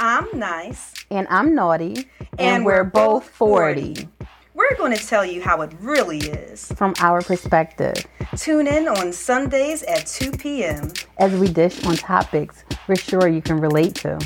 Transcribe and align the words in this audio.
I'm 0.00 0.26
nice. 0.34 0.92
And 1.10 1.26
I'm 1.30 1.54
naughty. 1.54 2.08
And, 2.18 2.40
and 2.40 2.64
we're, 2.64 2.82
we're, 2.82 2.90
both 2.90 3.28
40. 3.28 3.94
40. 3.94 4.08
We're 4.54 4.76
going 4.76 4.96
to 4.96 5.06
tell 5.06 5.24
you 5.24 5.40
how 5.42 5.62
it 5.62 5.72
really 5.80 6.18
is. 6.18 6.70
From 6.72 6.94
our 7.00 7.22
perspective. 7.22 7.94
Tune 8.36 8.66
in 8.66 8.88
on 8.88 9.12
Sundays 9.12 9.82
at 9.84 10.06
2 10.06 10.32
p.m. 10.32 10.92
As 11.18 11.32
we 11.38 11.48
dish 11.48 11.84
on 11.86 11.96
topics 11.96 12.64
we're 12.88 12.96
sure 12.96 13.28
you 13.28 13.40
can 13.40 13.60
relate 13.60 13.94
to. 13.96 14.18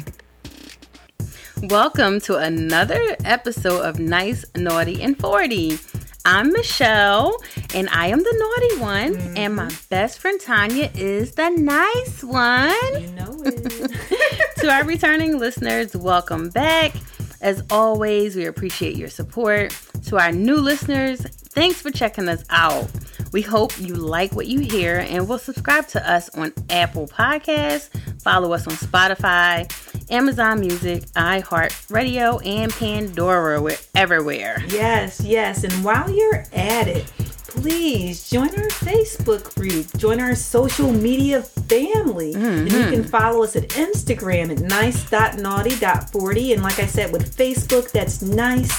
Welcome 1.64 2.20
to 2.20 2.36
another 2.36 3.16
episode 3.24 3.82
of 3.82 3.98
Nice, 3.98 4.44
Naughty, 4.56 5.02
and 5.02 5.18
40. 5.18 5.78
I'm 6.24 6.52
Michelle, 6.52 7.36
and 7.74 7.88
I 7.90 8.08
am 8.08 8.18
the 8.18 8.34
naughty 8.36 8.80
one, 8.80 9.14
mm-hmm. 9.14 9.36
and 9.36 9.56
my 9.56 9.70
best 9.88 10.18
friend 10.18 10.40
Tanya 10.40 10.90
is 10.94 11.32
the 11.32 11.50
nice 11.50 12.22
one. 12.22 13.02
You 13.02 13.10
know 13.12 13.42
it. 13.44 14.42
to 14.60 14.68
our 14.68 14.84
returning 14.84 15.38
listeners, 15.38 15.94
welcome 15.94 16.48
back. 16.48 16.92
As 17.40 17.62
always, 17.70 18.34
we 18.34 18.46
appreciate 18.46 18.96
your 18.96 19.08
support. 19.08 19.76
To 20.06 20.18
our 20.18 20.32
new 20.32 20.56
listeners, 20.56 21.20
thanks 21.20 21.80
for 21.80 21.92
checking 21.92 22.28
us 22.28 22.44
out. 22.50 22.90
We 23.32 23.42
hope 23.42 23.78
you 23.80 23.94
like 23.94 24.32
what 24.32 24.48
you 24.48 24.58
hear 24.58 24.98
and 24.98 25.28
will 25.28 25.38
subscribe 25.38 25.86
to 25.88 26.10
us 26.10 26.28
on 26.30 26.52
Apple 26.70 27.06
Podcasts, 27.06 27.90
follow 28.20 28.52
us 28.52 28.66
on 28.66 28.72
Spotify, 28.72 29.70
Amazon 30.10 30.58
Music, 30.58 31.02
iHeartRadio, 31.12 32.44
and 32.44 32.72
Pandora. 32.72 33.62
We're 33.62 33.76
everywhere. 33.94 34.60
Yes, 34.68 35.20
yes. 35.20 35.62
And 35.62 35.84
while 35.84 36.10
you're 36.10 36.44
at 36.52 36.88
it, 36.88 37.12
please 37.48 38.28
join 38.28 38.50
our 38.50 38.68
Facebook 38.68 39.54
group, 39.54 39.86
join 39.96 40.20
our 40.20 40.34
social 40.34 40.92
media 40.92 41.42
family. 41.42 42.34
Mm-hmm. 42.34 42.46
And 42.46 42.72
you 42.72 42.90
can 42.90 43.04
follow 43.04 43.42
us 43.42 43.56
at 43.56 43.68
Instagram 43.70 44.52
at 44.52 44.60
nice.naughty.40. 44.60 46.52
And 46.52 46.62
like 46.62 46.78
I 46.78 46.86
said, 46.86 47.10
with 47.10 47.36
Facebook, 47.36 47.90
that's 47.90 48.22
nice, 48.22 48.72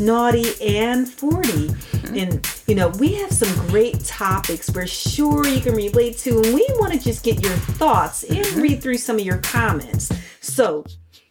naughty, 0.00 0.54
and 0.62 1.08
40. 1.08 1.48
Mm-hmm. 1.48 2.16
And, 2.16 2.48
you 2.66 2.76
know, 2.76 2.88
we 2.88 3.14
have 3.14 3.32
some 3.32 3.52
great 3.68 4.00
topics 4.04 4.70
we're 4.70 4.86
sure 4.86 5.46
you 5.46 5.60
can 5.60 5.74
relate 5.74 6.16
to. 6.18 6.40
And 6.42 6.54
we 6.54 6.66
want 6.78 6.92
to 6.92 7.00
just 7.00 7.24
get 7.24 7.42
your 7.42 7.52
thoughts 7.52 8.22
and 8.22 8.38
mm-hmm. 8.38 8.60
read 8.60 8.82
through 8.82 8.98
some 8.98 9.16
of 9.16 9.24
your 9.24 9.38
comments. 9.38 10.12
So, 10.40 10.84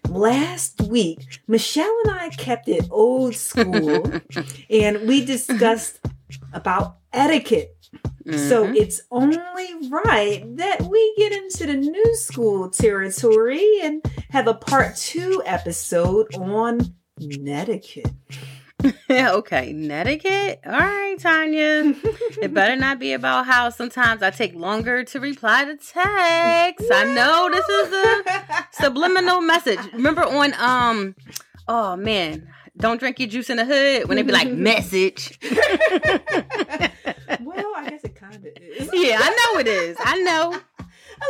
last 0.10 0.82
week, 0.82 1.40
Michelle 1.48 1.96
and 2.04 2.14
I 2.14 2.30
kept 2.30 2.68
it 2.68 2.86
old 2.92 3.36
school 3.36 4.12
and 4.70 5.08
we 5.08 5.24
discussed 5.24 6.00
about 6.54 6.98
etiquette. 7.14 7.76
Mm-hmm. 8.26 8.50
So 8.50 8.66
it's 8.66 9.02
only 9.12 9.90
right 9.90 10.44
that 10.58 10.82
we 10.82 11.14
get 11.18 11.32
into 11.32 11.66
the 11.66 11.76
new 11.76 12.16
school 12.16 12.70
territory 12.70 13.80
and 13.82 14.04
have 14.30 14.48
a 14.48 14.54
part 14.54 14.96
two 14.96 15.42
episode 15.46 16.34
on 16.36 16.94
netiquette. 17.20 18.12
okay, 19.10 19.74
netiquette. 19.74 20.62
All 20.66 20.72
right, 20.72 21.20
Tanya. 21.20 21.94
it 22.42 22.54
better 22.54 22.76
not 22.76 23.00
be 23.00 23.14
about 23.14 23.46
how 23.46 23.70
sometimes 23.70 24.22
I 24.24 24.30
take 24.30 24.56
longer 24.56 25.04
to 25.04 25.20
reply 25.20 25.66
to 25.66 25.78
texts. 25.78 26.90
I 26.92 27.04
know 27.14 27.50
this 27.52 27.68
is 27.68 27.94
a 27.94 28.68
subliminal 28.84 29.42
message. 29.42 29.80
Remember 29.94 30.24
on 30.24 30.54
um 30.58 31.16
oh 31.68 31.96
man, 31.96 32.48
don't 32.82 33.00
drink 33.00 33.20
your 33.20 33.30
juice 33.30 33.50
in 33.50 33.58
the 33.58 33.66
hood 33.66 34.08
when 34.08 34.18
they 34.18 34.24
be 34.24 34.32
like 34.32 34.50
message. 34.52 35.38
well, 35.42 35.60
I 37.76 37.88
guess 37.90 38.04
it 38.04 38.16
kind 38.16 38.36
of 38.36 38.46
is. 38.46 38.90
Yeah, 38.94 39.20
I 39.22 39.30
know 39.54 39.60
it 39.60 39.68
is. 39.68 39.98
I 40.00 40.18
know. 40.22 40.60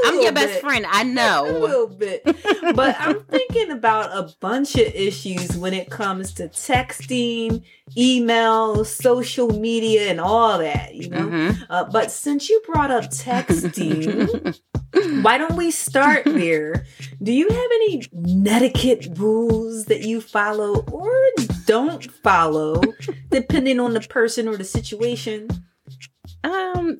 I'm 0.06 0.16
your 0.16 0.32
bit. 0.32 0.36
best 0.36 0.62
friend. 0.62 0.86
I 0.90 1.04
know. 1.06 1.46
A 1.48 1.58
little 1.58 1.88
bit. 1.88 2.24
But 2.24 2.96
I'm 3.00 3.24
thinking 3.24 3.72
about 3.72 4.12
a 4.12 4.34
bunch 4.40 4.76
of 4.76 4.88
issues 4.94 5.58
when 5.58 5.74
it 5.74 5.90
comes 5.90 6.34
to 6.36 6.48
texting, 6.50 7.64
email, 7.98 8.86
social 8.86 9.50
media, 9.50 10.10
and 10.10 10.22
all 10.22 10.60
that, 10.60 10.96
you 10.96 11.10
know? 11.10 11.28
Mm-hmm. 11.28 11.64
Uh, 11.70 11.86
but 11.86 12.12
since 12.12 12.50
you 12.50 12.62
brought 12.66 12.92
up 12.92 13.06
texting, 13.06 14.58
why 15.24 15.38
don't 15.38 15.56
we 15.56 15.72
start 15.72 16.24
there? 16.26 16.86
Do 17.22 17.32
you 17.32 17.48
have 17.48 17.58
any 17.58 18.04
netiquette 18.14 19.08
rules 19.18 19.86
that 19.86 20.02
you 20.02 20.22
follow 20.22 20.84
or 20.92 21.12
don't 21.66 22.12
follow, 22.24 22.82
depending 23.30 23.80
on 23.80 23.94
the 23.94 24.02
person 24.02 24.48
or 24.48 24.58
the 24.58 24.64
situation? 24.64 25.50
Um, 26.44 26.98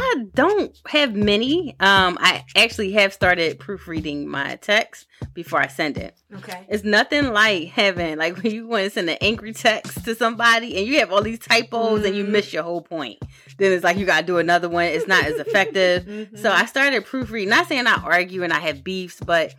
I 0.00 0.26
don't 0.32 0.78
have 0.86 1.16
many. 1.16 1.70
Um, 1.80 2.18
I 2.20 2.44
actually 2.54 2.92
have 2.92 3.12
started 3.12 3.58
proofreading 3.58 4.28
my 4.28 4.54
text 4.56 5.08
before 5.34 5.60
I 5.60 5.66
send 5.66 5.98
it. 5.98 6.16
Okay. 6.32 6.64
It's 6.68 6.84
nothing 6.84 7.32
like 7.32 7.70
having 7.70 8.16
like 8.16 8.36
when 8.42 8.52
you 8.52 8.68
want 8.68 8.84
to 8.84 8.90
send 8.90 9.10
an 9.10 9.18
angry 9.20 9.52
text 9.52 10.04
to 10.04 10.14
somebody 10.14 10.76
and 10.76 10.86
you 10.86 11.00
have 11.00 11.10
all 11.12 11.20
these 11.20 11.40
typos 11.40 11.98
mm-hmm. 11.98 12.06
and 12.06 12.16
you 12.16 12.22
mm-hmm. 12.22 12.32
miss 12.32 12.52
your 12.52 12.62
whole 12.62 12.80
point. 12.80 13.18
Then 13.56 13.72
it's 13.72 13.82
like 13.82 13.96
you 13.96 14.06
gotta 14.06 14.24
do 14.24 14.38
another 14.38 14.68
one. 14.68 14.84
It's 14.84 15.08
not 15.08 15.24
as 15.24 15.34
effective. 15.40 16.04
mm-hmm. 16.04 16.36
So 16.36 16.52
I 16.52 16.66
started 16.66 17.04
proofreading. 17.04 17.48
Not 17.48 17.66
saying 17.66 17.88
I 17.88 18.00
argue 18.00 18.44
and 18.44 18.52
I 18.52 18.60
have 18.60 18.84
beefs, 18.84 19.20
but 19.20 19.52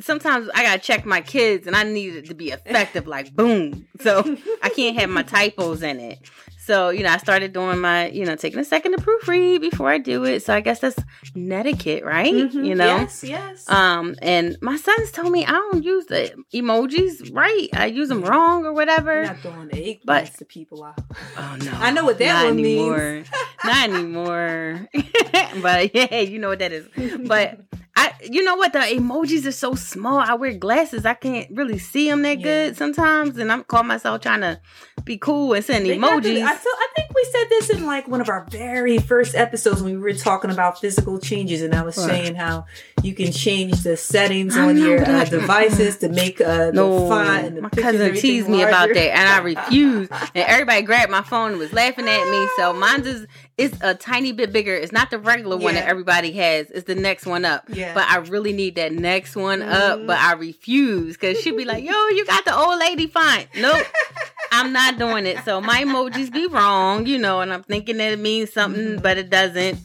sometimes 0.00 0.48
I 0.54 0.62
gotta 0.62 0.80
check 0.80 1.04
my 1.04 1.20
kids 1.20 1.66
and 1.66 1.74
I 1.74 1.82
need 1.82 2.14
it 2.14 2.26
to 2.26 2.34
be 2.34 2.50
effective, 2.50 3.08
like 3.08 3.34
boom. 3.34 3.88
So 4.00 4.20
I 4.62 4.68
can't 4.68 4.96
have 4.98 5.10
my 5.10 5.24
typos 5.24 5.82
in 5.82 5.98
it. 5.98 6.20
So, 6.64 6.88
you 6.88 7.02
know, 7.02 7.10
I 7.10 7.18
started 7.18 7.52
doing 7.52 7.78
my, 7.78 8.08
you 8.08 8.24
know, 8.24 8.36
taking 8.36 8.58
a 8.58 8.64
second 8.64 8.92
to 8.92 8.98
proofread 8.98 9.60
before 9.60 9.90
I 9.90 9.98
do 9.98 10.24
it. 10.24 10.42
So 10.42 10.54
I 10.54 10.60
guess 10.60 10.78
that's 10.78 10.98
netiquette, 11.34 12.04
right? 12.04 12.32
Mm-hmm. 12.32 12.64
You 12.64 12.74
know? 12.74 12.86
Yes, 12.86 13.22
yes. 13.22 13.68
Um, 13.68 14.16
and 14.22 14.56
my 14.62 14.76
sons 14.76 15.10
told 15.10 15.30
me 15.30 15.44
I 15.44 15.50
don't 15.50 15.84
use 15.84 16.06
the 16.06 16.32
emojis 16.54 17.34
right. 17.34 17.68
I 17.74 17.86
use 17.86 18.08
them 18.08 18.22
wrong 18.22 18.64
or 18.64 18.72
whatever. 18.72 19.14
You're 19.14 19.24
not 19.26 19.40
throwing 19.40 19.68
the 19.68 19.90
egg 19.90 20.00
but, 20.06 20.32
to 20.38 20.46
people 20.46 20.84
out. 20.84 20.98
Oh 21.36 21.56
no. 21.62 21.72
I 21.74 21.90
know 21.90 22.04
what 22.04 22.18
that 22.18 22.44
one 22.44 22.58
anymore. 22.58 23.12
means. 23.12 23.28
not 23.62 23.90
anymore. 23.90 24.88
but 25.60 25.94
yeah, 25.94 26.20
you 26.20 26.38
know 26.38 26.48
what 26.48 26.60
that 26.60 26.72
is. 26.72 26.88
But 27.26 27.60
I, 27.96 28.12
you 28.28 28.42
know 28.42 28.56
what? 28.56 28.72
The 28.72 28.80
emojis 28.80 29.46
are 29.46 29.52
so 29.52 29.76
small. 29.76 30.18
I 30.18 30.34
wear 30.34 30.52
glasses. 30.54 31.06
I 31.06 31.14
can't 31.14 31.48
really 31.52 31.78
see 31.78 32.10
them 32.10 32.22
that 32.22 32.40
yeah. 32.40 32.44
good 32.44 32.76
sometimes, 32.76 33.38
and 33.38 33.52
I'm 33.52 33.62
call 33.62 33.84
myself 33.84 34.20
trying 34.20 34.40
to 34.40 34.60
be 35.04 35.16
cool 35.16 35.52
and 35.52 35.64
send 35.64 35.86
emojis. 35.86 36.42
I, 36.42 36.56
feel, 36.56 36.72
I 36.72 36.88
think 36.96 37.14
we 37.14 37.24
said 37.30 37.44
this 37.50 37.70
in 37.70 37.86
like 37.86 38.08
one 38.08 38.20
of 38.20 38.28
our 38.28 38.46
very 38.50 38.98
first 38.98 39.36
episodes 39.36 39.80
when 39.80 39.94
we 39.94 40.00
were 40.00 40.12
talking 40.12 40.50
about 40.50 40.80
physical 40.80 41.20
changes, 41.20 41.62
and 41.62 41.72
I 41.72 41.82
was 41.82 41.96
right. 41.96 42.08
saying 42.08 42.34
how 42.34 42.66
you 43.04 43.14
can 43.14 43.30
change 43.30 43.82
the 43.84 43.96
settings 43.96 44.56
on 44.56 44.76
your 44.76 45.04
uh, 45.04 45.24
devices 45.26 45.98
to 45.98 46.08
make 46.08 46.40
uh, 46.40 46.72
no, 46.72 47.00
the 47.00 47.08
font. 47.08 47.44
And 47.46 47.56
the 47.58 47.62
my 47.62 47.68
cousin 47.70 48.14
teased 48.16 48.48
me 48.48 48.62
about 48.62 48.88
that, 48.88 49.16
and 49.16 49.28
I 49.28 49.38
refused. 49.42 50.10
and 50.34 50.44
everybody 50.48 50.82
grabbed 50.82 51.12
my 51.12 51.22
phone 51.22 51.52
and 51.52 51.58
was 51.60 51.72
laughing 51.72 52.08
at 52.08 52.28
me. 52.28 52.48
So 52.56 52.72
mine 52.72 53.04
just 53.04 53.26
it's 53.56 53.76
a 53.82 53.94
tiny 53.94 54.32
bit 54.32 54.52
bigger. 54.52 54.74
It's 54.74 54.92
not 54.92 55.10
the 55.10 55.18
regular 55.18 55.58
yeah. 55.58 55.64
one 55.64 55.74
that 55.74 55.88
everybody 55.88 56.32
has. 56.32 56.70
It's 56.70 56.86
the 56.86 56.94
next 56.94 57.24
one 57.24 57.44
up. 57.44 57.64
Yeah. 57.68 57.94
But 57.94 58.04
I 58.08 58.16
really 58.18 58.52
need 58.52 58.74
that 58.76 58.92
next 58.92 59.36
one 59.36 59.60
mm. 59.60 59.70
up. 59.70 60.06
But 60.06 60.18
I 60.18 60.32
refuse 60.32 61.14
because 61.14 61.40
she'd 61.40 61.56
be 61.56 61.64
like, 61.64 61.84
"Yo, 61.84 61.92
you 61.92 62.24
got 62.26 62.44
the 62.44 62.56
old 62.56 62.80
lady 62.80 63.06
font." 63.06 63.46
Nope, 63.56 63.86
I'm 64.52 64.72
not 64.72 64.98
doing 64.98 65.26
it. 65.26 65.44
So 65.44 65.60
my 65.60 65.82
emojis 65.84 66.32
be 66.32 66.46
wrong, 66.46 67.06
you 67.06 67.18
know, 67.18 67.40
and 67.40 67.52
I'm 67.52 67.62
thinking 67.62 67.98
that 67.98 68.12
it 68.12 68.18
means 68.18 68.52
something, 68.52 68.96
mm. 68.98 69.02
but 69.02 69.18
it 69.18 69.30
doesn't, 69.30 69.78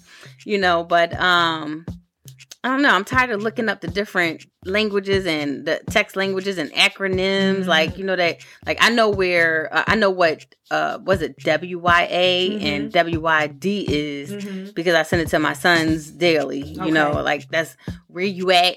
you 0.46 0.57
know. 0.57 0.84
But 0.84 1.13
um, 1.19 1.86
I 2.64 2.68
don't 2.68 2.81
know. 2.81 2.94
I'm 2.94 3.06
tired 3.06 3.30
of 3.30 3.42
looking 3.42 3.70
up 3.70 3.80
the 3.80 3.88
different 3.88 4.46
languages 4.66 5.25
and 5.25 5.66
the 5.66 5.81
text 5.90 6.18
languages 6.18 6.58
and 6.58 6.70
acronyms. 6.72 7.59
Mm-hmm. 7.59 7.70
Like 7.70 7.97
you 7.97 8.03
know 8.03 8.18
that, 8.18 8.46
like 8.66 8.78
I 8.81 8.90
know 8.90 9.09
where 9.09 9.74
uh, 9.74 9.86
I 9.88 9.96
know 9.96 10.09
what 10.09 10.46
uh 10.69 11.00
was 11.02 11.22
it 11.22 11.38
WYA 11.38 12.09
mm-hmm. 12.09 12.66
and 12.66 12.92
WYD 12.92 13.86
is 13.88 14.31
mm-hmm. 14.31 14.72
because 14.74 14.94
I 14.94 15.03
send 15.03 15.22
it 15.22 15.30
to 15.30 15.40
my 15.40 15.53
sons 15.53 16.12
daily. 16.12 16.62
You 16.62 16.81
okay. 16.81 16.92
know, 16.92 17.22
like 17.22 17.48
that's 17.50 17.78
where 18.08 18.25
you 18.25 18.52
at 18.52 18.75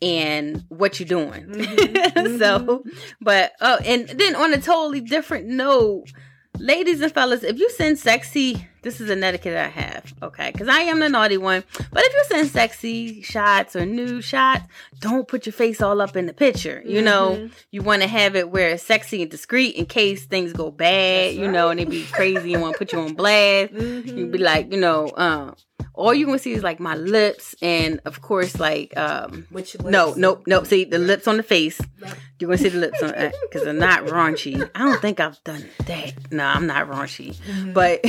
and 0.00 0.64
what 0.68 1.00
you're 1.00 1.08
doing. 1.08 1.46
Mm-hmm. 1.46 2.38
so, 2.38 2.58
mm-hmm. 2.60 2.88
but 3.20 3.52
oh, 3.60 3.78
and 3.84 4.08
then 4.08 4.36
on 4.36 4.54
a 4.54 4.60
totally 4.60 5.00
different 5.00 5.48
note 5.48 6.12
ladies 6.58 7.00
and 7.00 7.12
fellas, 7.12 7.42
if 7.42 7.58
you 7.58 7.70
send 7.70 7.98
sexy, 7.98 8.66
this 8.86 9.00
is 9.00 9.10
an 9.10 9.24
etiquette 9.24 9.56
I 9.56 9.66
have, 9.66 10.14
okay? 10.22 10.52
Because 10.52 10.68
I 10.68 10.82
am 10.82 11.00
the 11.00 11.08
naughty 11.08 11.38
one. 11.38 11.64
But 11.90 12.04
if 12.04 12.12
you 12.12 12.24
send 12.28 12.48
sexy 12.48 13.20
shots 13.20 13.74
or 13.74 13.84
nude 13.84 14.22
shots, 14.22 14.62
don't 15.00 15.26
put 15.26 15.44
your 15.44 15.52
face 15.52 15.82
all 15.82 16.00
up 16.00 16.14
in 16.14 16.26
the 16.26 16.32
picture. 16.32 16.84
You 16.86 16.98
mm-hmm. 16.98 17.04
know, 17.04 17.50
you 17.72 17.82
want 17.82 18.02
to 18.02 18.08
have 18.08 18.36
it 18.36 18.48
where 18.48 18.68
it's 18.68 18.84
sexy 18.84 19.22
and 19.22 19.30
discreet 19.30 19.74
in 19.74 19.86
case 19.86 20.26
things 20.26 20.52
go 20.52 20.70
bad, 20.70 21.30
That's 21.30 21.36
you 21.36 21.46
right. 21.46 21.52
know, 21.52 21.70
and 21.70 21.80
they 21.80 21.84
be 21.84 22.04
crazy 22.04 22.54
and 22.54 22.62
want 22.62 22.74
to 22.74 22.78
put 22.78 22.92
you 22.92 23.00
on 23.00 23.14
blast. 23.14 23.72
Mm-hmm. 23.86 24.18
You'd 24.18 24.32
be 24.32 24.38
like, 24.38 24.72
you 24.72 24.78
know, 24.78 25.10
um, 25.16 25.54
all 25.94 26.12
you 26.12 26.26
gonna 26.26 26.38
see 26.38 26.52
is 26.52 26.62
like 26.62 26.78
my 26.78 26.94
lips 26.94 27.54
and 27.62 28.00
of 28.04 28.20
course 28.20 28.58
like 28.60 28.94
um 28.98 29.46
Which 29.50 29.74
lips? 29.76 29.90
no 29.90 30.12
nope 30.16 30.44
nope 30.46 30.66
see 30.66 30.84
the 30.84 30.98
lips 30.98 31.26
on 31.26 31.36
the 31.38 31.42
face. 31.42 31.80
You're 32.38 32.48
gonna 32.48 32.58
see 32.58 32.68
the 32.68 32.78
lips 32.78 33.02
on 33.02 33.12
because 33.12 33.62
uh, 33.62 33.64
they're 33.64 33.72
not 33.72 34.04
raunchy. 34.04 34.70
I 34.74 34.80
don't 34.80 35.00
think 35.00 35.20
i've 35.20 35.42
done 35.44 35.64
that. 35.86 36.12
No 36.32 36.44
i'm 36.44 36.66
not 36.66 36.88
raunchy. 36.88 37.34
Mm-hmm. 37.36 37.72
but 37.72 38.04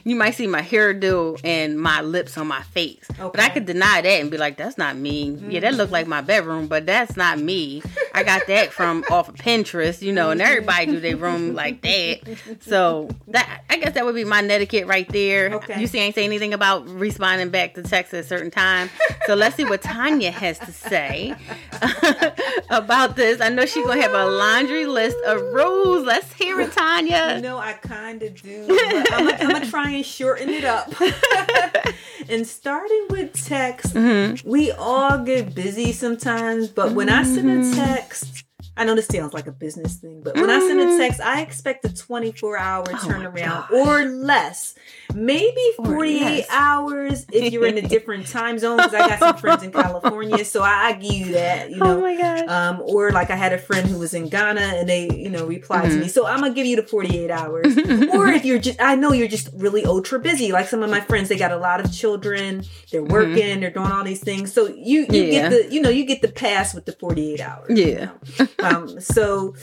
you 0.04 0.14
might 0.14 0.34
see 0.36 0.46
my 0.46 0.62
hairdo 0.62 1.40
and 1.42 1.80
my 1.80 2.00
lips 2.00 2.38
on 2.38 2.46
my 2.46 2.62
face. 2.62 3.04
Okay. 3.10 3.22
but 3.22 3.40
i 3.40 3.48
could 3.48 3.66
deny 3.66 4.00
that 4.02 4.20
and 4.20 4.30
be 4.30 4.38
like 4.38 4.56
that's 4.56 4.78
not 4.78 4.96
me. 4.96 5.30
Mm-hmm. 5.30 5.50
yeah 5.50 5.60
that 5.60 5.74
looked 5.74 5.92
like 5.92 6.06
my 6.06 6.20
bedroom 6.20 6.68
but 6.68 6.86
that's 6.86 7.16
not 7.16 7.38
me 7.40 7.82
I 8.16 8.22
got 8.22 8.46
that 8.46 8.72
from 8.72 9.04
off 9.10 9.28
of 9.28 9.34
Pinterest, 9.34 10.00
you 10.02 10.12
know, 10.12 10.30
and 10.30 10.40
everybody 10.40 10.86
do 10.86 11.00
their 11.00 11.16
room 11.16 11.54
like 11.54 11.82
that. 11.82 12.20
So 12.60 13.10
that 13.28 13.62
I 13.70 13.76
guess 13.78 13.92
that 13.94 14.04
would 14.04 14.14
be 14.14 14.24
my 14.24 14.40
netiquette 14.40 14.86
right 14.86 15.08
there. 15.10 15.54
Okay. 15.56 15.78
You 15.80 15.86
see, 15.86 16.00
I 16.00 16.04
ain't 16.04 16.14
say 16.14 16.24
anything 16.24 16.54
about 16.54 16.88
responding 16.88 17.50
back 17.50 17.74
to 17.74 17.82
text 17.82 18.14
at 18.14 18.20
a 18.24 18.26
certain 18.26 18.50
time. 18.50 18.88
So 19.26 19.34
let's 19.34 19.54
see 19.56 19.64
what 19.64 19.82
Tanya 19.82 20.30
has 20.30 20.58
to 20.60 20.72
say 20.72 21.34
about 22.70 23.16
this. 23.16 23.40
I 23.40 23.48
know 23.48 23.66
she's 23.66 23.86
gonna 23.86 24.00
have 24.02 24.14
a 24.14 24.24
laundry 24.26 24.86
list 24.86 25.18
of 25.26 25.40
rules. 25.52 26.04
Let's 26.06 26.32
hear 26.32 26.60
it, 26.60 26.72
Tanya. 26.72 27.34
You 27.36 27.42
know, 27.42 27.58
I 27.58 27.74
kind 27.74 28.22
of 28.22 28.40
do. 28.42 28.66
I'm 28.70 29.04
gonna, 29.04 29.36
I'm 29.40 29.50
gonna 29.50 29.66
try 29.70 29.90
and 29.90 30.04
shorten 30.06 30.48
it 30.48 30.64
up. 30.64 30.92
and 32.28 32.46
starting 32.46 33.06
with 33.10 33.32
text, 33.46 33.94
Mm-hmm. 33.94 34.48
we 34.48 34.70
all 34.72 35.18
get 35.18 35.54
busy 35.54 35.92
sometimes. 35.92 36.68
But 36.68 36.92
when 36.92 37.08
I 37.08 37.22
send 37.22 37.46
Mm-hmm. 37.46 37.72
a 37.72 37.76
text, 37.76 38.05
next. 38.06 38.45
I 38.76 38.84
know 38.84 38.94
this 38.94 39.06
sounds 39.06 39.32
like 39.32 39.46
a 39.46 39.52
business 39.52 39.96
thing, 39.96 40.20
but 40.22 40.34
when 40.36 40.50
I 40.50 40.58
send 40.60 40.80
a 40.80 40.96
text, 40.98 41.20
I 41.20 41.40
expect 41.40 41.84
a 41.84 41.94
24 41.94 42.58
hour 42.58 42.84
Mm-hmm. 42.84 42.96
Oh 43.10 43.10
turnaround 43.30 43.70
or 43.70 44.04
less. 44.04 44.74
Maybe 45.14 45.60
48 45.76 46.20
less. 46.20 46.46
hours 46.50 47.26
if 47.32 47.52
you're 47.52 47.66
in 47.66 47.78
a 47.78 47.82
different 47.88 48.26
time 48.26 48.58
zone. 48.58 48.76
Because 48.76 48.94
I 48.94 49.08
got 49.08 49.18
some 49.18 49.36
friends 49.36 49.62
in 49.62 49.72
California, 49.72 50.44
so 50.44 50.62
I, 50.62 50.88
I 50.88 50.92
give 50.92 51.12
you 51.12 51.32
that. 51.32 51.70
You 51.70 51.78
know, 51.78 51.98
oh 51.98 52.00
my 52.02 52.16
god. 52.16 52.48
um, 52.48 52.82
or 52.84 53.12
like 53.12 53.30
I 53.30 53.36
had 53.36 53.52
a 53.52 53.58
friend 53.58 53.88
who 53.88 53.98
was 53.98 54.12
in 54.14 54.28
Ghana 54.28 54.60
and 54.60 54.88
they, 54.88 55.10
you 55.14 55.30
know, 55.30 55.46
replied 55.46 55.84
Mm-hmm. 55.84 55.90
to 55.94 56.00
me. 56.02 56.08
So 56.08 56.26
I'm 56.26 56.40
gonna 56.40 56.52
give 56.54 56.66
you 56.66 56.76
the 56.76 56.82
48 56.82 57.30
hours. 57.30 57.76
or 58.12 58.28
if 58.28 58.44
you're 58.44 58.58
just, 58.58 58.80
I 58.80 58.94
know 58.94 59.12
you're 59.12 59.28
just 59.28 59.48
really 59.54 59.84
ultra 59.86 60.18
busy. 60.18 60.52
Like 60.52 60.68
some 60.68 60.82
of 60.82 60.90
my 60.90 61.00
friends, 61.00 61.28
they 61.30 61.36
got 61.38 61.50
a 61.52 61.56
lot 61.56 61.80
of 61.84 61.92
children. 61.92 62.64
They're 62.92 63.02
working. 63.02 63.60
They're 63.60 63.70
doing 63.70 63.90
all 63.92 64.04
these 64.04 64.20
things. 64.22 64.52
So 64.52 64.66
you, 64.68 65.00
you 65.00 65.06
Mm-hmm. 65.06 65.14
Yeah. 65.14 65.48
get 65.48 65.50
the, 65.50 65.74
you 65.74 65.80
know, 65.80 65.88
you 65.90 66.04
get 66.04 66.20
the 66.22 66.28
pass 66.28 66.74
with 66.74 66.84
the 66.84 66.92
48 66.92 67.40
hours. 67.40 67.78
you 67.78 67.86
Yeah. 67.86 68.04
know. 68.06 68.48
um, 68.74 69.00
so 69.00 69.54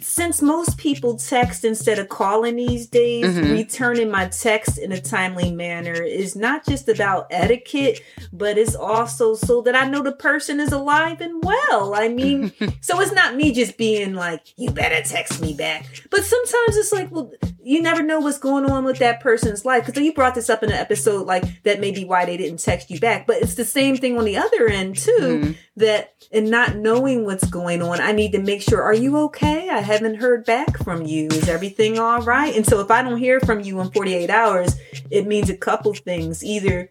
since 0.00 0.40
most 0.40 0.78
people 0.78 1.16
text 1.18 1.62
instead 1.64 1.98
of 1.98 2.08
calling 2.08 2.56
these 2.56 2.86
days, 2.86 3.26
Mhm. 3.26 3.52
returning 3.52 4.10
my 4.10 4.28
text 4.28 4.78
in 4.78 4.92
a 4.92 5.00
timely 5.00 5.50
manner 5.52 5.92
is 5.92 6.34
not 6.34 6.64
just 6.66 6.88
about 6.88 7.26
etiquette, 7.30 8.00
but 8.32 8.56
it's 8.56 8.74
also 8.74 9.34
so 9.34 9.60
that 9.62 9.74
I 9.76 9.86
know 9.88 10.02
the 10.02 10.12
person 10.12 10.58
is 10.58 10.72
alive 10.72 11.20
and 11.20 11.42
well. 11.44 11.92
I 11.94 12.08
mean, 12.08 12.52
so 12.80 12.98
it's 13.00 13.12
not 13.12 13.36
me 13.36 13.52
just 13.52 13.76
being 13.76 14.14
like, 14.14 14.40
you 14.56 14.70
better 14.70 15.02
text 15.06 15.42
me 15.42 15.52
back. 15.52 15.84
But 16.10 16.24
sometimes 16.24 16.76
it's 16.78 16.92
like, 16.92 17.10
well, 17.10 17.30
you 17.62 17.82
never 17.82 18.02
know 18.02 18.20
what's 18.20 18.38
going 18.38 18.64
on 18.66 18.84
with 18.84 18.98
that 18.98 19.20
person's 19.20 19.64
life. 19.66 19.84
Because 19.86 20.02
you 20.02 20.12
brought 20.14 20.34
this 20.34 20.48
up 20.50 20.62
in 20.62 20.70
an 20.70 20.76
episode, 20.78 21.26
like, 21.26 21.62
that 21.64 21.80
may 21.80 21.90
be 21.90 22.04
why 22.04 22.24
they 22.24 22.36
didn't 22.38 22.60
text 22.60 22.90
you 22.90 23.00
back. 23.00 23.26
But 23.26 23.36
it's 23.42 23.54
the 23.54 23.64
same 23.64 23.96
thing 23.96 24.16
on 24.18 24.24
the 24.24 24.36
other 24.36 24.66
end, 24.68 24.96
too 24.96 25.12
Mhm. 25.20 25.56
That 25.76 26.14
and 26.30 26.50
not 26.50 26.76
knowing 26.76 27.24
what's 27.24 27.48
going 27.48 27.82
on, 27.82 28.00
I 28.00 28.12
need 28.12 28.32
to 28.32 28.38
make 28.38 28.62
sure, 28.62 28.82
are 28.82 28.94
you 28.94 29.16
okay? 29.18 29.68
I 29.70 29.80
haven't 29.80 30.16
heard 30.16 30.44
back 30.44 30.78
from 30.78 31.04
you. 31.04 31.28
Is 31.28 31.48
everything 31.48 31.98
all 31.98 32.22
right? 32.22 32.54
And 32.54 32.66
so 32.66 32.80
if 32.80 32.90
I 32.90 33.02
don't 33.02 33.18
hear 33.18 33.40
from 33.40 33.60
you 33.60 33.80
in 33.80 33.90
48 33.90 34.30
hours, 34.30 34.76
it 35.10 35.26
means 35.26 35.50
a 35.50 35.56
couple 35.56 35.92
things. 35.94 36.44
Either 36.44 36.88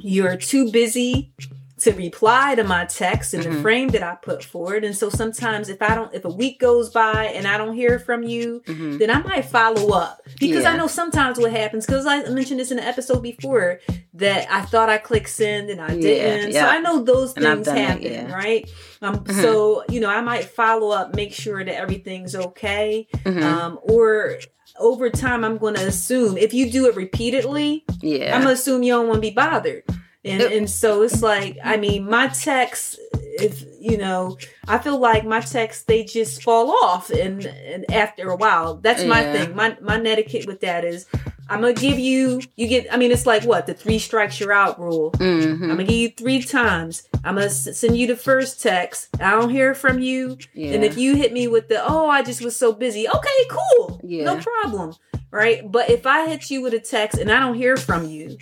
you're 0.00 0.36
too 0.36 0.70
busy 0.70 1.32
to 1.80 1.92
reply 1.92 2.54
to 2.54 2.64
my 2.64 2.84
text 2.84 3.34
in 3.34 3.40
the 3.42 3.48
Mhm. 3.48 3.62
frame 3.62 3.88
that 3.88 4.02
I 4.02 4.14
put 4.14 4.44
forward. 4.44 4.84
And 4.84 4.94
so 4.96 5.08
sometimes 5.10 5.68
if 5.68 5.80
I 5.82 5.94
don't, 5.94 6.12
if 6.14 6.24
a 6.24 6.28
week 6.30 6.60
goes 6.60 6.90
by 6.90 7.24
and 7.34 7.46
I 7.46 7.56
don't 7.58 7.74
hear 7.74 7.98
from 7.98 8.22
you, 8.22 8.62
Mhm. 8.66 8.98
then 8.98 9.10
I 9.10 9.22
might 9.22 9.44
follow 9.46 9.90
up 9.94 10.20
because 10.38 10.64
I 10.64 10.76
know 10.76 10.86
sometimes 10.86 11.38
what 11.38 11.52
happens 11.52 11.86
because 11.86 12.06
I 12.06 12.22
mentioned 12.28 12.60
this 12.60 12.70
in 12.70 12.76
the 12.78 12.86
episode 12.86 13.22
before 13.22 13.80
that 14.14 14.46
I 14.50 14.62
thought 14.62 14.88
I 14.88 14.98
clicked 14.98 15.28
send 15.30 15.70
and 15.70 15.80
I 15.80 15.92
Yeah, 15.94 16.00
didn't. 16.00 16.52
yeah. 16.52 16.66
So 16.66 16.70
I 16.76 16.80
know 16.80 17.02
those 17.02 17.32
things 17.32 17.66
happen, 17.66 18.02
yeah. 18.02 18.32
right? 18.34 18.68
Um, 19.02 19.20
Mhm. 19.24 19.40
So 19.42 19.84
you 19.88 20.00
know, 20.00 20.08
I 20.10 20.20
might 20.20 20.44
follow 20.44 20.90
up, 20.90 21.14
make 21.14 21.32
sure 21.32 21.64
that 21.64 21.74
everything's 21.74 22.34
okay, 22.36 23.08
Mhm. 23.24 23.42
um, 23.42 23.78
or 23.82 24.36
over 24.78 25.10
time, 25.10 25.44
I'm 25.44 25.58
going 25.58 25.74
to 25.74 25.86
assume 25.86 26.38
if 26.38 26.54
you 26.54 26.70
do 26.70 26.86
it 26.86 26.96
repeatedly, 26.96 27.84
yeah. 28.00 28.34
I'm 28.34 28.42
gonna 28.42 28.54
assume 28.54 28.82
you 28.82 28.92
don't 28.94 29.08
want 29.08 29.16
to 29.16 29.20
be 29.20 29.30
bothered. 29.34 29.82
And 30.24 30.42
and 30.42 30.68
so 30.68 31.02
it's 31.02 31.22
like, 31.22 31.56
I 31.64 31.76
mean, 31.78 32.08
my 32.08 32.26
texts, 32.28 32.98
if 33.38 33.64
you 33.80 33.96
know, 33.96 34.36
I 34.68 34.76
feel 34.78 34.98
like 34.98 35.24
my 35.24 35.40
texts 35.40 35.84
they 35.84 36.04
just 36.04 36.42
fall 36.42 36.70
off, 36.84 37.08
and 37.10 37.44
and 37.46 37.90
after 37.90 38.28
a 38.30 38.36
while, 38.36 38.74
that's 38.76 39.02
my 39.04 39.22
Yeah. 39.22 39.32
thing. 39.32 39.56
My 39.56 39.76
my 39.80 39.98
etiquette 39.98 40.46
with 40.46 40.60
that 40.60 40.84
is, 40.84 41.06
I'm 41.48 41.62
gonna 41.62 41.72
give 41.72 41.98
you, 41.98 42.42
you 42.56 42.66
get. 42.68 42.92
I 42.92 42.98
mean, 42.98 43.12
it's 43.12 43.24
like 43.24 43.44
what 43.44 43.66
the 43.66 43.72
three 43.72 43.98
strikes 43.98 44.38
you're 44.40 44.52
out 44.52 44.78
rule. 44.78 45.12
Mhm. 45.12 45.52
I'm 45.62 45.68
gonna 45.68 45.84
give 45.84 45.96
you 45.96 46.10
three 46.10 46.42
times. 46.42 47.04
I'm 47.24 47.36
gonna 47.36 47.46
s- 47.46 47.78
send 47.78 47.96
you 47.96 48.06
the 48.06 48.16
first 48.16 48.62
text. 48.62 49.08
I 49.20 49.30
don't 49.30 49.48
hear 49.50 49.72
from 49.74 50.00
you, 50.00 50.36
Yeah. 50.52 50.72
and 50.74 50.84
if 50.84 50.98
you 50.98 51.16
hit 51.16 51.32
me 51.32 51.48
with 51.48 51.68
the 51.68 51.82
oh, 51.82 52.08
I 52.10 52.20
just 52.20 52.42
was 52.44 52.56
so 52.58 52.72
busy. 52.74 53.08
Okay, 53.08 53.40
cool, 53.48 54.00
Yeah. 54.04 54.24
no 54.24 54.36
problem, 54.38 54.94
right? 55.30 55.62
But 55.70 55.88
if 55.88 56.06
I 56.06 56.26
hit 56.28 56.50
you 56.50 56.60
with 56.60 56.74
a 56.74 56.78
text 56.80 57.18
and 57.18 57.32
I 57.32 57.40
don't 57.40 57.54
hear 57.54 57.76
from 57.78 58.04
you, 58.06 58.36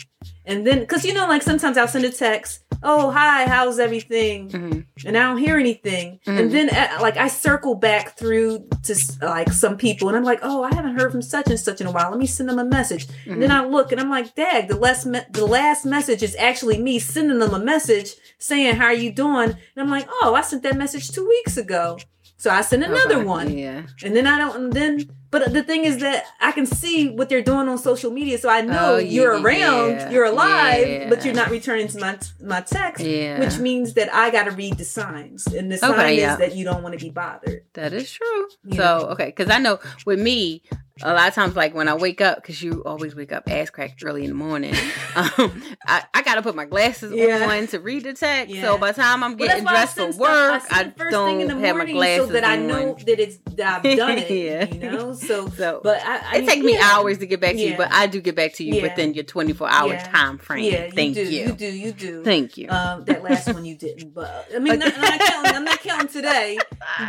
and 0.48 0.66
then 0.66 0.80
because 0.80 1.04
you 1.04 1.14
know, 1.14 1.28
like 1.28 1.42
sometimes 1.42 1.76
I'll 1.78 1.86
send 1.88 2.04
a 2.04 2.10
text. 2.10 2.64
Oh, 2.80 3.10
hi, 3.10 3.44
how's 3.48 3.80
everything? 3.80 4.50
Mhm. 4.50 4.86
And 5.04 5.16
I 5.18 5.22
don't 5.24 5.38
hear 5.38 5.56
anything. 5.58 6.20
Mhm. 6.24 6.38
And 6.38 6.52
then, 6.52 6.68
uh, 6.70 6.98
like, 7.00 7.16
I 7.16 7.26
circle 7.26 7.74
back 7.74 8.16
through 8.16 8.68
to 8.84 8.94
like 9.20 9.52
some 9.52 9.76
people, 9.76 10.06
and 10.08 10.16
I'm 10.16 10.22
like, 10.22 10.38
oh, 10.42 10.62
I 10.62 10.72
haven't 10.72 10.96
heard 10.96 11.10
from 11.10 11.20
such 11.22 11.48
and 11.50 11.58
such 11.58 11.80
in 11.80 11.88
a 11.88 11.90
while. 11.90 12.08
Let 12.10 12.20
me 12.20 12.26
send 12.26 12.48
them 12.48 12.60
a 12.60 12.64
message. 12.64 13.08
And 13.26 13.42
then 13.42 13.50
I 13.50 13.64
look, 13.66 13.90
and 13.90 14.00
I'm 14.00 14.10
like, 14.10 14.36
dag, 14.36 14.68
the 14.68 14.76
last 14.76 15.06
me- 15.06 15.26
the 15.32 15.44
last 15.44 15.84
message 15.86 16.22
is 16.22 16.36
actually 16.38 16.78
me 16.80 17.00
sending 17.00 17.40
them 17.40 17.52
a 17.52 17.58
message 17.58 18.14
saying, 18.38 18.76
how 18.76 18.86
are 18.86 18.94
you 19.04 19.10
doing? 19.10 19.50
And 19.50 19.78
I'm 19.82 19.90
like, 19.90 20.06
oh, 20.22 20.36
I 20.36 20.42
sent 20.42 20.62
that 20.62 20.76
message 20.76 21.10
two 21.10 21.26
weeks 21.26 21.56
ago. 21.56 21.98
So 22.36 22.48
I 22.52 22.60
sent 22.60 22.84
another 22.84 23.16
Okay, 23.16 23.24
one. 23.24 23.58
Yeah. 23.58 23.82
And 24.04 24.14
then 24.14 24.28
I 24.28 24.38
don't, 24.38 24.54
and 24.56 24.72
then, 24.72 25.10
but 25.30 25.52
the 25.52 25.62
thing 25.62 25.84
is 25.84 25.98
that 25.98 26.24
I 26.40 26.52
can 26.52 26.64
see 26.66 27.08
what 27.10 27.28
they're 27.28 27.42
doing 27.42 27.68
on 27.68 27.76
social 27.78 28.10
media. 28.10 28.38
So 28.38 28.48
I 28.48 28.62
know 28.62 28.94
Oh, 28.94 28.96
you're 28.98 29.34
yeah, 29.36 29.42
around, 29.42 29.90
yeah, 29.90 30.10
you're 30.10 30.24
alive, 30.24 30.88
yeah. 30.88 31.08
but 31.08 31.24
you're 31.24 31.34
not 31.34 31.50
returning 31.50 31.88
to 31.88 31.98
my, 32.00 32.18
my 32.40 32.60
text, 32.62 33.04
which 33.04 33.58
means 33.58 33.94
that 33.94 34.12
I 34.14 34.30
got 34.30 34.44
to 34.44 34.52
read 34.52 34.78
the 34.78 34.84
signs. 34.84 35.46
And 35.46 35.70
the 35.70 35.76
sign 35.78 35.92
Okay, 35.92 36.22
is 36.22 36.38
that 36.38 36.54
you 36.54 36.64
don't 36.64 36.82
want 36.82 36.98
to 36.98 37.04
be 37.04 37.10
bothered. 37.10 37.64
That 37.74 37.92
is 37.92 38.10
true. 38.10 38.46
Yeah. 38.64 38.76
So 38.76 39.08
okay, 39.10 39.26
because 39.26 39.50
I 39.50 39.58
know 39.58 39.78
with 40.06 40.20
me, 40.20 40.62
a 41.02 41.12
lot 41.12 41.28
of 41.28 41.34
times 41.34 41.56
like 41.56 41.74
when 41.74 41.88
I 41.88 41.94
wake 41.94 42.20
up, 42.20 42.36
because 42.42 42.62
you 42.62 42.82
always 42.84 43.14
wake 43.14 43.32
up 43.32 43.44
ass 43.48 43.70
cracked 43.70 44.02
early 44.04 44.24
in 44.24 44.30
the 44.30 44.34
morning. 44.36 44.74
um, 45.16 45.62
I, 45.86 46.04
I 46.14 46.22
gotta 46.22 46.42
put 46.42 46.54
my 46.54 46.64
glasses 46.64 47.12
Yeah. 47.12 47.48
on 47.48 47.66
to 47.68 47.80
read 47.80 48.04
the 48.04 48.14
text. 48.14 48.54
Yeah. 48.54 48.62
So 48.62 48.78
by 48.78 48.92
the 48.92 49.00
time 49.00 49.22
I'm 49.22 49.36
getting 49.36 49.66
I 49.66 49.70
dressed 49.70 49.96
for 49.96 50.06
work, 50.18 50.62
I, 50.70 50.92
first 50.96 51.10
don't 51.10 51.28
thing 51.28 51.40
in 51.42 51.48
the 51.48 51.66
have 51.66 51.76
my 51.76 51.90
glasses 51.90 52.26
so 52.26 52.32
that 52.32 52.44
I 52.44 52.56
know 52.56 52.94
that 52.94 53.20
it's 53.20 53.38
that 53.56 53.84
I've 53.84 53.96
done 53.96 54.18
it. 54.18 54.30
Yeah. 54.30 54.74
You 54.74 54.90
know, 54.90 55.12
so 55.12 55.48
So 55.58 55.80
but 55.82 56.00
I, 56.04 56.18
I 56.18 56.36
it 56.38 56.46
takes 56.46 56.64
me 56.64 56.74
yeah. 56.74 56.90
hours 56.92 57.18
to 57.18 57.26
get 57.26 57.40
back 57.40 57.52
to 57.52 57.60
you, 57.60 57.76
but 57.76 57.92
I 57.92 58.06
do 58.06 58.20
get 58.20 58.36
back 58.36 58.54
to 58.54 58.64
you 58.64 58.82
within 58.82 59.14
your 59.14 59.24
24 59.24 59.68
hour 59.68 59.96
time 59.96 60.38
frame. 60.38 60.64
Yeah, 60.64 60.86
you 60.86 60.92
Thank 60.92 61.14
do, 61.14 61.22
you. 61.22 61.46
you 61.46 61.52
do, 61.52 61.66
you 61.66 61.92
do. 61.92 62.24
Thank 62.24 62.56
you. 62.56 62.68
Um, 62.70 63.04
that 63.04 63.22
last 63.22 63.52
one 63.52 63.64
you 63.64 63.76
didn't, 63.76 64.14
but 64.14 64.48
I 64.54 64.58
mean, 64.58 64.78
not, 64.78 64.94
I'm 64.94 65.00
not 65.00 65.20
counting. 65.20 65.54
I'm 65.54 65.64
not 65.64 65.80
counting 65.80 66.08
today, 66.08 66.58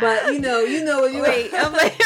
but 0.00 0.32
you 0.32 0.40
know, 0.40 0.60
you 0.60 0.84
know, 0.84 1.02
what 1.02 1.12
you 1.12 1.22
Wait, 1.22 1.50
I'm 1.54 1.72
like, 1.72 2.00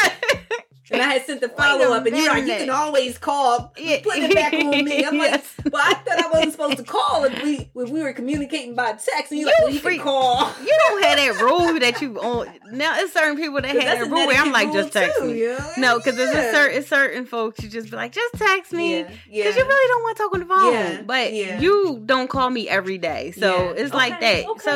and 0.91 1.01
I 1.01 1.13
had 1.13 1.25
sent 1.25 1.41
the 1.41 1.49
follow 1.57 1.93
up, 1.93 2.05
and 2.05 2.15
you're 2.15 2.27
like, 2.29 2.43
you 2.45 2.55
can 2.55 2.69
always 2.69 3.17
call. 3.17 3.73
Yeah. 3.77 4.01
Putting 4.03 4.23
it 4.23 4.35
back 4.35 4.53
on 4.53 4.69
me. 4.83 5.03
I'm 5.05 5.17
like, 5.17 5.31
Yes. 5.31 5.53
but 5.63 5.75
I 5.75 5.93
thought 5.93 6.19
I 6.25 6.29
wasn't 6.31 6.51
supposed 6.53 6.77
to 6.77 6.83
call 6.83 7.23
if 7.25 7.43
we 7.43 7.69
if 7.81 7.89
we 7.89 8.01
were 8.01 8.13
communicating 8.13 8.75
by 8.75 8.91
text, 8.93 9.31
and 9.31 9.39
you're 9.39 9.41
You 9.41 9.45
like, 9.47 9.55
well, 9.63 9.69
you 9.69 9.79
freak. 9.79 9.97
can 10.01 10.05
call. 10.07 10.51
you 10.63 10.77
don't 10.87 11.03
have 11.03 11.17
that 11.17 11.41
rule 11.43 11.79
that 11.79 12.01
you 12.01 12.19
on. 12.19 12.47
Now 12.71 12.97
it's 12.99 13.13
certain 13.13 13.35
people 13.37 13.61
that 13.61 13.65
have 13.65 13.75
that 13.99 14.01
rule 14.07 14.27
where 14.27 14.37
I'm 14.41 14.51
like, 14.51 14.71
just 14.73 14.93
text 14.93 15.19
too, 15.19 15.25
me. 15.27 15.41
know? 15.45 15.71
No, 15.77 15.97
because 15.97 16.15
there's 16.15 16.33
Yeah. 16.35 16.49
a 16.49 16.53
certain 16.53 16.83
certain 16.83 17.25
folks 17.25 17.61
you 17.63 17.69
just 17.69 17.89
be 17.89 17.95
like, 17.95 18.11
just 18.11 18.35
text 18.35 18.71
me. 18.73 19.03
Because 19.03 19.17
yeah. 19.29 19.43
you 19.45 19.65
really 19.65 19.87
don't 19.89 20.03
want 20.03 20.17
to 20.17 20.23
talk 20.23 20.33
on 20.33 20.39
the 20.41 20.45
phone. 20.45 20.73
Yeah, 20.73 21.01
But 21.01 21.33
yeah. 21.33 21.59
you 21.59 22.01
don't 22.05 22.29
call 22.29 22.49
me 22.49 22.67
every 22.69 22.97
day. 22.97 23.31
So 23.31 23.73
Yeah. 23.75 23.83
it's 23.83 23.93
like 23.93 24.19
that. 24.19 24.45
okay, 24.45 24.59
So 24.63 24.71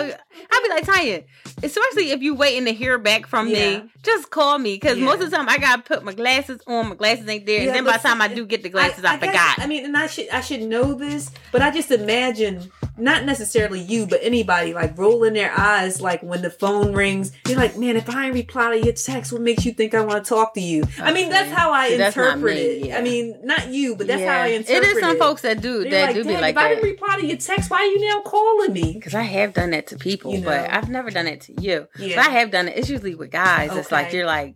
I'd 0.51 0.61
be 0.63 0.69
like, 0.69 0.85
Tanya, 0.85 1.23
especially 1.63 2.11
if 2.11 2.21
you 2.21 2.33
waiting 2.35 2.65
to 2.65 2.73
hear 2.73 2.97
back 2.97 3.27
from 3.27 3.47
Yeah. 3.47 3.79
me, 3.79 3.89
just 4.03 4.29
call 4.31 4.57
me. 4.57 4.75
Because 4.75 4.97
Yeah. 4.97 5.05
most 5.05 5.21
of 5.21 5.29
the 5.29 5.35
time 5.37 5.49
I 5.49 5.57
gotta 5.57 5.81
put 5.81 5.98
my 6.03 6.13
glasses 6.13 6.59
on, 6.67 6.89
my 6.89 6.95
glasses 6.95 7.27
ain't 7.27 7.45
there. 7.45 7.61
Yeah, 7.61 7.67
and 7.67 7.75
then 7.75 7.85
by 7.85 7.97
the 7.97 8.07
time 8.07 8.21
I 8.21 8.27
do 8.27 8.45
get 8.45 8.63
the 8.63 8.69
glasses, 8.69 9.03
I, 9.05 9.17
guess- 9.17 9.29
forgot. 9.29 9.59
I 9.59 9.67
mean, 9.67 9.85
and 9.85 9.95
I 9.97 10.07
should 10.07 10.29
I 10.29 10.41
should 10.41 10.61
know 10.61 10.93
this, 10.93 11.31
but 11.51 11.61
I 11.61 11.71
just 11.71 11.91
imagine 11.91 12.71
not 12.97 13.23
necessarily 13.23 13.79
you, 13.79 14.05
but 14.05 14.19
anybody 14.21 14.73
like 14.73 14.97
rolling 14.97 15.33
their 15.33 15.57
eyes 15.57 16.01
like 16.01 16.21
when 16.21 16.41
the 16.41 16.49
phone 16.49 16.91
rings. 16.93 17.31
You're 17.47 17.57
like, 17.57 17.77
man, 17.77 17.95
if 17.95 18.09
I 18.09 18.25
ain't 18.25 18.33
reply 18.33 18.77
to 18.77 18.83
your 18.83 18.93
text, 18.93 19.31
what 19.31 19.41
makes 19.41 19.65
you 19.65 19.71
think 19.71 19.93
I 19.93 20.01
want 20.01 20.23
to 20.25 20.27
talk 20.29 20.53
to 20.55 20.61
you? 20.61 20.83
I 21.01 21.13
mean, 21.13 21.29
that's 21.29 21.49
how 21.51 21.71
I 21.71 21.89
See, 21.89 22.01
interpret 22.03 22.57
it. 22.57 22.85
yeah. 22.87 22.97
I 22.97 23.01
mean, 23.01 23.39
not 23.43 23.69
you, 23.69 23.95
but 23.95 24.07
that's 24.07 24.19
Yeah. 24.21 24.33
how 24.33 24.43
I 24.43 24.47
interpret 24.47 24.83
it. 24.83 24.89
It 24.91 24.97
is 24.97 24.99
some 24.99 25.17
folks 25.17 25.43
that 25.43 25.61
do 25.61 25.83
They're 25.83 25.91
that 25.91 26.05
like, 26.07 26.15
do 26.15 26.23
be 26.23 26.29
"Dang, 26.33 26.41
like 26.41 26.55
if 26.55 26.61
I 26.61 26.69
didn't 26.69 26.83
reply 26.83 27.15
to 27.21 27.25
your 27.25 27.37
text, 27.37 27.69
why 27.69 27.77
are 27.77 27.85
you 27.85 28.05
now 28.09 28.21
calling 28.21 28.73
me? 28.73 28.93
Because 28.93 29.15
I 29.15 29.21
have 29.23 29.53
done 29.53 29.69
that 29.71 29.87
to 29.87 29.97
people, 29.97 30.33
You 30.35 30.41
but. 30.43 30.69
I've 30.69 30.89
never 30.89 31.09
done 31.09 31.27
it 31.27 31.39
to 31.41 31.61
you. 31.61 31.87
Yeah. 31.97 32.17
But 32.17 32.27
I 32.27 32.31
have 32.31 32.51
done 32.51 32.67
it. 32.67 32.77
It's 32.77 32.89
usually 32.89 33.15
with 33.15 33.31
guys. 33.31 33.73
It's 33.75 33.91
like 33.93 34.11
you're 34.11 34.25
like, 34.25 34.55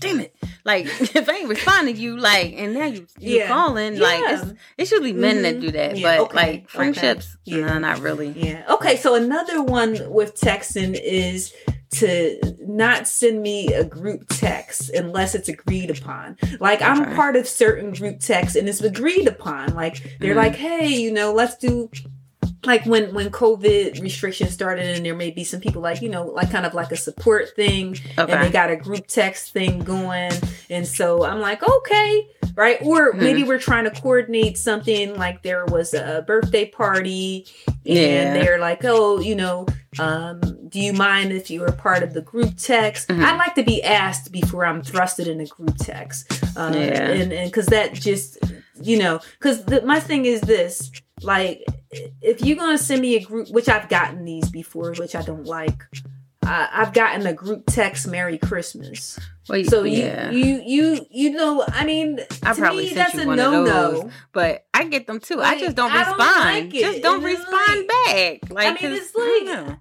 damn 0.00 0.20
it. 0.20 0.34
like 0.64 0.86
if 1.14 1.28
I 1.28 1.32
ain't 1.36 1.48
responding 1.48 1.94
to 1.94 2.00
you, 2.00 2.16
like, 2.16 2.54
and 2.56 2.74
now 2.74 2.86
you 2.86 3.06
you 3.18 3.38
Yeah. 3.38 3.48
calling, 3.48 3.98
like 3.98 4.20
Yeah. 4.20 4.42
it's 4.42 4.52
it's 4.78 4.90
usually 4.90 5.12
men 5.12 5.42
that 5.42 5.56
Mhm. 5.56 5.60
do 5.60 5.70
that, 5.72 5.96
Yeah, 5.96 6.02
but 6.02 6.20
okay, 6.26 6.36
like 6.36 6.54
okay. 6.54 6.66
friendships, 6.68 7.36
Yeah. 7.44 7.66
no, 7.66 7.78
not 7.78 8.00
really. 8.00 8.28
Yeah. 8.36 8.64
Okay. 8.70 8.96
So 8.96 9.14
another 9.14 9.62
one 9.62 9.98
with 10.10 10.34
texting 10.40 10.98
is 11.00 11.52
to 11.92 12.40
not 12.66 13.06
send 13.06 13.40
me 13.40 13.72
a 13.72 13.84
group 13.84 14.24
text 14.28 14.90
unless 14.90 15.34
it's 15.36 15.48
agreed 15.48 15.90
upon. 15.90 16.36
Like 16.58 16.82
I'm 16.82 17.14
part 17.14 17.36
of 17.36 17.46
certain 17.46 17.92
group 17.92 18.18
texts 18.18 18.56
and 18.56 18.68
it's 18.68 18.80
agreed 18.80 19.28
upon. 19.28 19.74
Like 19.74 20.02
they're 20.18 20.34
Mhm. 20.34 20.36
like, 20.44 20.56
hey, 20.56 20.88
you 20.88 21.12
know, 21.12 21.32
let's 21.32 21.56
do 21.56 21.88
like 22.66 22.84
when 22.86 23.14
when 23.14 23.30
COVID 23.30 24.00
restrictions 24.00 24.52
started 24.52 24.96
and 24.96 25.04
there 25.04 25.14
may 25.14 25.30
be 25.30 25.44
some 25.44 25.60
people 25.60 25.82
like, 25.82 26.00
you 26.02 26.08
know, 26.08 26.26
like 26.26 26.50
kind 26.50 26.66
of 26.66 26.74
like 26.74 26.90
a 26.92 26.96
support 26.96 27.54
thing 27.56 27.96
and 28.16 28.28
they 28.42 28.50
got 28.50 28.70
a 28.70 28.76
group 28.76 29.06
text 29.06 29.52
thing 29.52 29.80
going. 29.80 30.32
And 30.70 30.86
so 30.86 31.24
I'm 31.24 31.40
like, 31.40 31.62
okay, 31.62 32.28
right? 32.56 32.78
Or 32.82 33.12
Mhm. 33.12 33.18
maybe 33.18 33.42
we're 33.44 33.58
trying 33.58 33.84
to 33.84 33.90
coordinate 33.90 34.56
something 34.58 35.16
like 35.16 35.42
there 35.42 35.64
was 35.66 35.94
a 35.94 36.24
birthday 36.26 36.66
party 36.66 37.46
and 37.66 37.76
Yeah. 37.86 38.32
they're 38.34 38.58
like, 38.58 38.84
oh, 38.84 39.20
you 39.20 39.34
know, 39.34 39.66
um, 39.98 40.40
do 40.68 40.80
you 40.80 40.92
mind 40.92 41.32
if 41.32 41.50
you 41.50 41.60
were 41.60 41.70
part 41.72 42.02
of 42.02 42.14
the 42.14 42.20
group 42.22 42.56
text? 42.56 43.08
Mhm. 43.08 43.22
I 43.22 43.36
like 43.36 43.54
to 43.56 43.62
be 43.62 43.82
asked 43.82 44.32
before 44.32 44.64
I'm 44.66 44.82
thrusted 44.82 45.26
in 45.26 45.40
a 45.40 45.46
group 45.46 45.76
text. 45.78 46.32
Uh, 46.56 46.72
Yeah. 46.74 47.08
And 47.10 47.32
and 47.32 47.50
because 47.50 47.66
that 47.66 47.92
just, 47.94 48.38
you 48.82 48.98
know, 48.98 49.20
because 49.38 49.62
my 49.84 50.00
thing 50.00 50.24
is 50.24 50.40
this 50.40 50.90
like, 51.22 51.64
if 52.22 52.42
you're 52.42 52.56
to 52.76 52.78
send 52.78 53.00
me 53.02 53.16
a 53.16 53.24
group, 53.24 53.50
which 53.50 53.68
I've 53.68 53.88
gotten 53.88 54.24
these 54.24 54.48
before, 54.50 54.92
which 54.94 55.14
I 55.14 55.22
don't 55.22 55.44
like. 55.44 55.82
I 56.44 56.68
I've 56.72 56.92
gotten 56.92 57.26
a 57.26 57.32
group 57.32 57.64
text 57.66 58.06
"Merry 58.06 58.36
Christmas," 58.36 59.18
Well, 59.48 59.64
so 59.64 59.84
yeah, 59.84 60.30
you 60.30 60.44
you 60.44 60.62
you 60.66 61.06
you 61.10 61.30
know. 61.30 61.64
I 61.66 61.84
mean, 61.86 62.20
I 62.42 62.52
to 62.52 62.60
probably 62.60 62.84
me, 62.84 62.88
sent 62.88 62.96
that's 62.98 63.14
you 63.14 63.22
a 63.22 63.26
one 63.26 63.36
no 63.38 63.62
of 63.62 63.66
no. 63.66 64.10
but 64.32 64.66
I 64.74 64.84
get 64.84 65.06
them 65.06 65.20
too. 65.20 65.40
I 65.40 65.58
just 65.58 65.74
don't 65.76 65.90
I 65.90 66.04
don't 66.04 66.18
respond. 66.18 66.44
like 66.44 66.74
it, 66.74 66.80
just 66.80 67.02
don't 67.02 67.22
respond 67.22 67.88
back. 67.88 68.50
Like, 68.50 68.66
I 68.82 68.86
mean, 68.88 68.92
it's 68.92 69.14
like- 69.14 69.46
don't. 69.46 69.78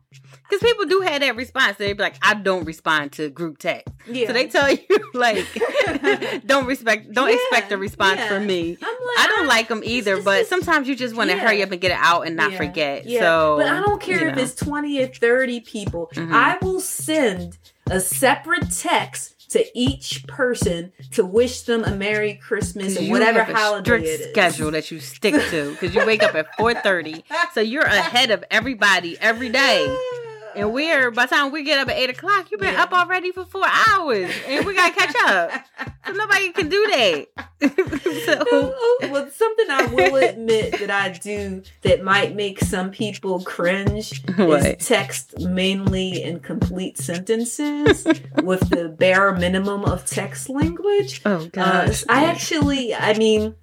Because 0.49 0.61
people 0.61 0.85
do 0.85 0.99
have 1.01 1.21
that 1.21 1.35
response. 1.35 1.77
They 1.77 1.93
be 1.93 2.03
like, 2.03 2.15
I 2.21 2.33
don't 2.35 2.65
respond 2.65 3.13
to 3.13 3.29
group 3.29 3.57
text. 3.57 3.87
Yeah. 4.07 4.27
So 4.27 4.33
they 4.33 4.47
tell 4.47 4.69
you, 4.71 4.77
like, 5.13 5.45
don't 6.45 6.65
respect, 6.65 7.11
don't 7.13 7.29
Yeah, 7.29 7.35
expect 7.35 7.71
a 7.71 7.77
response 7.77 8.19
yeah. 8.19 8.27
from 8.27 8.45
me. 8.45 8.77
I'm 8.81 8.87
like, 8.87 9.19
I 9.19 9.33
don't 9.35 9.47
like 9.47 9.67
them 9.69 9.81
either, 9.83 10.15
it's 10.15 10.25
but 10.25 10.37
just- 10.39 10.49
sometimes 10.49 10.87
you 10.87 10.95
just 10.95 11.15
want 11.15 11.29
to 11.31 11.37
hurry 11.37 11.63
up 11.63 11.71
and 11.71 11.79
get 11.81 11.91
it 11.91 11.97
out 11.99 12.27
and 12.27 12.35
not 12.35 12.53
forget. 12.53 13.05
yeah. 13.05 13.21
So, 13.21 13.55
but 13.57 13.67
I 13.67 13.79
don't 13.81 14.01
care 14.01 14.21
you 14.21 14.29
if 14.29 14.37
it's 14.37 14.55
twenty 14.55 15.01
or 15.01 15.07
thirty 15.07 15.59
people. 15.61 16.09
Mhm. 16.13 16.33
I 16.33 16.57
will 16.61 16.79
send 16.81 17.57
a 17.89 17.99
separate 17.99 18.69
text 18.71 19.49
to 19.51 19.65
each 19.77 20.25
person 20.25 20.91
to 21.11 21.23
wish 21.25 21.61
them 21.61 21.83
a 21.83 21.91
Merry 21.91 22.33
Christmas 22.35 22.99
you 22.99 23.11
whatever 23.11 23.43
holiday 23.43 23.97
it 24.01 24.03
is. 24.21 24.29
schedule 24.31 24.71
that 24.71 24.89
you 24.89 24.99
stick 24.99 25.35
to 25.51 25.71
because 25.71 25.93
you 25.93 26.03
wake 26.07 26.23
up 26.23 26.33
at 26.33 26.47
4.30 26.57 27.21
so 27.53 27.61
you're 27.61 27.83
ahead 27.83 28.31
of 28.31 28.43
everybody 28.49 29.15
every 29.19 29.49
day 29.49 29.85
and 30.55 30.73
we're 30.73 31.11
by 31.11 31.25
the 31.25 31.35
time 31.35 31.51
we 31.51 31.63
get 31.63 31.79
up 31.79 31.89
at 31.89 31.97
8 31.97 32.09
o'clock 32.11 32.51
you've 32.51 32.59
been 32.61 32.73
Yeah. 32.73 32.83
up 32.83 32.93
already 32.93 33.31
for 33.31 33.45
four 33.45 33.65
hours 33.87 34.31
and 34.47 34.65
we 34.65 34.73
gotta 34.75 34.93
catch 34.93 35.15
up 35.25 35.65
so 36.05 36.13
nobody 36.13 36.51
can 36.51 36.69
do 36.69 36.87
that 36.87 37.25
so 38.25 38.73
well, 39.11 39.29
something 39.31 39.65
I 39.69 39.85
will 39.91 40.15
admit 40.17 40.79
that 40.79 40.89
I 40.91 41.09
do 41.09 41.63
that 41.81 42.03
might 42.03 42.35
make 42.35 42.59
some 42.59 42.91
people 42.91 43.41
cringe 43.43 44.21
What? 44.35 44.65
is 44.65 44.85
text 44.87 45.39
mainly 45.39 46.21
in 46.23 46.39
complete 46.39 46.97
sentences 46.97 48.05
with 48.43 48.69
the 48.69 48.89
bare 48.89 49.33
minimum 49.33 49.85
of 49.85 50.05
text 50.05 50.49
language. 50.49 51.21
oh 51.25 51.35
Uh, 51.35 51.47
gosh 51.51 52.03
I 52.09 52.25
actually, 52.25 52.93
I 52.93 53.17
mean, 53.17 53.55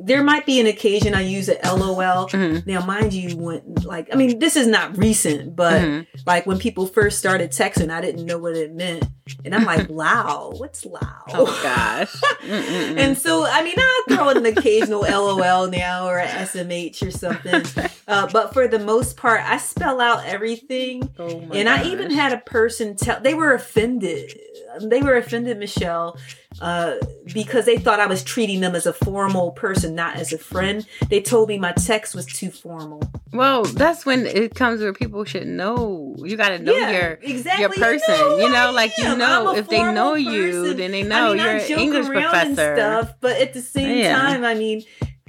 there 0.00 0.22
might 0.22 0.46
be 0.46 0.60
an 0.60 0.66
occasion 0.66 1.12
I 1.14 1.22
use 1.22 1.48
a 1.48 1.54
LOL. 1.64 2.28
Mhm. 2.28 2.64
Now, 2.66 2.84
mind 2.84 3.12
you, 3.12 3.36
when 3.36 3.62
like, 3.84 4.08
I 4.12 4.16
mean, 4.16 4.38
this 4.38 4.56
is 4.56 4.66
not 4.68 4.96
recent, 4.96 5.56
but 5.56 5.82
Mhm. 5.82 6.06
like 6.26 6.46
when 6.46 6.58
people 6.58 6.86
first 6.86 7.18
started 7.18 7.50
texting, 7.50 7.90
I 7.90 8.00
didn't 8.00 8.24
know 8.24 8.38
what 8.38 8.54
it 8.56 8.72
meant, 8.74 9.04
and 9.44 9.54
I'm 9.54 9.64
like, 9.64 9.88
"Wow, 9.88 10.52
what's 10.56 10.84
loud?" 10.84 11.24
oh 11.34 11.60
gosh 11.62 12.14
And 12.48 13.16
so, 13.16 13.44
I 13.46 13.62
mean, 13.62 13.76
I'll 13.78 14.16
throw 14.16 14.28
in 14.30 14.38
an 14.38 14.46
occasional 14.46 15.00
LOL 15.00 15.68
now 15.68 16.08
or 16.08 16.20
SMH 16.20 17.06
or 17.06 17.10
something. 17.10 17.64
Uh, 18.08 18.26
but 18.32 18.54
for 18.54 18.66
the 18.66 18.78
most 18.78 19.18
part, 19.18 19.38
I 19.42 19.58
spell 19.58 20.00
out 20.00 20.24
everything. 20.24 21.10
Oh 21.18 21.42
my 21.42 21.56
and 21.56 21.68
I 21.68 21.84
even 21.84 22.10
had 22.10 22.32
a 22.32 22.38
person 22.38 22.96
tell, 22.96 23.20
they 23.20 23.34
were 23.34 23.52
offended. 23.52 24.32
They 24.80 25.02
were 25.02 25.14
offended, 25.18 25.58
Michelle, 25.58 26.16
uh, 26.62 26.94
because 27.34 27.66
they 27.66 27.76
thought 27.76 28.00
I 28.00 28.06
was 28.06 28.24
treating 28.24 28.60
them 28.60 28.74
as 28.74 28.86
a 28.86 28.94
formal 28.94 29.52
person, 29.52 29.94
not 29.94 30.16
as 30.16 30.32
a 30.32 30.38
friend. 30.38 30.86
They 31.10 31.20
told 31.20 31.50
me 31.50 31.58
my 31.58 31.72
text 31.72 32.14
was 32.14 32.24
too 32.24 32.50
formal. 32.50 33.02
well 33.34 33.62
that's 33.62 34.06
when 34.06 34.24
it 34.24 34.54
comes 34.54 34.80
where 34.80 34.94
people 34.94 35.22
should 35.24 35.46
know 35.46 36.16
you 36.24 36.34
gotta 36.38 36.58
know 36.58 36.72
your 36.72 37.18
exactly. 37.20 37.60
your 37.60 37.70
person. 37.70 38.14
You 38.14 38.48
know, 38.48 38.48
who 38.48 38.54
I 38.54 38.70
like, 38.70 38.96
you. 38.96 39.16
Know, 39.18 39.54
if 39.54 39.68
they 39.68 39.82
know 39.82 40.14
formal 40.14 40.18
you, 40.18 40.74
then 40.74 40.90
they 40.92 41.02
know 41.02 41.26
I 41.26 41.28
mean, 41.34 41.38
you're 41.38 41.48
I 41.48 41.58
an 41.60 41.78
English 41.78 42.06
professor. 42.06 42.36
and 42.46 42.54
stuff, 42.56 43.14
but 43.20 43.36
at 43.40 43.52
the 43.52 43.60
same 43.62 43.98
Yeah. 43.98 44.18
time, 44.18 44.44
I 44.44 44.54
mean, 44.54 44.82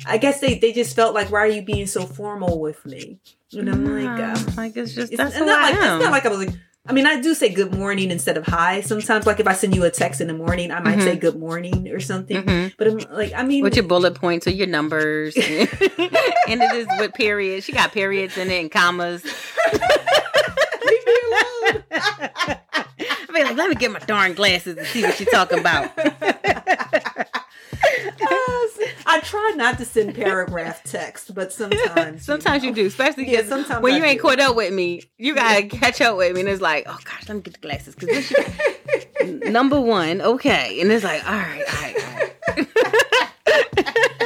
I 0.05 0.17
guess 0.17 0.39
they, 0.39 0.57
they 0.59 0.71
just 0.71 0.95
felt 0.95 1.13
like, 1.13 1.31
why 1.31 1.39
are 1.39 1.47
you 1.47 1.61
being 1.61 1.87
so 1.87 2.05
formal 2.05 2.59
with 2.59 2.85
me? 2.85 3.19
And 3.53 3.69
I'm 3.69 3.85
like, 3.85 4.23
um, 4.23 4.55
like 4.55 4.77
it's 4.77 4.93
just 4.93 5.11
that's 5.15 5.31
it's 5.31 5.39
who 5.39 5.45
not 5.45 5.59
I 5.59 5.71
like 5.71 5.75
am. 5.75 5.95
it's 5.97 6.03
not 6.05 6.11
like 6.11 6.25
I 6.25 6.29
was 6.29 6.39
like. 6.45 6.55
I 6.87 6.91
mean, 6.93 7.05
I 7.05 7.19
do 7.21 7.35
say 7.35 7.49
good 7.49 7.75
morning 7.75 8.09
instead 8.09 8.35
of 8.37 8.47
hi. 8.47 8.81
Sometimes, 8.81 9.27
like 9.27 9.39
if 9.39 9.45
I 9.47 9.53
send 9.53 9.75
you 9.75 9.83
a 9.83 9.91
text 9.91 10.21
in 10.21 10.27
the 10.27 10.33
morning, 10.33 10.71
I 10.71 10.79
might 10.79 10.97
Mhm. 10.97 11.03
say 11.03 11.15
good 11.17 11.37
morning 11.37 11.87
or 11.89 11.99
something. 11.99 12.41
Mhm. 12.41 12.73
But 12.77 12.87
I'm 12.87 12.97
like, 13.11 13.31
I 13.35 13.43
mean, 13.43 13.63
With 13.63 13.75
your 13.75 13.85
bullet 13.85 14.15
points 14.15 14.47
or 14.47 14.51
your 14.51 14.65
numbers, 14.65 15.35
and 15.37 15.49
it 16.63 16.73
is 16.73 16.87
with 16.99 17.13
periods. 17.13 17.65
She 17.65 17.73
got 17.73 17.91
periods 17.91 18.37
in 18.39 18.49
it 18.49 18.59
and 18.61 18.71
commas. 18.71 19.23
leave 20.85 21.05
me 21.05 21.17
alone. 21.27 21.83
I 23.39 23.43
be 23.43 23.49
like, 23.49 23.57
let 23.57 23.69
me 23.69 23.75
get 23.75 23.91
my 23.91 23.99
darn 23.99 24.33
glasses 24.33 24.77
and 24.77 24.85
see 24.87 25.03
what 25.03 25.15
she's 25.15 25.29
talking 25.29 25.59
about. 25.59 25.91
I 29.05 29.19
try 29.23 29.53
not 29.55 29.77
to 29.79 29.85
send 29.85 30.13
paragraph 30.15 30.83
text, 30.83 31.33
but 31.33 31.51
sometimes, 31.53 32.23
Sometimes 32.25 32.63
you 32.63 32.71
do, 32.73 32.85
especially 32.85 33.29
Yeah, 33.31 33.39
'cause 33.41 33.49
sometimes 33.49 33.81
when 33.83 33.93
I 33.93 33.97
you 33.97 34.03
ain't 34.03 34.17
do. 34.21 34.27
caught 34.27 34.39
up 34.39 34.55
with 34.55 34.73
me. 34.73 35.01
You 35.17 35.35
gotta 35.35 35.63
catch 35.67 36.01
up 36.01 36.17
with 36.17 36.33
me, 36.35 36.41
and 36.41 36.49
it's 36.49 36.61
like, 36.61 36.85
oh 36.87 36.97
gosh, 37.03 37.27
let 37.27 37.35
me 37.35 37.41
get 37.41 37.53
the 37.53 37.59
glasses 37.59 37.95
because 37.95 38.33
number 39.51 39.79
one, 39.79 40.21
okay, 40.21 40.79
and 40.81 40.91
it's 40.91 41.03
like, 41.03 41.25
all 41.25 41.33
right, 41.37 41.63
all 41.67 41.81
right, 41.81 41.95
all 42.57 42.65
right. 42.65 44.15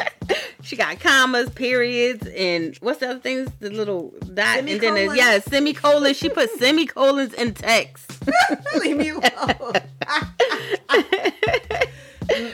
she 0.64 0.76
got 0.78 1.00
commas, 1.00 1.50
periods, 1.50 2.26
and 2.28 2.76
what's 2.78 3.00
the 3.00 3.10
other 3.10 3.20
things? 3.20 3.52
The 3.60 3.70
little 3.70 4.14
dot, 4.34 4.60
and 4.60 4.68
then 4.68 4.80
Semicolons. 4.80 5.18
yeah, 5.18 5.40
semicolons. 5.40 6.18
She 6.18 6.30
put 6.30 6.50
semicolons 6.52 7.34
in 7.34 7.54
text. 7.54 8.24
leave 8.80 8.98
me 8.98 9.10
alone. 9.10 9.22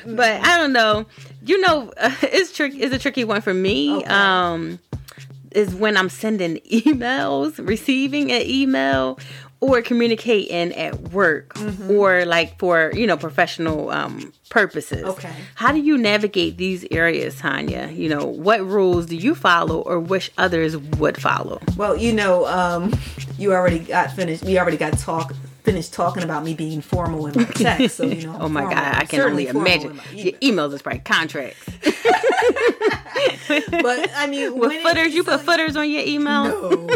but 0.07 0.41
I 0.41 0.57
don't 0.57 0.73
know. 0.73 1.05
You 1.45 1.61
know, 1.61 1.91
uh, 1.97 2.15
it's 2.23 2.51
trick. 2.51 2.73
It's 2.75 2.93
a 2.93 2.99
tricky 2.99 3.23
one 3.23 3.41
for 3.41 3.53
me. 3.53 3.97
Okay. 3.97 4.05
Um, 4.05 4.79
is 5.51 5.73
when 5.73 5.97
I'm 5.97 6.09
sending 6.09 6.57
emails, 6.71 7.65
receiving 7.65 8.31
an 8.31 8.43
email, 8.43 9.19
or 9.61 9.81
communicating 9.81 10.73
at 10.75 11.11
work, 11.11 11.53
Mm-hmm. 11.55 11.91
or 11.91 12.25
like 12.25 12.57
for 12.59 12.91
you 12.95 13.05
know 13.05 13.17
professional 13.17 13.89
um, 13.89 14.31
purposes. 14.49 15.03
Okay. 15.03 15.31
How 15.55 15.71
do 15.71 15.79
you 15.79 15.97
navigate 15.97 16.57
these 16.57 16.85
areas, 16.91 17.35
Tanya? 17.39 17.89
You 17.93 18.09
know, 18.09 18.25
what 18.25 18.65
rules 18.65 19.05
do 19.05 19.15
you 19.17 19.35
follow, 19.35 19.81
or 19.81 19.99
wish 19.99 20.31
others 20.37 20.77
would 20.77 21.21
follow? 21.21 21.59
Well, 21.77 21.95
you 21.97 22.13
know, 22.13 22.45
um, 22.47 22.97
you 23.37 23.53
already 23.53 23.79
got 23.79 24.11
finished. 24.13 24.43
We 24.43 24.57
already 24.59 24.77
got 24.77 24.97
talk 24.97 25.33
finished 25.63 25.93
talking 25.93 26.23
about 26.23 26.43
me 26.43 26.53
being 26.53 26.81
formal 26.81 27.27
in 27.27 27.35
my 27.35 27.43
text. 27.53 27.97
So 27.97 28.05
you 28.05 28.25
know, 28.27 28.37
Oh 28.39 28.49
my 28.49 28.63
god, 28.63 28.95
I 28.95 29.03
can 29.05 29.19
only 29.21 29.47
imagine. 29.47 29.91
in 29.91 29.97
my 29.97 30.03
Your 30.13 30.33
emails 30.39 30.73
is 30.73 30.81
probably 30.81 31.01
contracts. 31.01 31.63
But 33.81 34.09
I 34.15 34.27
mean, 34.27 34.57
With 34.57 34.81
footers, 34.81 35.13
you 35.13 35.23
put 35.23 35.39
so- 35.39 35.45
footers 35.45 35.75
on 35.75 35.89
your 35.89 36.03
email. 36.05 36.43
No, 36.45 36.69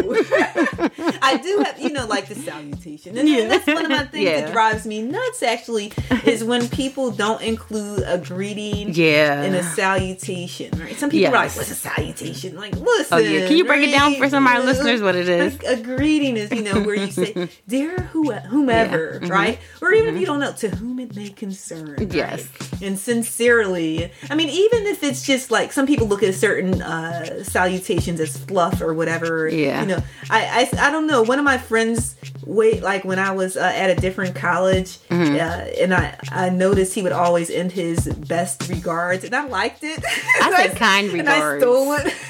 I 1.22 1.40
do 1.42 1.62
have, 1.64 1.78
you 1.80 1.90
know, 1.90 2.06
like 2.06 2.28
the 2.28 2.34
salutation, 2.34 3.16
and 3.18 3.28
Yeah. 3.28 3.48
that's 3.48 3.66
one 3.66 3.84
of 3.84 3.90
my 3.90 4.04
things 4.04 4.24
Yeah. 4.24 4.40
that 4.42 4.52
drives 4.52 4.86
me 4.86 5.02
nuts. 5.02 5.42
Actually, 5.42 5.92
is 6.24 6.44
when 6.44 6.68
people 6.68 7.10
don't 7.10 7.42
include 7.42 8.02
a 8.06 8.18
greeting 8.18 8.90
Yeah. 8.94 9.42
in 9.42 9.54
a 9.54 9.62
salutation. 9.62 10.70
Right? 10.78 10.96
Some 10.96 11.10
people 11.10 11.28
are 11.28 11.32
like, 11.44 11.56
"What's 11.56 11.70
a 11.70 11.74
salutation?" 11.74 12.56
Like, 12.56 12.74
listen. 12.76 13.06
Oh 13.12 13.18
yeah, 13.18 13.46
can 13.46 13.56
you 13.56 13.64
break 13.64 13.86
it 13.88 13.92
down 13.92 14.14
for 14.16 14.28
some 14.28 14.46
of 14.46 14.52
our 14.52 14.58
right? 14.58 14.66
listeners 14.66 15.02
what 15.02 15.16
it 15.16 15.28
is? 15.28 15.54
Like, 15.54 15.64
a 15.64 15.80
greeting 15.80 16.36
is, 16.36 16.50
you 16.52 16.62
know, 16.62 16.80
where 16.80 16.94
you 16.94 17.10
say, 17.10 17.48
"Dear 17.68 17.98
who, 18.12 18.32
whomever," 18.32 19.18
Yeah. 19.22 19.28
Mhm. 19.28 19.30
right? 19.30 19.58
Or 19.82 19.92
even 19.92 20.14
if 20.14 20.20
you 20.20 20.26
don't 20.26 20.40
know, 20.40 20.52
to 20.52 20.68
whom 20.68 20.98
it 21.00 21.14
may 21.16 21.28
concern. 21.30 21.96
right? 21.98 22.12
Yes. 22.12 22.46
and 22.82 22.98
sincerely. 22.98 24.10
I 24.30 24.34
mean, 24.34 24.48
even 24.48 24.86
if 24.86 25.02
it's 25.02 25.22
just 25.22 25.50
like 25.50 25.72
some 25.72 25.86
people 25.86 26.06
look 26.14 26.22
at 26.22 26.34
certain 26.34 26.80
uh, 26.80 27.42
salutations 27.44 28.20
as 28.20 28.36
fluff 28.36 28.80
or 28.80 28.94
whatever. 28.94 29.48
Yeah. 29.48 29.80
You 29.82 29.86
know, 29.88 30.02
I, 30.30 30.68
I 30.72 30.88
I 30.88 30.90
don't 30.90 31.06
know. 31.06 31.22
One 31.22 31.38
of 31.38 31.44
my 31.44 31.58
friends 31.58 32.16
wait 32.46 32.82
like 32.82 33.04
when 33.04 33.18
I 33.18 33.32
was 33.32 33.56
uh, 33.56 33.72
at 33.74 33.90
a 33.90 33.94
different 34.00 34.34
college, 34.36 34.98
Mm-hmm. 35.08 35.34
uh, 35.34 35.82
and 35.82 35.94
I 35.94 36.16
I 36.30 36.50
noticed 36.50 36.94
he 36.94 37.02
would 37.02 37.12
always 37.12 37.50
end 37.50 37.72
his 37.72 38.06
best 38.08 38.68
regards, 38.68 39.24
and 39.24 39.34
I 39.34 39.46
liked 39.46 39.82
it. 39.82 40.02
I 40.42 40.66
said 40.68 40.76
kind 40.76 41.10
And 41.10 41.28
I 41.28 41.34
regards. 41.36 41.62
stole 41.62 41.92
it. 41.94 42.14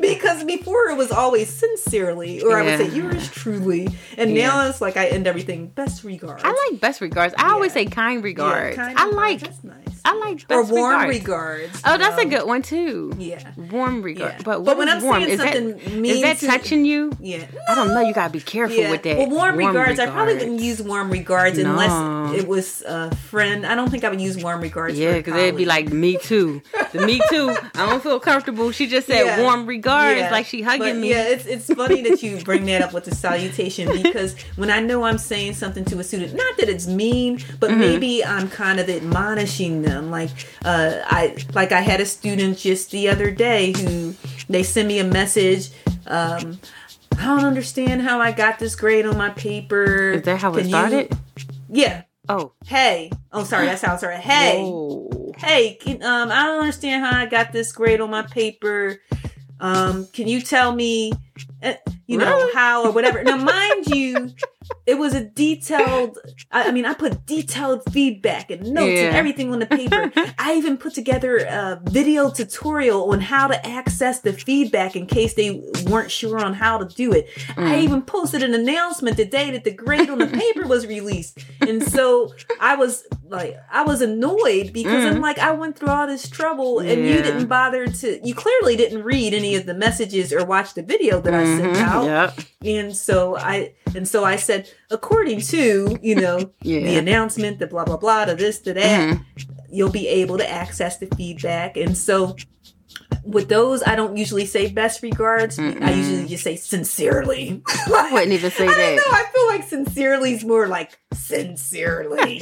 Because 0.00 0.44
before 0.44 0.90
it 0.90 0.96
was 0.98 1.10
always 1.10 1.48
sincerely, 1.48 2.42
or 2.42 2.58
I 2.58 2.62
would 2.62 2.78
say 2.78 2.88
yours 2.94 3.30
truly, 3.30 3.88
and 4.18 4.34
Yeah. 4.34 4.48
now 4.48 4.68
it's 4.68 4.80
like 4.82 4.96
I 4.98 5.06
end 5.06 5.26
everything 5.26 5.68
best 5.68 6.04
regards. 6.04 6.42
I 6.44 6.50
like 6.70 6.80
best 6.80 7.00
regards. 7.00 7.32
I 7.38 7.52
always 7.52 7.72
say 7.72 7.86
kind 7.86 8.18
Yeah, 8.18 8.24
regards. 8.24 8.76
kind 8.76 8.98
I 8.98 9.04
regards, 9.06 9.16
like 9.16 9.40
that's 9.40 9.64
nice. 9.64 9.87
I 10.10 10.14
like 10.18 10.44
or 10.50 10.64
warm 10.64 11.02
regards. 11.08 11.18
regards. 11.18 11.82
Oh, 11.84 11.98
that's 11.98 12.18
a 12.18 12.22
um, 12.22 12.30
good 12.30 12.46
one 12.46 12.62
too. 12.62 13.12
Yeah, 13.18 13.42
Warm 13.70 14.00
regards. 14.02 14.36
Yeah. 14.36 14.42
But, 14.42 14.64
But 14.64 14.78
when 14.78 14.88
I'm 14.88 15.02
warm? 15.02 15.22
saying 15.22 15.32
Is 15.32 15.38
that 15.38 15.54
something 15.54 16.04
is 16.06 16.22
that 16.22 16.38
to- 16.38 16.46
touching 16.46 16.84
you? 16.84 17.12
yeah. 17.20 17.44
I 17.68 17.74
don't 17.74 17.88
know. 17.88 18.00
You 18.00 18.14
gotta 18.14 18.32
be 18.32 18.40
careful 18.40 18.88
with 18.90 19.02
that. 19.02 19.18
Well, 19.18 19.28
warm, 19.30 19.56
regards, 19.56 19.98
I 20.00 20.06
probably 20.06 20.34
wouldn't 20.34 20.60
use 20.60 20.80
warm 20.82 21.10
regards 21.10 21.58
No. 21.58 21.70
unless 21.70 22.40
it 22.40 22.48
was 22.48 22.82
a 22.86 23.14
friend. 23.16 23.66
I 23.66 23.74
don't 23.74 23.90
think 23.90 24.04
I 24.04 24.08
would 24.08 24.20
use 24.20 24.42
warm 24.42 24.60
regards. 24.62 24.98
Yeah, 24.98 25.14
because 25.18 25.34
it'd 25.34 25.56
be 25.56 25.66
like, 25.66 25.92
me 25.92 26.16
too. 26.16 26.62
The 26.92 27.04
me 27.04 27.20
too. 27.28 27.50
I 27.74 27.86
don't 27.90 28.02
feel 28.02 28.18
comfortable. 28.20 28.70
She 28.70 28.86
just 28.86 29.06
said 29.06 29.24
Yeah. 29.26 29.42
warm 29.42 29.66
regards, 29.66 30.20
Yeah. 30.20 30.30
like 30.30 30.46
she 30.46 30.62
hugging 30.62 30.94
But, 30.94 30.96
me. 30.96 31.10
Yeah, 31.10 31.28
it's 31.28 31.44
it's 31.46 31.66
funny 31.74 32.00
that 32.08 32.22
you 32.22 32.38
bring 32.44 32.64
that 32.66 32.80
up 32.82 32.92
with 32.94 33.04
the 33.04 33.14
salutation 33.14 33.84
because 34.02 34.34
when 34.56 34.70
I 34.70 34.80
know 34.80 35.02
I'm 35.04 35.18
saying 35.18 35.54
something 35.54 35.84
to 35.86 35.98
a 35.98 36.04
student, 36.04 36.34
not 36.34 36.56
that 36.58 36.68
it's 36.70 36.86
mean, 36.86 37.40
but 37.60 37.68
Mm-hmm. 37.68 37.80
maybe 37.80 38.24
I'm 38.24 38.48
kind 38.48 38.80
of 38.80 38.88
admonishing 38.88 39.82
them. 39.82 39.97
Like 40.02 40.30
uh, 40.64 41.02
I 41.04 41.36
like 41.54 41.72
I 41.72 41.80
had 41.80 42.00
a 42.00 42.06
student 42.06 42.58
just 42.58 42.90
the 42.90 43.08
other 43.08 43.30
day 43.30 43.72
who 43.72 44.14
they 44.48 44.62
send 44.62 44.88
me 44.88 44.98
a 44.98 45.04
message. 45.04 45.70
Um, 46.06 46.58
I 47.18 47.24
don't 47.26 47.44
understand 47.44 48.02
how 48.02 48.20
I 48.20 48.32
got 48.32 48.58
this 48.58 48.76
grade 48.76 49.04
on 49.06 49.16
my 49.16 49.30
paper. 49.30 50.12
Is 50.12 50.22
that 50.22 50.40
how 50.40 50.52
it 50.54 50.58
Can 50.58 50.64
you-" 50.64 50.70
started? 50.70 51.18
Yeah. 51.68 52.02
Oh. 52.28 52.52
Hey. 52.66 53.10
Oh, 53.32 53.44
sorry. 53.44 53.66
That's 53.66 53.82
how 53.82 53.94
it 53.94 53.98
started. 53.98 54.20
Hey. 54.20 54.60
Whoa. 54.62 55.32
hey, 55.38 55.74
can, 55.80 56.02
um, 56.02 56.30
I 56.30 56.44
don't 56.44 56.60
understand 56.60 57.04
how 57.04 57.18
I 57.18 57.26
got 57.26 57.52
this 57.52 57.72
grade 57.72 58.00
on 58.00 58.10
my 58.10 58.22
paper. 58.22 59.00
Um, 59.60 60.06
can 60.12 60.28
you 60.28 60.40
tell 60.40 60.74
me, 60.74 61.12
uh, 61.62 61.74
you 62.06 62.18
know, 62.18 62.36
Really? 62.36 62.54
how 62.54 62.84
or 62.84 62.92
whatever? 62.92 63.24
Now, 63.24 63.36
mind 63.36 63.86
you, 63.94 64.30
it 64.88 64.98
was 64.98 65.12
a 65.14 65.22
detailed. 65.22 66.18
I, 66.50 66.68
I 66.68 66.70
mean, 66.72 66.86
I 66.86 66.94
put 66.94 67.26
detailed 67.26 67.82
feedback 67.92 68.50
and 68.50 68.62
notes 68.72 68.98
and 69.00 69.14
everything 69.14 69.52
on 69.52 69.58
the 69.58 69.66
paper. 69.66 70.10
I 70.38 70.54
even 70.54 70.78
put 70.78 70.94
together 70.94 71.36
a 71.38 71.78
video 71.84 72.30
tutorial 72.30 73.10
on 73.12 73.20
how 73.20 73.48
to 73.48 73.66
access 73.66 74.20
the 74.20 74.32
feedback 74.32 74.96
in 74.96 75.06
case 75.06 75.34
they 75.34 75.62
weren't 75.86 76.10
sure 76.10 76.38
on 76.42 76.54
how 76.54 76.78
to 76.78 76.86
do 76.94 77.12
it. 77.12 77.28
I 77.56 77.78
Mm. 77.78 77.82
even 77.82 78.02
posted 78.02 78.42
an 78.42 78.54
announcement 78.54 79.16
the 79.18 79.24
day 79.26 79.50
that 79.50 79.64
the 79.64 79.72
grade 79.72 80.08
on 80.10 80.18
the 80.18 80.26
paper 80.26 80.66
was 80.66 80.86
released, 80.86 81.38
and 81.60 81.82
so 81.82 82.32
I 82.60 82.76
was 82.76 83.04
like, 83.28 83.56
I 83.70 83.82
was 83.82 84.00
annoyed 84.00 84.72
because 84.72 85.04
I'm 85.04 85.20
like, 85.20 85.38
I 85.38 85.50
went 85.52 85.76
through 85.78 85.90
all 85.90 86.06
this 86.06 86.28
trouble, 86.30 86.78
and 86.80 87.04
you 87.06 87.16
Mm. 87.18 87.22
Didn't 87.28 87.46
bother 87.46 87.86
to. 87.86 88.20
You 88.26 88.34
clearly 88.34 88.74
didn't 88.76 89.02
read 89.02 89.34
any 89.34 89.54
of 89.56 89.66
the 89.66 89.74
messages 89.74 90.32
or 90.32 90.44
watch 90.46 90.74
the 90.74 90.82
video 90.82 91.20
that 91.20 91.34
I 91.34 91.44
sent 91.44 91.76
Mhm, 91.76 91.82
out. 91.82 92.04
Yep. 92.06 92.38
And 92.64 92.96
so 92.96 93.36
I 93.36 93.72
and 93.94 94.06
so 94.08 94.24
I 94.24 94.36
said, 94.36 94.70
according 94.90 95.40
to 95.42 95.98
you 96.02 96.14
know 96.14 96.50
the 96.62 96.96
announcement, 96.96 97.58
the 97.58 97.66
blah 97.66 97.84
blah 97.84 97.96
blah, 97.96 98.24
to 98.26 98.34
this 98.34 98.60
to 98.60 98.74
that, 98.74 99.00
Mhm. 99.16 99.24
you'll 99.70 99.90
be 99.90 100.08
able 100.08 100.38
to 100.38 100.48
access 100.50 100.98
the 100.98 101.06
feedback. 101.16 101.76
And 101.76 101.96
so 101.96 102.36
with 103.24 103.48
those, 103.48 103.82
I 103.82 103.94
don't 103.94 104.16
usually 104.16 104.46
say 104.46 104.70
best 104.72 105.02
regards. 105.02 105.58
I 105.58 105.62
Mm-mm. 105.62 105.96
usually 105.96 106.26
just 106.28 106.44
say 106.44 106.56
sincerely. 106.56 107.62
I 107.88 108.10
wouldn't 108.12 108.32
even 108.32 108.50
say 108.50 108.66
I 108.66 108.74
that. 108.74 108.96
know. 108.96 109.12
I 109.12 109.24
feel 109.34 109.46
like 109.48 109.68
sincerely 109.68 110.32
is 110.32 110.44
more 110.44 110.66
like 110.66 110.98
sincerely. 111.12 112.40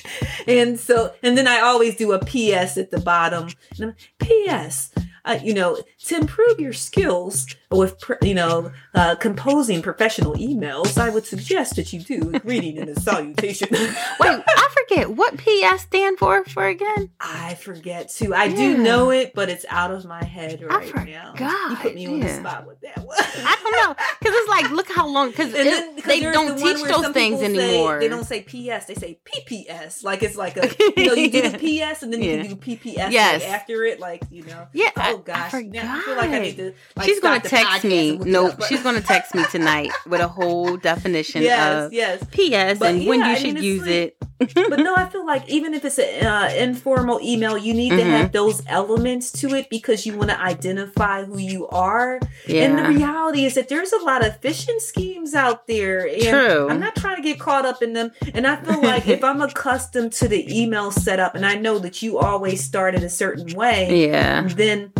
and 0.46 0.78
so, 0.78 1.12
and 1.22 1.36
then 1.36 1.48
I 1.48 1.60
always 1.60 1.96
do 1.96 2.12
a 2.12 2.18
PS 2.20 2.76
at 2.78 2.90
the 2.90 3.00
bottom. 3.00 3.48
And 3.80 3.94
I'm, 3.94 3.94
PS, 4.26 4.90
uh, 5.28 5.38
you 5.42 5.52
know, 5.54 5.78
to 6.06 6.16
improve 6.16 6.58
your 6.58 6.72
skills 6.72 7.46
with, 7.70 8.00
pr- 8.00 8.14
you 8.22 8.34
know, 8.34 8.72
uh, 8.94 9.14
composing 9.16 9.82
professional 9.82 10.34
emails, 10.34 10.96
I 10.98 11.10
would 11.10 11.26
suggest 11.26 11.76
that 11.76 11.92
you 11.92 12.00
do 12.00 12.30
a 12.34 12.38
greeting 12.38 12.78
and 12.78 12.88
a 12.88 12.98
salutation. 12.98 13.68
Wait, 13.72 13.94
I 14.20 14.68
forget 14.88 15.10
what 15.10 15.36
PS 15.36 15.82
stand 15.82 16.18
for 16.18 16.44
for 16.46 16.66
again. 16.66 17.10
I 17.20 17.54
forget 17.54 18.08
too. 18.10 18.34
I 18.34 18.48
do 18.48 18.78
know 18.78 19.10
it, 19.10 19.34
but 19.34 19.48
it's 19.50 19.66
out 19.68 19.90
of 19.90 20.04
my 20.06 20.24
head 20.24 20.62
right 20.62 20.94
now. 21.06 21.34
God, 21.36 21.70
You 21.70 21.76
put 21.76 21.94
me 21.94 22.06
on 22.06 22.20
the 22.20 22.28
spot 22.28 22.66
with 22.66 22.80
that. 22.80 22.97
I 23.16 23.56
don't 23.62 23.72
know 23.88 23.94
because 24.20 24.34
it's 24.36 24.48
like 24.48 24.70
look 24.70 24.88
how 24.90 25.06
long 25.06 25.30
because 25.30 25.54
And 25.54 25.66
then, 25.66 25.94
'cause 25.96 26.04
they 26.04 26.20
don't 26.20 26.56
the 26.56 26.62
teach 26.62 26.82
those 26.84 27.08
things 27.08 27.42
anymore. 27.42 28.00
they 28.00 28.08
don't 28.08 28.24
say 28.24 28.42
PS, 28.42 28.86
they 28.86 28.94
say 28.94 29.18
PPS. 29.24 30.02
Like 30.04 30.22
it's 30.22 30.36
like 30.36 30.56
a 30.56 30.68
you 30.96 31.06
know 31.06 31.14
you 31.14 31.30
do 31.30 31.48
the 31.50 31.58
PS 31.58 32.02
and 32.02 32.12
then 32.12 32.22
you 32.22 32.30
Yeah. 32.32 32.42
can 32.42 32.54
do 32.54 32.56
PPS 32.56 33.10
Yes. 33.12 33.42
like 33.42 33.50
after 33.52 33.84
it. 33.84 34.00
Like 34.00 34.22
you 34.30 34.44
know. 34.44 34.66
Yeah, 34.72 34.90
Oh 34.96 35.18
gosh. 35.18 35.54
I 35.54 35.62
Now 35.62 35.96
I 35.96 36.00
feel 36.02 36.16
like 36.16 36.30
I 36.30 36.38
need 36.38 36.56
to. 36.56 36.74
Like, 36.96 37.06
she's 37.06 37.20
gonna 37.20 37.40
text 37.40 37.84
me. 37.84 38.10
it 38.10 38.20
Nope, 38.20 38.62
she's 38.68 38.82
gonna 38.82 39.00
text 39.00 39.34
me 39.34 39.44
tonight 39.50 39.90
with 40.06 40.20
a 40.20 40.28
whole 40.28 40.76
definition 40.76 41.42
Yes, 41.42 41.86
of 41.86 41.92
yes. 41.92 42.22
PS 42.32 42.78
But 42.78 42.94
and 42.94 43.06
when 43.06 43.20
you 43.20 43.24
I 43.26 43.34
should 43.36 43.54
mean, 43.54 43.62
use 43.64 43.82
like- 43.82 43.90
it. 43.90 44.16
but 44.54 44.78
no, 44.78 44.94
I 44.94 45.06
feel 45.08 45.26
like 45.26 45.48
even 45.48 45.74
if 45.74 45.84
it's 45.84 45.98
an 45.98 46.24
uh, 46.24 46.48
informal 46.56 47.18
email, 47.20 47.58
you 47.58 47.74
need 47.74 47.90
to 47.90 47.96
Mm-hmm. 47.98 48.10
have 48.10 48.30
those 48.32 48.62
elements 48.68 49.32
to 49.32 49.48
it 49.56 49.68
because 49.68 50.06
you 50.06 50.16
want 50.16 50.30
to 50.30 50.40
identify 50.40 51.24
who 51.24 51.38
you 51.38 51.66
are. 51.68 52.20
Yeah. 52.46 52.62
And 52.62 52.78
the 52.78 52.84
reality 52.98 53.44
is 53.44 53.54
that 53.54 53.68
there's 53.68 53.92
a 53.92 54.04
lot 54.04 54.26
of 54.26 54.40
phishing 54.40 54.80
schemes 54.80 55.34
out 55.34 55.66
there. 55.66 56.06
And 56.06 56.22
True. 56.22 56.68
I'm 56.68 56.80
not 56.80 56.96
trying 56.96 57.16
to 57.16 57.22
get 57.22 57.38
caught 57.38 57.64
up 57.64 57.82
in 57.82 57.92
them. 57.92 58.12
And 58.34 58.46
I 58.46 58.56
feel 58.56 58.82
like 58.82 59.08
if 59.08 59.24
I'm 59.24 59.40
accustomed 59.40 60.12
to 60.14 60.28
the 60.28 60.44
email 60.60 60.90
setup 60.90 61.34
and 61.34 61.46
I 61.46 61.54
know 61.54 61.78
that 61.78 62.02
you 62.02 62.18
always 62.18 62.62
start 62.62 62.94
it 62.94 63.02
a 63.02 63.10
certain 63.10 63.54
way, 63.54 64.08
yeah. 64.08 64.42
then 64.42 64.92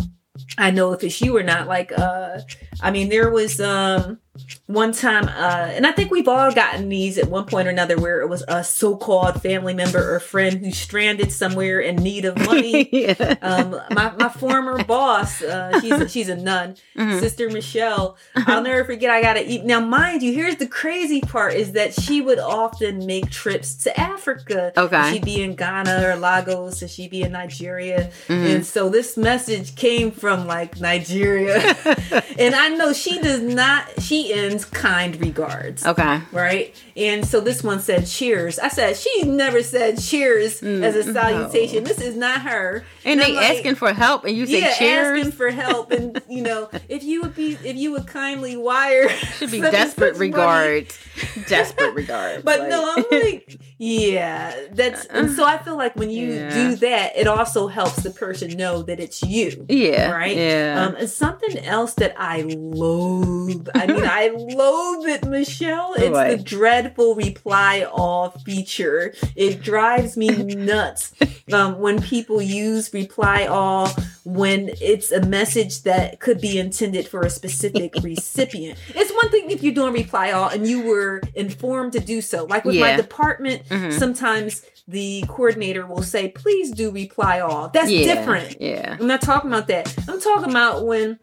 I 0.57 0.71
know 0.71 0.93
if 0.93 1.03
it's 1.03 1.21
you 1.21 1.35
or 1.35 1.43
not. 1.43 1.67
Like, 1.67 1.91
uh, 1.97 2.39
I 2.81 2.91
mean, 2.91 3.09
there 3.09 3.29
was 3.29 3.59
um 3.59 4.19
one 4.67 4.93
time, 4.93 5.27
uh, 5.27 5.69
and 5.73 5.85
I 5.85 5.91
think 5.91 6.11
we've 6.11 6.27
all 6.29 6.53
gotten 6.53 6.87
these 6.87 7.17
at 7.17 7.27
one 7.27 7.43
point 7.45 7.67
or 7.67 7.71
another 7.71 7.97
where 7.99 8.21
it 8.21 8.29
was 8.29 8.41
a 8.47 8.63
so-called 8.63 9.41
family 9.41 9.73
member 9.73 10.15
or 10.15 10.21
friend 10.21 10.63
who's 10.63 10.77
stranded 10.77 11.33
somewhere 11.33 11.81
in 11.81 11.97
need 11.97 12.23
of 12.23 12.37
money. 12.45 12.87
yeah. 12.93 13.35
um, 13.41 13.71
my, 13.91 14.11
my 14.17 14.29
former 14.29 14.81
boss, 14.85 15.41
uh, 15.41 15.77
she's 15.81 15.91
a, 15.91 16.07
she's 16.07 16.29
a 16.29 16.37
nun, 16.37 16.77
Mhm. 16.95 17.19
Sister 17.19 17.49
Michelle. 17.49 18.15
I'll 18.35 18.61
never 18.61 18.85
forget. 18.85 19.09
I 19.09 19.21
gotta 19.21 19.43
eat. 19.49 19.65
Now, 19.65 19.81
mind 19.81 20.23
you, 20.23 20.31
here's 20.33 20.55
the 20.55 20.67
crazy 20.67 21.19
part: 21.19 21.55
is 21.55 21.73
that 21.73 21.93
she 21.93 22.21
would 22.21 22.39
often 22.39 23.05
make 23.05 23.29
trips 23.29 23.73
to 23.83 23.99
Africa. 23.99 24.71
Okay. 24.77 25.11
she'd 25.11 25.25
be 25.25 25.41
in 25.43 25.55
Ghana 25.55 26.01
or 26.07 26.15
Lagos, 26.15 26.81
or 26.81 26.87
she'd 26.87 27.11
be 27.11 27.23
in 27.23 27.33
Nigeria, 27.33 28.09
Mhm. 28.29 28.55
and 28.55 28.65
so 28.65 28.87
this 28.87 29.17
message 29.17 29.75
came 29.75 30.11
from 30.11 30.47
like 30.47 30.79
Nigeria, 30.79 31.75
and 32.39 32.55
I 32.55 32.68
know 32.69 32.93
she 32.93 33.19
does 33.19 33.41
not. 33.41 34.01
She 34.01 34.33
ends 34.33 34.65
kind 34.65 35.19
regards. 35.19 35.85
Okay. 35.85 36.21
Right, 36.31 36.75
and 36.95 37.25
so 37.25 37.39
this 37.41 37.63
one 37.63 37.79
said 37.79 38.07
cheers. 38.07 38.57
I 38.59 38.67
said 38.69 38.95
she 38.97 39.23
never 39.23 39.61
said 39.63 39.99
cheers 39.99 40.61
Mm, 40.61 40.83
as 40.83 40.95
a 40.95 41.05
no. 41.05 41.13
salutation. 41.13 41.83
This 41.83 41.99
is 42.01 42.15
not 42.15 42.41
her. 42.41 42.83
And 43.05 43.19
I'm 43.21 43.27
they 43.27 43.35
like- 43.35 43.57
asking 43.57 43.75
for 43.75 43.93
help, 43.93 44.25
and 44.25 44.35
you 44.35 44.45
say 44.45 44.59
yeah, 44.61 44.73
cheers. 44.75 45.17
asking 45.19 45.31
for 45.33 45.49
help, 45.49 45.91
and 45.91 46.21
you 46.29 46.41
know, 46.41 46.69
if 46.89 47.03
you 47.03 47.21
would 47.21 47.35
be, 47.35 47.57
if 47.63 47.75
you 47.75 47.91
would 47.91 48.07
kindly 48.07 48.55
wire, 48.57 49.09
Should 49.09 49.51
be 49.51 49.61
desperate 49.61 50.17
regards. 50.17 50.97
desperate 51.47 51.93
regards. 51.93 52.43
But 52.43 52.59
like- 52.61 52.69
no, 52.69 52.93
I'm 52.95 53.05
like, 53.21 53.57
yeah, 53.77 54.55
that's, 54.71 55.05
and 55.05 55.31
so 55.31 55.45
I 55.45 55.57
feel 55.57 55.75
like 55.77 55.95
when 55.95 56.09
you 56.09 56.33
Yeah. 56.33 56.49
do 56.53 56.75
that, 56.77 57.17
it 57.17 57.27
also 57.27 57.67
helps 57.67 57.97
the 58.03 58.09
person 58.11 58.51
know 58.57 58.81
that 58.83 58.99
it's 58.99 59.23
you. 59.23 59.65
yeah. 59.69 60.11
Right. 60.11 60.35
Yeah. 60.35 60.85
Um, 60.87 60.95
and 60.95 61.09
something 61.09 61.57
else 61.59 61.93
that 61.95 62.13
I 62.17 62.43
loathe. 62.59 63.67
I 63.75 63.87
mean, 63.87 64.03
I 64.05 64.27
loathe 64.35 65.07
it, 65.07 65.25
Michelle. 65.27 65.93
It's 65.97 66.37
the 66.37 66.43
dreadful 66.43 67.15
reply 67.15 67.85
all 67.91 68.31
feature. 68.31 69.13
It 69.35 69.61
drives 69.61 70.17
me 70.17 70.29
nuts 70.29 71.13
um, 71.53 71.79
when 71.79 72.01
people 72.01 72.41
use 72.41 72.93
reply 72.93 73.45
all 73.45 73.89
when 74.25 74.69
it's 74.81 75.11
a 75.11 75.25
message 75.25 75.83
that 75.83 76.19
could 76.19 76.39
be 76.39 76.59
intended 76.59 77.07
for 77.07 77.21
a 77.21 77.29
specific 77.29 77.93
recipient. 78.03 78.77
It's 78.89 79.11
one 79.11 79.29
thing 79.31 79.49
if 79.49 79.63
you're 79.63 79.73
doing 79.73 79.93
reply 79.93 80.31
all 80.31 80.49
and 80.49 80.67
you 80.67 80.83
were 80.83 81.21
informed 81.35 81.93
to 81.93 81.99
do 81.99 82.21
so. 82.21 82.45
Like 82.45 82.65
with 82.65 82.75
my 82.75 82.91
Yeah. 82.91 82.97
department, 82.97 83.63
Mhm. 83.69 83.93
sometimes 83.97 84.61
the 84.87 85.23
coordinator 85.27 85.85
will 85.85 86.01
say, 86.03 86.29
please 86.29 86.71
do 86.71 86.89
reply 86.91 87.39
all. 87.39 87.69
That's 87.69 87.91
yeah. 87.91 88.13
different. 88.15 88.59
Yeah. 88.59 88.97
I'm 88.99 89.07
not 89.07 89.21
talking 89.21 89.49
about 89.51 89.67
that. 89.67 89.93
I'm 90.07 90.19
talking 90.19 90.49
about 90.49 90.85
when 90.85 91.19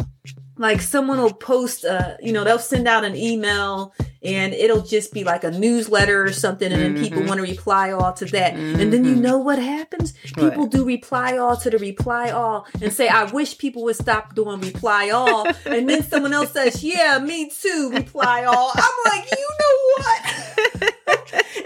like 0.59 0.81
someone 0.81 1.19
will 1.19 1.33
post 1.35 1.85
uh 1.85 2.17
you 2.23 2.33
know 2.33 2.43
they'll 2.45 2.59
send 2.59 2.89
out 2.89 3.05
an 3.05 3.15
email 3.15 3.93
and 4.23 4.55
it'll 4.55 4.81
just 4.83 5.13
be 5.13 5.23
like 5.23 5.45
a 5.45 5.51
newsletter 5.51 6.25
or 6.25 6.33
something 6.33 6.73
and 6.73 6.81
then 6.81 6.97
people 6.97 7.23
Mhm. 7.23 7.29
want 7.29 7.39
to 7.39 7.43
reply 7.43 7.93
all 7.93 8.13
to 8.15 8.25
that 8.27 8.55
and 8.55 8.93
then 8.93 9.05
you 9.05 9.15
Mhm. 9.17 9.21
know 9.21 9.39
what 9.39 9.59
happens 9.59 10.15
What? 10.35 10.51
people 10.51 10.67
do 10.67 10.85
reply 10.85 11.37
all 11.37 11.57
to 11.59 11.69
the 11.71 11.79
reply 11.79 12.31
all 12.31 12.67
and 12.81 12.91
say 12.93 13.07
i 13.09 13.25
wish 13.25 13.59
people 13.59 13.85
would 13.85 13.97
stop 13.97 14.35
doing 14.35 14.61
reply 14.61 15.11
all 15.11 15.47
and 15.67 15.89
then 15.91 16.03
someone 16.03 16.33
else 16.33 16.53
says 16.53 16.83
yeah 16.83 17.19
me 17.19 17.51
too 17.51 17.91
reply 17.93 18.45
all 18.45 18.73
i'm 18.75 18.97
like 19.13 19.31
you 19.31 19.49
know 19.63 19.77
what 19.97 20.21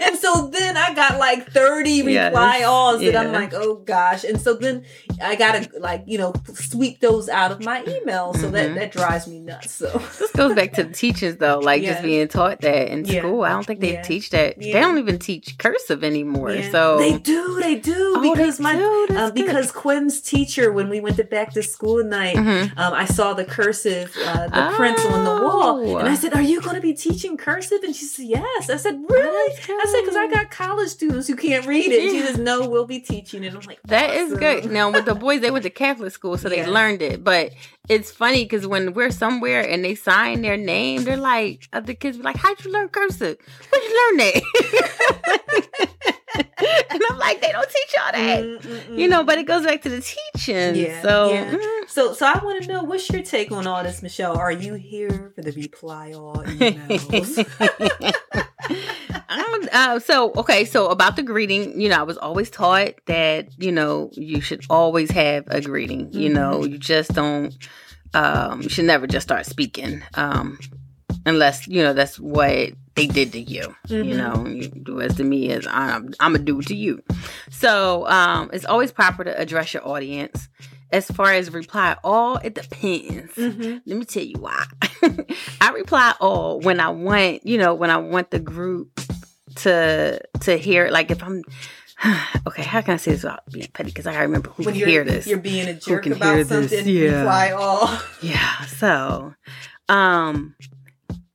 so 0.21 0.47
then 0.47 0.77
I 0.77 0.93
got 0.93 1.17
like 1.17 1.51
30 1.51 2.03
reply 2.03 2.57
Yes. 2.59 2.65
alls 2.65 3.01
that 3.01 3.15
I'm 3.15 3.31
like, 3.33 3.53
oh 3.53 3.75
gosh. 3.75 4.23
And 4.23 4.39
so 4.39 4.53
then 4.53 4.85
I 5.21 5.35
gotta 5.35 5.69
like, 5.79 6.03
you 6.05 6.17
know, 6.17 6.33
sweep 6.53 6.99
those 6.99 7.27
out 7.29 7.51
of 7.51 7.63
my 7.63 7.83
email. 7.87 8.33
So 8.35 8.49
that, 8.51 8.71
Mhm. 8.71 8.75
that 8.75 8.91
drives 8.91 9.27
me 9.27 9.39
nuts. 9.39 9.71
So 9.71 9.87
This 10.19 10.31
goes 10.31 10.53
back 10.55 10.73
to 10.73 10.83
the 10.83 10.93
teachers 10.93 11.37
though, 11.37 11.59
like 11.59 11.81
Yeah. 11.81 11.91
just 11.93 12.03
being 12.03 12.27
taught 12.27 12.61
that 12.61 12.87
in 12.89 13.05
Yeah. 13.05 13.19
school. 13.19 13.43
I 13.43 13.49
don't 13.49 13.65
think 13.65 13.79
they 13.81 13.93
Yeah. 13.93 14.01
teach 14.03 14.29
that. 14.31 14.61
Yeah. 14.61 14.73
They 14.73 14.79
don't 14.79 14.97
even 14.99 15.19
teach 15.19 15.57
cursive 15.57 16.03
anymore. 16.03 16.51
Yeah. 16.51 16.71
So 16.71 16.97
they 16.99 17.17
do, 17.17 17.59
they 17.61 17.75
do. 17.75 18.13
Oh, 18.17 18.21
they 18.21 18.29
because 18.31 18.59
my 18.59 18.75
do? 18.75 19.07
Uh, 19.15 19.31
because 19.31 19.71
Quinn's 19.71 20.21
teacher, 20.21 20.71
when 20.71 20.89
we 20.89 20.99
went 20.99 21.17
to 21.17 21.23
back 21.23 21.53
to 21.53 21.63
school 21.63 22.03
night, 22.03 22.35
Mhm. 22.35 22.71
um, 22.77 22.93
I 22.93 23.05
saw 23.05 23.33
the 23.33 23.45
cursive, 23.45 24.15
uh, 24.25 24.47
the 24.47 24.73
prints 24.75 25.03
on 25.05 25.25
the 25.25 25.45
wall, 25.45 25.81
Oh. 25.85 25.97
and 25.97 26.07
I 26.07 26.15
said, 26.15 26.33
"Are 26.33 26.41
you 26.41 26.61
going 26.61 26.75
to 26.75 26.81
be 26.81 26.93
teaching 26.93 27.37
cursive?" 27.37 27.79
And 27.83 27.95
she 27.95 28.05
said, 28.05 28.25
"Yes." 28.25 28.69
I 28.69 28.75
said, 28.77 28.99
"Really?" 29.09 29.53
I 29.69 29.85
said, 29.91 30.10
"Because 30.11 30.29
I 30.29 30.33
got 30.33 30.51
college 30.51 30.89
students 30.89 31.27
who 31.27 31.35
can't 31.35 31.65
read 31.65 31.91
it." 31.91 32.13
Yeah. 32.13 32.25
says, 32.25 32.37
"No, 32.37 32.67
we'll 32.69 32.85
be 32.85 32.99
teaching 32.99 33.43
it." 33.43 33.53
I'm 33.53 33.61
like, 33.61 33.79
That 33.85 34.13
is 34.13 34.27
"Awesome." 34.31 34.39
good. 34.39 34.71
Now 34.71 34.91
with 34.91 35.05
the 35.05 35.15
boys, 35.15 35.41
they 35.41 35.51
went 35.51 35.63
to 35.63 35.69
Catholic 35.69 36.11
school, 36.11 36.37
so 36.37 36.49
they 36.49 36.65
learned 36.65 37.01
it. 37.01 37.23
But 37.23 37.53
it's 37.89 38.11
funny 38.11 38.45
because 38.45 38.67
when 38.67 38.93
we're 38.93 39.11
somewhere 39.11 39.67
and 39.67 39.83
they 39.83 39.95
sign 39.95 40.41
their 40.41 40.57
name, 40.57 41.03
they're 41.03 41.17
like, 41.17 41.67
other 41.73 41.93
kids 41.93 42.17
be 42.17 42.23
like, 42.23 42.37
"How'd 42.37 42.63
you 42.63 42.71
learn 42.71 42.89
cursive? 42.89 43.37
Where'd 43.69 43.83
you 43.83 44.07
learn 44.07 44.17
that?" 44.17 45.87
and 46.93 47.01
I'm 47.09 47.17
like, 47.17 47.41
they 47.41 47.51
don't 47.51 47.69
teach 47.69 47.95
y'all 47.95 48.11
that. 48.11 48.43
Mm-mm-mm. 48.43 48.97
You 48.97 49.07
know, 49.07 49.23
but 49.23 49.37
it 49.37 49.45
goes 49.47 49.65
back 49.65 49.81
to 49.83 49.89
the 49.89 50.01
teaching. 50.01 50.75
Yeah, 50.75 51.01
so 51.01 51.33
yeah. 51.33 51.51
mm, 51.51 51.81
So, 51.87 52.13
so 52.13 52.25
I 52.25 52.41
want 52.43 52.63
to 52.63 52.69
know 52.71 52.83
what's 52.83 53.09
your 53.09 53.21
take 53.21 53.51
on 53.51 53.67
all 53.67 53.83
this, 53.83 54.01
Michelle? 54.01 54.37
Are 54.37 54.51
you 54.51 54.75
here 54.75 55.33
for 55.35 55.41
the 55.41 55.51
reply 55.51 56.13
all 56.13 56.35
emails? 56.45 57.45
Uh, 59.73 59.99
so 59.99 60.33
okay, 60.35 60.65
so 60.65 60.89
about 60.89 61.15
the 61.15 61.23
greeting, 61.23 61.79
you 61.79 61.87
know, 61.89 61.99
I 61.99 62.03
was 62.03 62.17
always 62.17 62.49
taught 62.49 62.93
that 63.05 63.47
you 63.57 63.71
know 63.71 64.09
you 64.13 64.41
should 64.41 64.63
always 64.69 65.09
have 65.11 65.45
a 65.47 65.61
greeting. 65.61 66.11
You 66.11 66.29
know, 66.29 66.63
you 66.65 66.77
just 66.77 67.13
don't. 67.13 67.55
Um, 68.13 68.61
you 68.61 68.69
should 68.69 68.85
never 68.85 69.07
just 69.07 69.25
start 69.25 69.45
speaking, 69.45 70.03
um, 70.15 70.59
unless 71.25 71.67
you 71.67 71.81
know 71.81 71.93
that's 71.93 72.19
what 72.19 72.71
they 72.95 73.07
did 73.07 73.31
to 73.31 73.39
you. 73.39 73.73
You 73.87 74.03
Mhm. 74.03 74.17
know, 74.17 74.47
you 74.49 74.67
do 74.67 74.99
as 75.01 75.15
to 75.15 75.23
me 75.23 75.49
as 75.51 75.65
I'm. 75.67 76.13
I'm 76.19 76.33
gonna 76.33 76.39
do 76.43 76.61
to 76.61 76.75
you. 76.75 77.01
So 77.49 78.05
um, 78.07 78.49
it's 78.51 78.65
always 78.65 78.91
proper 78.91 79.23
to 79.23 79.39
address 79.39 79.73
your 79.73 79.87
audience. 79.87 80.49
As 80.91 81.07
far 81.09 81.31
as 81.31 81.53
reply 81.53 81.95
all, 82.03 82.35
it 82.37 82.53
depends. 82.53 83.33
Mhm. 83.37 83.81
Let 83.85 83.97
me 83.97 84.03
tell 84.03 84.23
you 84.23 84.35
why. 84.39 84.65
I 85.61 85.69
reply 85.71 86.13
all 86.19 86.59
when 86.59 86.81
I 86.81 86.89
want, 86.89 87.47
you 87.47 87.57
know, 87.57 87.73
when 87.73 87.89
I 87.89 87.95
want 87.97 88.31
the 88.31 88.39
group 88.39 88.99
to 89.63 90.19
to 90.41 90.57
hear. 90.57 90.89
Like 90.89 91.09
if 91.11 91.23
I'm 91.23 91.43
okay, 92.47 92.63
how 92.63 92.81
can 92.81 92.93
I 92.95 92.97
say 92.97 93.11
this 93.11 93.23
without 93.23 93.45
being 93.51 93.67
petty? 93.73 93.89
Because 93.89 94.07
I 94.07 94.13
gotta 94.13 94.25
remember 94.25 94.49
who 94.49 94.63
When 94.63 94.75
can 94.75 94.87
hear 94.87 95.03
this. 95.03 95.27
you're 95.27 95.37
being 95.39 95.67
a 95.67 95.73
jerk 95.73 96.05
about 96.07 96.45
something, 96.47 96.87
Yeah. 96.87 97.19
reply 97.19 97.51
all. 97.51 97.99
Yeah. 98.21 98.65
So, 98.65 99.33
um, 99.89 100.55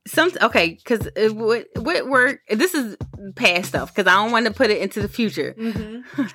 some 0.07 0.31
okay, 0.41 0.69
because 0.83 1.07
it 1.15 1.35
would 1.35 1.65
would 1.77 2.07
work. 2.07 2.39
This 2.49 2.73
is 2.73 2.95
past 3.35 3.69
stuff 3.69 3.93
because 3.93 4.11
I 4.11 4.15
don't 4.15 4.31
want 4.31 4.45
to 4.45 4.53
put 4.53 4.69
it 4.69 4.81
into 4.81 5.01
the 5.01 5.09
future. 5.09 5.53
Mm-hmm. 5.57 6.23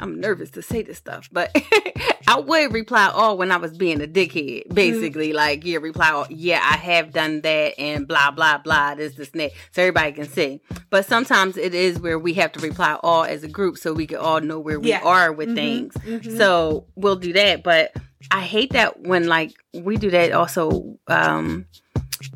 I'm 0.00 0.20
nervous 0.20 0.50
to 0.52 0.62
say 0.62 0.82
this 0.82 0.98
stuff, 0.98 1.28
but 1.32 1.50
I 2.28 2.38
would 2.40 2.72
reply 2.72 3.10
all 3.12 3.36
when 3.38 3.50
I 3.50 3.56
was 3.56 3.76
being 3.76 4.02
a 4.02 4.06
dickhead. 4.06 4.74
Basically, 4.74 5.32
like 5.32 5.64
yeah, 5.64 5.78
reply 5.78 6.10
all. 6.10 6.26
Yeah, 6.30 6.60
I 6.62 6.76
have 6.76 7.12
done 7.12 7.40
that, 7.42 7.78
and 7.78 8.06
blah 8.06 8.30
blah 8.30 8.58
blah. 8.58 8.94
This 8.94 9.14
this 9.14 9.30
that, 9.30 9.52
so 9.70 9.82
everybody 9.82 10.12
can 10.12 10.28
see. 10.28 10.60
But 10.90 11.06
sometimes 11.06 11.56
it 11.56 11.74
is 11.74 11.98
where 12.00 12.18
we 12.18 12.34
have 12.34 12.52
to 12.52 12.60
reply 12.60 12.98
all 13.02 13.24
as 13.24 13.42
a 13.44 13.48
group, 13.48 13.78
so 13.78 13.92
we 13.92 14.06
can 14.06 14.18
all 14.18 14.40
know 14.40 14.58
where 14.60 14.78
we 14.80 14.90
Yeah. 14.90 15.00
are 15.02 15.32
with 15.32 15.48
Mhm, 15.50 15.54
things. 15.54 15.94
mhm. 15.94 16.36
So 16.36 16.86
we'll 16.94 17.16
do 17.16 17.32
that. 17.34 17.62
But 17.62 17.94
I 18.30 18.40
hate 18.40 18.72
that 18.72 19.00
when 19.00 19.26
like 19.26 19.52
we 19.74 19.96
do 19.96 20.10
that 20.10 20.32
also. 20.32 20.98
Um 21.08 21.66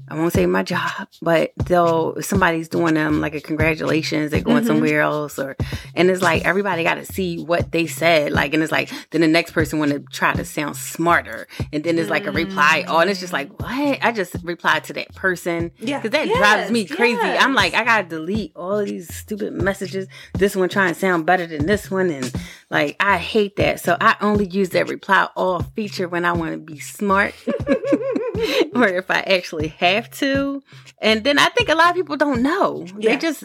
I 0.09 0.15
won't 0.17 0.33
say 0.33 0.47
my 0.47 0.65
job, 0.65 1.07
but 1.23 1.53
they'll 1.65 2.21
somebody's 2.21 2.69
doing 2.69 2.95
them 2.95 3.21
like 3.21 3.35
a 3.37 3.41
congratulations, 3.41 4.31
they're 4.33 4.41
going 4.41 4.65
Mhm. 4.65 4.67
somewhere 4.67 5.01
else 5.01 5.39
or 5.39 5.57
and 5.95 6.11
it's 6.11 6.23
like 6.23 6.45
everybody 6.45 6.83
gotta 6.83 7.05
see 7.05 7.39
what 7.39 7.71
they 7.71 7.87
said. 7.87 8.33
Like 8.33 8.53
and 8.53 8.63
it's 8.65 8.73
like 8.73 8.91
then 9.11 9.21
the 9.21 9.29
next 9.29 9.53
person 9.53 9.79
wanna 9.79 10.01
try 10.13 10.33
to 10.35 10.45
sound 10.45 10.77
smarter. 10.77 11.47
And 11.73 11.85
then 11.85 11.99
it's 12.01 12.11
like 12.11 12.27
a 12.27 12.33
reply 12.33 12.85
all 12.89 12.99
and 13.01 13.09
it's 13.11 13.21
just 13.21 13.33
like, 13.33 13.49
what? 13.61 13.99
I 14.03 14.11
just 14.11 14.35
replied 14.43 14.83
to 14.85 14.93
that 14.95 15.15
person. 15.15 15.71
Yeah. 15.79 16.01
Cause 16.01 16.11
that 16.11 16.27
Yes, 16.27 16.37
drives 16.37 16.71
me 16.73 16.85
crazy. 16.87 17.13
yes. 17.23 17.43
I'm 17.45 17.55
like, 17.55 17.75
I 17.75 17.85
gotta 17.85 18.09
delete 18.09 18.53
all 18.57 18.85
these 18.85 19.13
stupid 19.15 19.53
messages. 19.53 20.09
This 20.35 20.57
one 20.57 20.69
trying 20.69 20.95
to 20.95 20.99
sound 20.99 21.27
better 21.27 21.47
than 21.47 21.67
this 21.67 21.91
one, 21.93 22.11
and 22.11 22.33
like 22.71 22.97
I 22.99 23.19
hate 23.19 23.55
that. 23.57 23.79
So 23.81 23.97
I 24.01 24.17
only 24.21 24.47
use 24.49 24.71
that 24.71 24.89
reply 24.89 25.29
all 25.37 25.63
feature 25.77 26.09
when 26.09 26.25
I 26.25 26.33
want 26.33 26.53
to 26.53 26.59
be 26.59 26.81
smart, 26.81 27.35
or 28.75 28.89
if 28.89 29.11
I 29.11 29.21
actually 29.21 29.69
have 29.69 30.11
to. 30.13 30.63
And 31.01 31.23
then 31.23 31.39
I 31.39 31.51
think 31.51 31.69
a 31.69 31.75
lot 31.75 31.91
of 31.91 31.95
people 31.95 32.17
don't 32.17 32.43
know. 32.43 32.87
Yeah. 32.99 33.11
They 33.11 33.17
just 33.19 33.45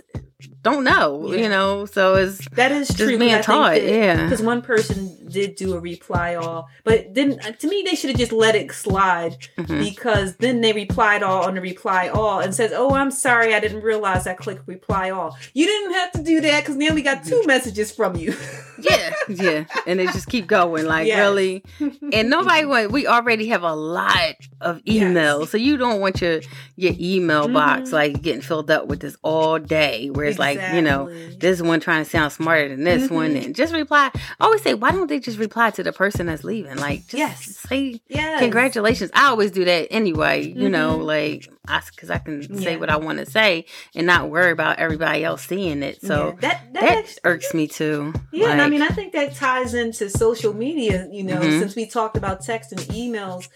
don't 0.64 0.84
know. 0.84 1.32
Yeah. 1.34 1.42
You 1.44 1.50
know. 1.50 1.86
So 1.86 2.16
it's 2.16 2.48
That 2.50 2.72
is 2.72 2.94
true. 2.94 3.18
being 3.18 3.42
taught, 3.42 3.82
yeah. 3.84 4.24
Because 4.24 4.42
one 4.42 4.62
person 4.62 5.18
did 5.30 5.56
do 5.56 5.74
a 5.76 5.80
reply 5.80 6.36
all, 6.36 6.68
but 6.84 7.14
then 7.14 7.40
uh, 7.46 7.52
to 7.52 7.68
me 7.68 7.84
they 7.86 7.96
should 7.96 8.10
have 8.10 8.20
just 8.20 8.32
let 8.34 8.56
it 8.56 8.72
slide 8.72 9.38
Mhm. 9.58 9.80
because 9.80 10.36
then 10.38 10.62
they 10.62 10.74
replied 10.74 11.24
all 11.24 11.44
on 11.46 11.56
the 11.56 11.62
reply 11.62 12.10
all 12.10 12.40
and 12.40 12.54
says, 12.54 12.72
"Oh, 12.76 12.94
I'm 12.94 13.12
sorry, 13.12 13.54
I 13.56 13.60
didn't 13.60 13.82
realize 13.82 14.28
I 14.28 14.34
clicked 14.34 14.68
reply 14.68 15.10
all." 15.10 15.38
You 15.54 15.66
didn't 15.66 15.94
have 15.94 16.12
to 16.14 16.24
do 16.24 16.42
that 16.42 16.62
because 16.62 16.76
now 16.76 16.94
we 16.94 17.02
got 17.02 17.24
two 17.24 17.42
messages 17.46 17.92
from 17.92 18.16
you. 18.18 18.34
yeah, 18.82 19.14
yeah, 19.30 19.64
and 19.88 20.00
they 20.00 20.06
just 20.08 20.28
keep 20.28 20.48
going. 20.48 20.86
Like 20.86 21.08
Yes. 21.08 21.20
really. 21.20 21.64
and 22.14 22.30
nobody 22.30 22.66
want 22.66 22.92
we 22.92 23.08
already 23.08 23.48
have 23.48 23.64
a 23.64 23.74
lot 23.76 24.36
of 24.60 24.78
emails 24.86 25.42
Yes. 25.42 25.50
so 25.52 25.58
you 25.58 25.78
don't 25.78 26.00
want 26.02 26.22
your 26.22 26.42
your 26.76 26.94
email 27.00 27.48
box 27.48 27.90
Mhm. 27.90 27.94
like 27.94 28.22
getting 28.22 28.42
filled 28.42 28.70
up 28.70 28.88
with 28.88 29.00
this 29.00 29.16
all 29.24 29.58
day 29.60 30.10
where 30.10 30.26
it's 30.26 30.38
like 30.40 30.51
you 30.76 30.82
know 30.82 31.10
this 31.38 31.62
one 31.62 31.80
trying 31.80 32.04
to 32.04 32.10
sound 32.10 32.32
smarter 32.32 32.70
than 32.70 32.84
this 32.84 33.10
one 33.10 33.32
Mhm. 33.36 33.46
and 33.46 33.56
just 33.56 33.74
reply 33.74 34.12
I 34.14 34.20
always 34.46 34.62
say 34.62 34.74
why 34.74 34.92
don't 34.92 35.08
they 35.08 35.20
just 35.20 35.38
reply 35.40 35.70
to 35.72 35.84
the 35.84 35.92
person 35.94 36.28
that's 36.28 36.44
leaving 36.44 36.78
like 36.78 37.02
just 37.08 37.14
Yes. 37.18 37.58
say 37.70 38.02
Yes. 38.08 38.40
congratulations 38.40 39.12
i 39.14 39.28
always 39.28 39.52
do 39.52 39.66
that 39.66 39.88
anyway 39.92 40.44
you 40.48 40.70
know 40.70 40.98
Mhm. 41.00 41.06
like 41.06 41.50
I 41.68 41.82
because 41.94 42.10
i 42.10 42.18
can 42.18 42.42
say 42.58 42.72
Yeah. 42.74 42.78
what 42.78 42.90
i 42.90 42.96
want 42.96 43.20
to 43.20 43.26
say 43.26 43.66
and 43.96 44.08
not 44.08 44.30
worry 44.30 44.52
about 44.52 44.80
everybody 44.80 45.24
else 45.24 45.46
seeing 45.46 45.84
it 45.84 46.02
so 46.02 46.36
Yeah, 46.42 46.50
that 46.50 46.74
that, 46.74 46.82
that 46.82 46.98
actually- 47.00 47.18
irks 47.26 47.54
me 47.54 47.68
too 47.68 48.14
Yeah, 48.32 48.52
and 48.52 48.62
I 48.62 48.70
mean, 48.70 48.82
I 48.82 48.88
think 48.90 49.14
that 49.14 49.36
ties 49.36 49.74
into 49.74 50.10
social 50.10 50.54
media. 50.54 51.08
You 51.12 51.24
know, 51.24 51.36
Mhm. 51.42 51.60
since 51.60 51.76
we 51.76 51.86
talked 51.86 52.16
about 52.18 52.44
text 52.44 52.72
and 52.72 52.80
emails, 52.82 53.48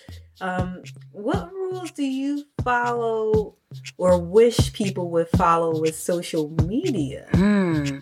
um, 0.41 0.83
what 1.11 1.51
rules 1.53 1.91
do 1.91 2.03
you 2.03 2.45
follow 2.63 3.55
or 3.97 4.19
wish 4.19 4.73
people 4.73 5.09
would 5.11 5.29
follow 5.29 5.79
with 5.79 5.95
social 5.95 6.49
media? 6.65 7.27
Hmm. 7.31 7.99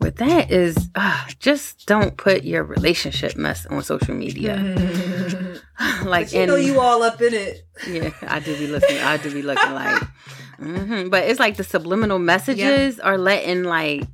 But 0.00 0.16
that 0.16 0.50
is 0.50 0.90
uh, 0.94 1.26
just 1.38 1.86
don't 1.86 2.16
put 2.16 2.44
your 2.44 2.62
relationship 2.62 3.36
mess 3.36 3.66
on 3.66 3.82
social 3.82 4.14
media. 4.14 4.56
like 6.04 6.26
but 6.26 6.32
you 6.32 6.46
know, 6.46 6.56
you 6.56 6.80
all 6.80 7.02
up 7.02 7.20
in 7.20 7.34
it. 7.34 7.66
yeah, 7.86 8.10
I 8.22 8.38
do 8.40 8.56
be 8.56 8.68
listening. 8.68 8.98
I 8.98 9.16
do 9.16 9.32
be 9.32 9.42
looking 9.42 9.72
like, 9.72 10.02
hmm 10.58 11.08
but 11.08 11.24
it's 11.24 11.40
like 11.40 11.56
the 11.56 11.64
subliminal 11.64 12.18
messages 12.18 13.00
are 13.00 13.18
letting 13.18 13.64
like. 13.64 14.04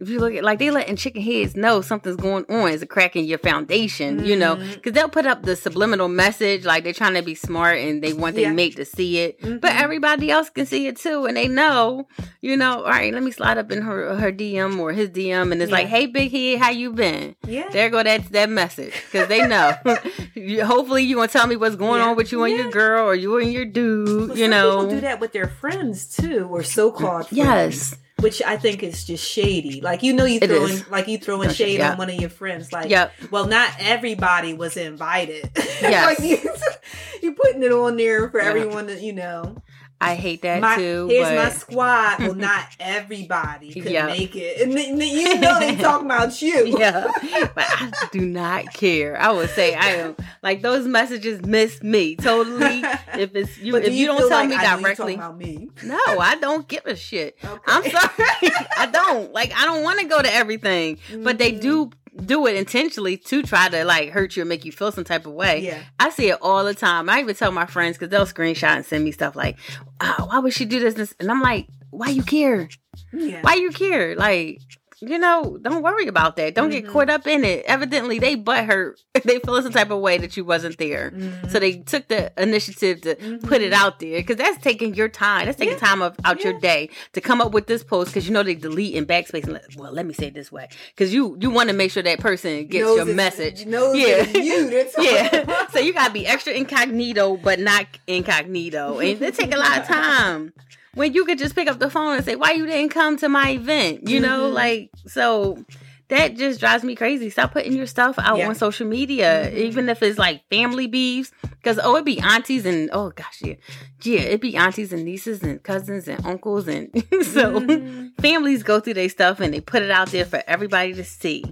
If 0.00 0.08
you 0.08 0.18
look 0.18 0.34
at 0.34 0.42
like 0.42 0.58
they 0.58 0.70
letting 0.70 0.96
chicken 0.96 1.20
heads 1.22 1.54
know 1.56 1.82
something's 1.82 2.16
going 2.16 2.46
on, 2.48 2.70
is 2.70 2.80
a 2.82 2.86
crack 2.86 3.16
in 3.16 3.26
your 3.26 3.38
foundation, 3.38 4.24
you 4.24 4.34
know, 4.34 4.56
because 4.56 4.92
they'll 4.94 5.08
put 5.10 5.26
up 5.26 5.42
the 5.42 5.54
subliminal 5.56 6.08
message 6.08 6.64
like 6.64 6.84
they're 6.84 6.92
trying 6.94 7.14
to 7.14 7.22
be 7.22 7.34
smart 7.34 7.78
and 7.78 8.02
they 8.02 8.12
want 8.14 8.34
their 8.34 8.44
Yeah. 8.46 8.52
mate 8.52 8.76
to 8.76 8.84
see 8.86 9.18
it, 9.18 9.38
but 9.60 9.72
Mhm. 9.72 9.80
everybody 9.82 10.30
else 10.30 10.48
can 10.48 10.64
see 10.64 10.86
it 10.86 10.96
too, 10.96 11.26
and 11.26 11.36
they 11.36 11.48
know, 11.48 12.08
you 12.40 12.56
know. 12.56 12.78
All 12.82 12.90
right, 12.90 13.12
let 13.12 13.22
me 13.22 13.30
slide 13.30 13.58
up 13.58 13.70
in 13.70 13.82
her 13.82 14.14
her 14.16 14.32
DM 14.32 14.78
or 14.80 14.92
his 14.92 15.10
DM, 15.10 15.52
and 15.52 15.60
it's 15.62 15.70
like, 15.72 15.86
hey, 15.88 16.06
big 16.06 16.30
head, 16.32 16.58
how 16.60 16.70
you 16.70 16.92
been? 16.92 17.36
Yeah. 17.46 17.68
There 17.70 17.90
go 17.90 18.02
that 18.02 18.32
that 18.32 18.48
message 18.48 18.94
because 19.12 19.28
they 19.28 19.46
know. 19.46 19.74
You- 20.34 20.64
Hopefully, 20.64 21.02
you 21.04 21.16
gonna 21.16 21.28
tell 21.28 21.46
me 21.46 21.56
what's 21.56 21.76
going 21.76 22.00
Yeah. 22.00 22.08
on 22.08 22.16
with 22.16 22.32
you 22.32 22.42
and 22.44 22.56
your 22.56 22.70
girl, 22.70 23.06
or 23.06 23.14
you 23.14 23.36
and 23.36 23.52
your 23.52 23.64
dude. 23.66 24.30
Well, 24.30 24.38
you 24.38 24.44
some 24.44 24.50
know. 24.50 24.70
people 24.80 24.90
do 24.94 25.00
that 25.02 25.20
with 25.20 25.32
their 25.32 25.48
friends 25.48 26.06
too, 26.16 26.46
or 26.50 26.62
so-called 26.62 27.28
friends. 27.28 27.32
Yes. 27.36 27.96
Which 28.20 28.42
I 28.42 28.56
think 28.56 28.82
is 28.82 29.04
just 29.04 29.26
shady. 29.26 29.80
Like 29.80 30.02
you 30.02 30.12
know, 30.12 30.24
you 30.24 30.40
throwing 30.40 30.82
like 30.90 31.08
you 31.08 31.18
throwing 31.18 31.48
Don't- 31.48 31.56
shade 31.56 31.78
yeah. 31.78 31.92
on 31.92 31.98
one 31.98 32.10
of 32.10 32.16
your 32.20 32.30
friends. 32.30 32.72
Like, 32.72 32.90
Yep. 32.90 33.12
well, 33.30 33.46
not 33.46 33.70
everybody 33.78 34.54
was 34.54 34.76
invited. 34.76 35.50
Yes. 35.80 36.04
like 36.20 36.28
you, 36.28 36.38
you 37.22 37.34
putting 37.34 37.62
it 37.62 37.72
on 37.72 37.96
there 37.96 38.28
for 38.30 38.40
Yeah. 38.40 38.48
everyone 38.50 38.86
that 38.88 39.00
you 39.00 39.14
know. 39.14 39.56
I 40.02 40.14
hate 40.14 40.42
that 40.42 40.60
My, 40.62 40.76
too. 40.76 41.08
here's 41.10 41.28
but 41.28 41.36
my 41.36 41.50
squad. 41.50 42.18
Well, 42.20 42.34
not 42.48 42.64
everybody 42.80 43.72
could 43.72 43.84
Yeah. 43.90 44.06
make 44.06 44.34
it, 44.34 44.62
and 44.62 44.72
you 45.02 45.38
know 45.38 45.58
they 45.60 45.76
talking 45.76 46.06
about 46.06 46.40
you. 46.40 46.66
yeah, 46.78 47.10
but 47.54 47.64
I 47.68 47.92
do 48.10 48.20
not 48.20 48.72
care. 48.72 49.20
I 49.20 49.30
would 49.32 49.50
say 49.50 49.74
I 49.74 49.88
am 49.96 50.16
like 50.42 50.62
those 50.62 50.86
messages 50.86 51.42
miss 51.42 51.82
me 51.82 52.16
totally. 52.16 52.82
If 53.20 53.34
it's 53.34 53.58
you, 53.58 53.72
But 53.72 53.82
do 53.82 53.88
if 53.88 53.94
you, 53.94 54.06
don't 54.06 54.18
tell 54.20 54.28
like 54.30 54.48
me 54.48 54.54
you 54.54 54.60
directly, 54.62 55.14
about 55.14 55.36
me. 55.36 55.68
no, 55.84 55.98
I 56.20 56.36
don't 56.40 56.66
give 56.66 56.86
a 56.86 56.96
shit. 56.96 57.36
Okay. 57.44 57.60
I'm 57.66 57.82
sorry, 57.82 58.50
I 58.78 58.88
don't. 58.90 59.00
don't. 59.00 59.32
Like 59.32 59.52
I 59.54 59.64
don't 59.64 59.82
want 59.82 59.98
to 60.00 60.06
go 60.06 60.20
to 60.22 60.32
everything. 60.32 60.96
Mm-hmm. 60.96 61.24
But 61.24 61.38
they 61.38 61.52
do 61.52 61.90
do 62.24 62.46
it 62.46 62.56
intentionally 62.56 63.16
to 63.16 63.42
try 63.42 63.68
to 63.68 63.84
like 63.84 64.10
hurt 64.10 64.36
you 64.36 64.42
and 64.42 64.48
make 64.48 64.64
you 64.64 64.72
feel 64.72 64.92
some 64.92 65.04
type 65.04 65.26
of 65.26 65.32
way. 65.32 65.60
Yeah. 65.60 65.82
I 65.98 66.10
see 66.10 66.30
it 66.30 66.38
all 66.40 66.64
the 66.64 66.74
time. 66.74 67.08
I 67.08 67.20
even 67.20 67.34
tell 67.34 67.52
my 67.52 67.66
friends 67.66 67.96
because 67.96 68.10
they'll 68.10 68.26
screenshot 68.26 68.76
and 68.76 68.84
send 68.84 69.04
me 69.04 69.12
stuff 69.12 69.36
like, 69.36 69.58
oh, 70.00 70.26
why 70.28 70.38
would 70.38 70.52
she 70.52 70.64
do 70.64 70.78
this? 70.80 71.14
And 71.18 71.30
I'm 71.30 71.42
like, 71.42 71.66
why 71.90 72.08
you 72.08 72.22
care? 72.22 72.68
Yeah. 73.12 73.42
Why 73.42 73.54
you 73.54 73.70
care? 73.70 74.14
Like, 74.16 74.60
you 75.02 75.18
know, 75.18 75.58
don't 75.62 75.82
worry 75.82 76.06
about 76.06 76.36
that. 76.36 76.54
Don't 76.54 76.70
mm-hmm. 76.70 76.84
get 76.84 76.92
caught 76.92 77.10
up 77.10 77.26
in 77.26 77.44
it. 77.44 77.64
Evidently, 77.66 78.18
they 78.18 78.34
butt 78.34 78.66
hurt. 78.66 79.00
they 79.24 79.38
feel 79.38 79.62
some 79.62 79.72
type 79.72 79.90
of 79.90 80.00
way 80.00 80.18
that 80.18 80.36
you 80.36 80.44
wasn't 80.44 80.76
there. 80.78 81.10
Mm-hmm. 81.10 81.48
So 81.48 81.58
they 81.58 81.78
took 81.78 82.08
the 82.08 82.32
initiative 82.40 83.00
to 83.02 83.14
mm-hmm. 83.14 83.46
put 83.46 83.62
it 83.62 83.72
out 83.72 83.98
there 84.00 84.18
because 84.18 84.36
that's 84.36 84.62
taking 84.62 84.94
your 84.94 85.08
time. 85.08 85.46
That's 85.46 85.58
taking 85.58 85.74
yeah. 85.74 85.80
time 85.80 86.02
of 86.02 86.16
out 86.24 86.40
yeah. 86.40 86.50
your 86.50 86.60
day 86.60 86.90
to 87.14 87.20
come 87.20 87.40
up 87.40 87.52
with 87.52 87.66
this 87.66 87.82
post 87.82 88.10
because 88.10 88.28
you 88.28 88.34
know 88.34 88.42
they 88.42 88.54
delete 88.54 88.94
and 88.94 89.06
backspace. 89.08 89.44
And 89.44 89.54
let, 89.54 89.76
well, 89.76 89.92
let 89.92 90.04
me 90.04 90.12
say 90.12 90.26
it 90.26 90.34
this 90.34 90.52
way 90.52 90.68
because 90.94 91.14
you 91.14 91.36
you 91.40 91.50
want 91.50 91.70
to 91.70 91.74
make 91.74 91.90
sure 91.90 92.02
that 92.02 92.20
person 92.20 92.66
gets 92.66 92.84
knows 92.84 92.96
your 93.06 93.14
message. 93.14 93.64
Knows 93.64 93.96
yeah, 93.96 94.28
you. 94.28 94.86
yeah. 94.98 95.66
so 95.68 95.78
you 95.78 95.94
gotta 95.94 96.12
be 96.12 96.26
extra 96.26 96.52
incognito, 96.52 97.36
but 97.36 97.58
not 97.58 97.86
incognito, 98.06 98.98
and 98.98 99.22
it 99.22 99.34
take 99.34 99.54
a 99.54 99.58
lot 99.58 99.78
of 99.78 99.86
time 99.86 100.52
when 100.94 101.12
you 101.14 101.24
could 101.24 101.38
just 101.38 101.54
pick 101.54 101.68
up 101.68 101.78
the 101.78 101.90
phone 101.90 102.16
and 102.16 102.24
say, 102.24 102.36
"Why 102.36 102.52
you 102.52 102.66
didn't 102.66 102.90
come 102.90 103.16
to 103.18 103.28
my 103.28 103.50
event?" 103.50 104.08
You 104.08 104.20
know, 104.20 104.46
mm-hmm. 104.46 104.54
like 104.54 104.90
so 105.06 105.64
that 106.10 106.36
just 106.36 106.58
drives 106.58 106.82
me 106.82 106.96
crazy. 106.96 107.30
Stop 107.30 107.52
putting 107.52 107.72
your 107.72 107.86
stuff 107.86 108.18
out 108.18 108.38
yeah. 108.38 108.48
on 108.48 108.54
social 108.56 108.86
media, 108.86 109.46
mm-hmm. 109.46 109.58
even 109.58 109.88
if 109.88 110.02
it's 110.02 110.18
like 110.18 110.42
family 110.50 110.86
beefs. 110.86 111.30
Because 111.42 111.78
oh, 111.82 111.94
it 111.96 112.04
be 112.04 112.18
aunties 112.20 112.66
and 112.66 112.90
oh 112.92 113.10
gosh, 113.10 113.42
yeah, 113.42 113.54
yeah, 114.02 114.20
it 114.20 114.40
be 114.40 114.56
aunties 114.56 114.92
and 114.92 115.04
nieces 115.04 115.42
and 115.42 115.62
cousins 115.62 116.08
and 116.08 116.24
uncles 116.24 116.66
and 116.68 116.90
so 117.22 117.60
mm-hmm. 117.60 118.08
families 118.20 118.62
go 118.62 118.80
through 118.80 118.94
their 118.94 119.10
stuff 119.10 119.40
and 119.40 119.52
they 119.52 119.60
put 119.60 119.82
it 119.82 119.90
out 119.90 120.08
there 120.08 120.24
for 120.24 120.42
everybody 120.46 120.94
to 120.94 121.04
see. 121.04 121.44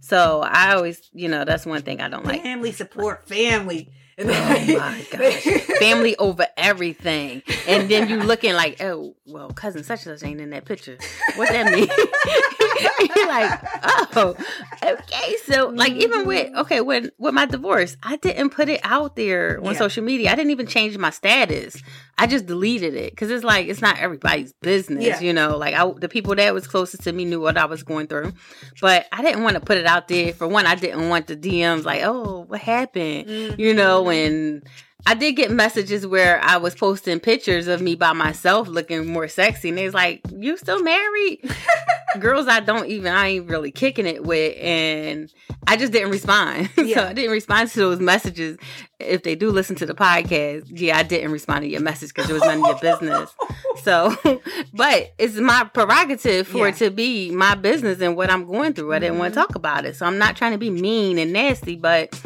So 0.00 0.42
I 0.42 0.74
always, 0.74 1.10
you 1.12 1.28
know, 1.28 1.44
that's 1.44 1.66
one 1.66 1.82
thing 1.82 2.00
I 2.00 2.08
don't 2.08 2.24
like. 2.24 2.42
Family 2.42 2.72
support 2.72 3.28
family. 3.28 3.90
Oh 4.18 4.24
my 4.24 5.06
gosh. 5.10 5.42
Family 5.78 6.16
over 6.16 6.46
everything. 6.56 7.42
And 7.68 7.88
then 7.90 8.08
you 8.08 8.16
looking 8.16 8.54
like, 8.54 8.80
oh, 8.80 9.14
well, 9.26 9.50
cousin 9.50 9.84
such 9.84 10.06
and 10.06 10.18
such 10.18 10.26
ain't 10.26 10.40
in 10.40 10.50
that 10.50 10.64
picture. 10.64 10.98
What 11.36 11.50
that 11.50 11.72
mean? 11.72 11.88
You're 13.16 13.28
like, 13.28 13.60
oh, 14.16 14.34
okay. 14.82 15.36
So 15.46 15.68
like 15.68 15.92
even 15.92 16.26
with 16.26 16.54
okay, 16.56 16.80
when 16.80 17.10
with 17.18 17.34
my 17.34 17.46
divorce, 17.46 17.96
I 18.02 18.16
didn't 18.16 18.50
put 18.50 18.68
it 18.68 18.80
out 18.82 19.16
there 19.16 19.58
on 19.58 19.72
yeah. 19.72 19.78
social 19.78 20.04
media. 20.04 20.30
I 20.30 20.34
didn't 20.34 20.50
even 20.50 20.66
change 20.66 20.96
my 20.98 21.10
status. 21.10 21.82
I 22.18 22.26
just 22.26 22.46
deleted 22.46 22.94
it 22.94 23.12
because 23.12 23.30
it's 23.30 23.44
like 23.44 23.68
it's 23.68 23.82
not 23.82 23.98
everybody's 23.98 24.52
business, 24.54 25.04
yeah. 25.04 25.20
you 25.20 25.32
know. 25.32 25.56
Like 25.56 25.74
I, 25.74 25.90
the 25.98 26.08
people 26.08 26.34
that 26.34 26.54
was 26.54 26.66
closest 26.66 27.02
to 27.04 27.12
me 27.12 27.24
knew 27.24 27.40
what 27.40 27.58
I 27.58 27.66
was 27.66 27.82
going 27.82 28.06
through, 28.06 28.32
but 28.80 29.06
I 29.12 29.22
didn't 29.22 29.42
want 29.42 29.54
to 29.54 29.60
put 29.60 29.76
it 29.76 29.86
out 29.86 30.08
there. 30.08 30.32
For 30.32 30.48
one, 30.48 30.66
I 30.66 30.74
didn't 30.74 31.08
want 31.08 31.26
the 31.26 31.36
DMs 31.36 31.84
like, 31.84 32.02
"Oh, 32.04 32.44
what 32.48 32.60
happened?" 32.60 33.28
Mm-hmm. 33.28 33.60
You 33.60 33.74
know, 33.74 34.08
and 34.08 34.66
I 35.08 35.14
did 35.14 35.34
get 35.34 35.52
messages 35.52 36.04
where 36.04 36.42
I 36.42 36.56
was 36.56 36.74
posting 36.74 37.20
pictures 37.20 37.68
of 37.68 37.80
me 37.80 37.94
by 37.94 38.12
myself 38.12 38.66
looking 38.66 39.06
more 39.06 39.28
sexy. 39.28 39.68
And 39.68 39.78
they 39.78 39.84
was 39.84 39.94
like, 39.94 40.20
You 40.36 40.56
still 40.56 40.82
married? 40.82 41.48
Girls 42.18 42.48
I 42.48 42.58
don't 42.58 42.86
even 42.88 43.12
I 43.12 43.28
ain't 43.28 43.48
really 43.48 43.70
kicking 43.70 44.06
it 44.06 44.24
with 44.24 44.56
and 44.60 45.32
I 45.68 45.76
just 45.76 45.92
didn't 45.92 46.10
respond. 46.10 46.70
Yeah. 46.86 46.96
so 46.96 47.04
I 47.06 47.12
didn't 47.14 47.32
respond 47.32 47.70
to 47.70 47.78
those 47.78 48.00
messages. 48.00 48.58
If 49.00 49.22
they 49.22 49.34
do 49.34 49.50
listen 49.50 49.76
to 49.76 49.86
the 49.86 49.94
podcast, 49.94 50.66
yeah, 50.70 50.96
I 50.98 51.02
didn't 51.02 51.32
respond 51.32 51.62
to 51.62 51.68
your 51.68 51.80
message 51.80 52.12
because 52.14 52.30
it 52.30 52.32
was 52.32 52.42
none 52.42 52.58
of 52.58 52.66
your 52.66 52.78
business. 52.92 53.30
So 53.82 54.16
but 54.72 55.12
it's 55.18 55.36
my 55.36 55.64
prerogative 55.64 56.48
for 56.48 56.66
yeah. 56.66 56.68
it 56.68 56.76
to 56.78 56.90
be 56.90 57.30
my 57.30 57.54
business 57.54 58.00
and 58.00 58.16
what 58.16 58.30
I'm 58.30 58.46
going 58.46 58.72
through. 58.72 58.92
I 58.92 58.98
didn't 58.98 59.12
mm-hmm. 59.12 59.20
want 59.20 59.34
to 59.34 59.40
talk 59.40 59.54
about 59.54 59.84
it. 59.84 59.94
So 59.96 60.06
I'm 60.06 60.18
not 60.18 60.34
trying 60.34 60.52
to 60.52 60.58
be 60.58 60.70
mean 60.70 61.18
and 61.18 61.32
nasty, 61.32 61.76
but 61.76 62.18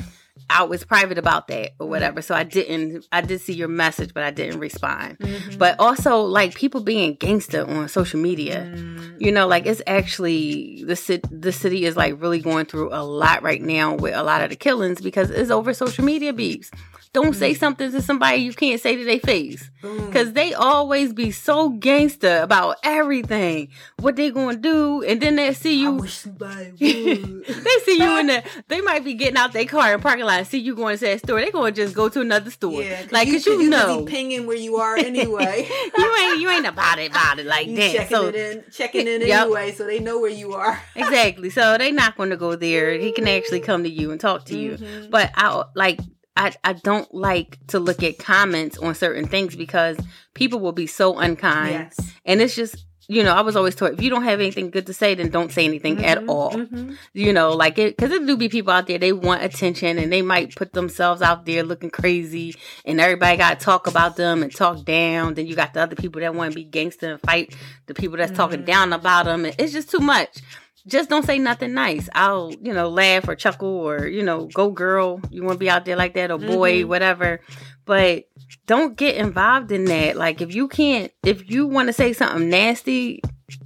I 0.50 0.64
was 0.64 0.84
private 0.84 1.16
about 1.16 1.46
that 1.48 1.72
or 1.78 1.88
whatever. 1.88 2.20
So 2.22 2.34
I 2.34 2.42
didn't, 2.42 3.06
I 3.12 3.20
did 3.20 3.40
see 3.40 3.52
your 3.52 3.68
message, 3.68 4.12
but 4.12 4.24
I 4.24 4.30
didn't 4.30 4.58
respond. 4.58 5.18
Mm-hmm. 5.18 5.58
But 5.58 5.78
also, 5.78 6.22
like 6.22 6.54
people 6.54 6.80
being 6.80 7.14
gangster 7.14 7.64
on 7.64 7.88
social 7.88 8.20
media, 8.20 8.68
mm-hmm. 8.74 9.16
you 9.18 9.30
know, 9.30 9.46
like 9.46 9.66
it's 9.66 9.80
actually 9.86 10.82
the 10.84 10.96
city, 10.96 11.26
the 11.30 11.52
city 11.52 11.84
is 11.84 11.96
like 11.96 12.20
really 12.20 12.40
going 12.40 12.66
through 12.66 12.92
a 12.92 13.04
lot 13.04 13.42
right 13.42 13.62
now 13.62 13.94
with 13.94 14.14
a 14.14 14.24
lot 14.24 14.42
of 14.42 14.50
the 14.50 14.56
killings 14.56 15.00
because 15.00 15.30
it's 15.30 15.50
over 15.50 15.72
social 15.72 16.04
media 16.04 16.32
beefs. 16.32 16.70
Don't 17.12 17.34
say 17.34 17.54
mm. 17.54 17.58
something 17.58 17.90
to 17.90 18.02
somebody 18.02 18.38
you 18.38 18.52
can't 18.52 18.80
say 18.80 18.96
to 18.96 19.04
their 19.04 19.18
face. 19.18 19.70
Because 19.80 20.32
they 20.34 20.52
always 20.52 21.12
be 21.12 21.30
so 21.30 21.70
gangster 21.70 22.40
about 22.42 22.76
everything. 22.82 23.68
What 23.98 24.16
they 24.16 24.30
gonna 24.30 24.56
do. 24.56 25.02
And 25.02 25.20
then 25.20 25.36
they 25.36 25.52
see 25.54 25.80
you. 25.80 26.00
they 26.00 26.06
see 26.06 27.98
you 27.98 28.18
in 28.18 28.26
the. 28.26 28.44
They 28.68 28.80
might 28.82 29.04
be 29.04 29.14
getting 29.14 29.36
out 29.36 29.52
their 29.52 29.64
car 29.64 29.94
in 29.94 30.00
parking 30.00 30.26
lot 30.26 30.46
see 30.46 30.58
you 30.58 30.74
going 30.74 30.98
to 30.98 31.04
that 31.06 31.20
store. 31.20 31.40
They 31.40 31.50
gonna 31.50 31.72
just 31.72 31.94
go 31.94 32.08
to 32.08 32.20
another 32.20 32.50
store. 32.50 32.82
Yeah, 32.82 33.06
like, 33.10 33.28
cause 33.28 33.46
you, 33.46 33.60
you 33.60 33.70
know. 33.70 34.04
pinging 34.04 34.46
where 34.46 34.56
you 34.56 34.76
are 34.76 34.96
anyway. 34.96 35.68
you 35.98 36.16
ain't, 36.20 36.40
you 36.40 36.50
ain't 36.50 36.66
about 36.66 36.98
it, 36.98 37.10
about 37.10 37.38
it 37.38 37.46
like 37.46 37.66
you 37.66 37.76
that. 37.76 37.92
Checking 37.92 38.16
so, 38.16 38.26
it 38.26 38.34
in, 38.34 38.64
checking 38.70 39.06
in 39.06 39.20
yep. 39.22 39.42
anyway, 39.42 39.72
so 39.72 39.86
they 39.86 40.00
know 40.00 40.20
where 40.20 40.30
you 40.30 40.52
are. 40.54 40.80
exactly. 40.96 41.50
So 41.50 41.78
they 41.78 41.92
not 41.92 42.16
gonna 42.16 42.36
go 42.36 42.56
there. 42.56 42.92
He 42.92 43.12
can 43.12 43.28
actually 43.28 43.60
come 43.60 43.84
to 43.84 43.90
you 43.90 44.10
and 44.10 44.20
talk 44.20 44.44
to 44.46 44.58
you. 44.58 44.72
Mm-hmm. 44.72 45.10
But 45.10 45.30
I 45.34 45.64
like 45.74 46.00
I, 46.36 46.52
I 46.64 46.74
don't 46.74 47.12
like 47.14 47.58
to 47.68 47.78
look 47.78 48.02
at 48.02 48.18
comments 48.18 48.78
on 48.78 48.94
certain 48.94 49.26
things 49.26 49.56
because 49.56 49.98
people 50.34 50.60
will 50.60 50.72
be 50.72 50.86
so 50.86 51.18
unkind. 51.18 51.72
Yes. 51.72 52.12
And 52.24 52.40
it's 52.40 52.54
just, 52.54 52.86
you 53.08 53.24
know, 53.24 53.34
I 53.34 53.40
was 53.40 53.56
always 53.56 53.74
taught 53.74 53.94
if 53.94 54.02
you 54.02 54.08
don't 54.08 54.22
have 54.22 54.38
anything 54.38 54.70
good 54.70 54.86
to 54.86 54.94
say, 54.94 55.16
then 55.16 55.30
don't 55.30 55.50
say 55.50 55.64
anything 55.64 55.96
mm-hmm, 55.96 56.04
at 56.04 56.28
all. 56.28 56.52
Mm-hmm. 56.52 56.92
You 57.12 57.32
know, 57.32 57.50
like 57.50 57.76
it, 57.76 57.96
because 57.96 58.10
there 58.10 58.24
do 58.24 58.36
be 58.36 58.48
people 58.48 58.72
out 58.72 58.86
there, 58.86 58.98
they 58.98 59.12
want 59.12 59.42
attention 59.42 59.98
and 59.98 60.12
they 60.12 60.22
might 60.22 60.54
put 60.54 60.72
themselves 60.72 61.20
out 61.20 61.44
there 61.44 61.64
looking 61.64 61.90
crazy 61.90 62.54
and 62.84 63.00
everybody 63.00 63.36
got 63.36 63.58
to 63.58 63.64
talk 63.64 63.88
about 63.88 64.14
them 64.14 64.44
and 64.44 64.54
talk 64.54 64.84
down. 64.84 65.34
Then 65.34 65.48
you 65.48 65.56
got 65.56 65.74
the 65.74 65.82
other 65.82 65.96
people 65.96 66.20
that 66.20 66.36
want 66.36 66.52
to 66.52 66.54
be 66.54 66.64
gangster 66.64 67.10
and 67.10 67.20
fight 67.20 67.56
the 67.86 67.94
people 67.94 68.16
that's 68.16 68.30
mm-hmm. 68.30 68.40
talking 68.40 68.64
down 68.64 68.92
about 68.92 69.24
them. 69.24 69.44
It's 69.44 69.72
just 69.72 69.90
too 69.90 69.98
much 69.98 70.38
just 70.86 71.10
don't 71.10 71.24
say 71.24 71.38
nothing 71.38 71.74
nice. 71.74 72.08
I'll, 72.14 72.52
you 72.60 72.72
know, 72.72 72.88
laugh 72.88 73.28
or 73.28 73.34
chuckle 73.34 73.68
or, 73.68 74.06
you 74.06 74.22
know, 74.22 74.46
go 74.46 74.70
girl, 74.70 75.20
you 75.30 75.42
want 75.42 75.56
to 75.56 75.58
be 75.58 75.70
out 75.70 75.84
there 75.84 75.96
like 75.96 76.14
that 76.14 76.30
or 76.30 76.38
boy, 76.38 76.80
mm-hmm. 76.80 76.88
whatever. 76.88 77.40
But 77.84 78.24
don't 78.66 78.96
get 78.96 79.16
involved 79.16 79.72
in 79.72 79.84
that. 79.86 80.16
Like 80.16 80.40
if 80.40 80.54
you 80.54 80.68
can't 80.68 81.12
if 81.24 81.50
you 81.50 81.66
want 81.66 81.88
to 81.88 81.92
say 81.92 82.12
something 82.12 82.48
nasty, 82.48 83.22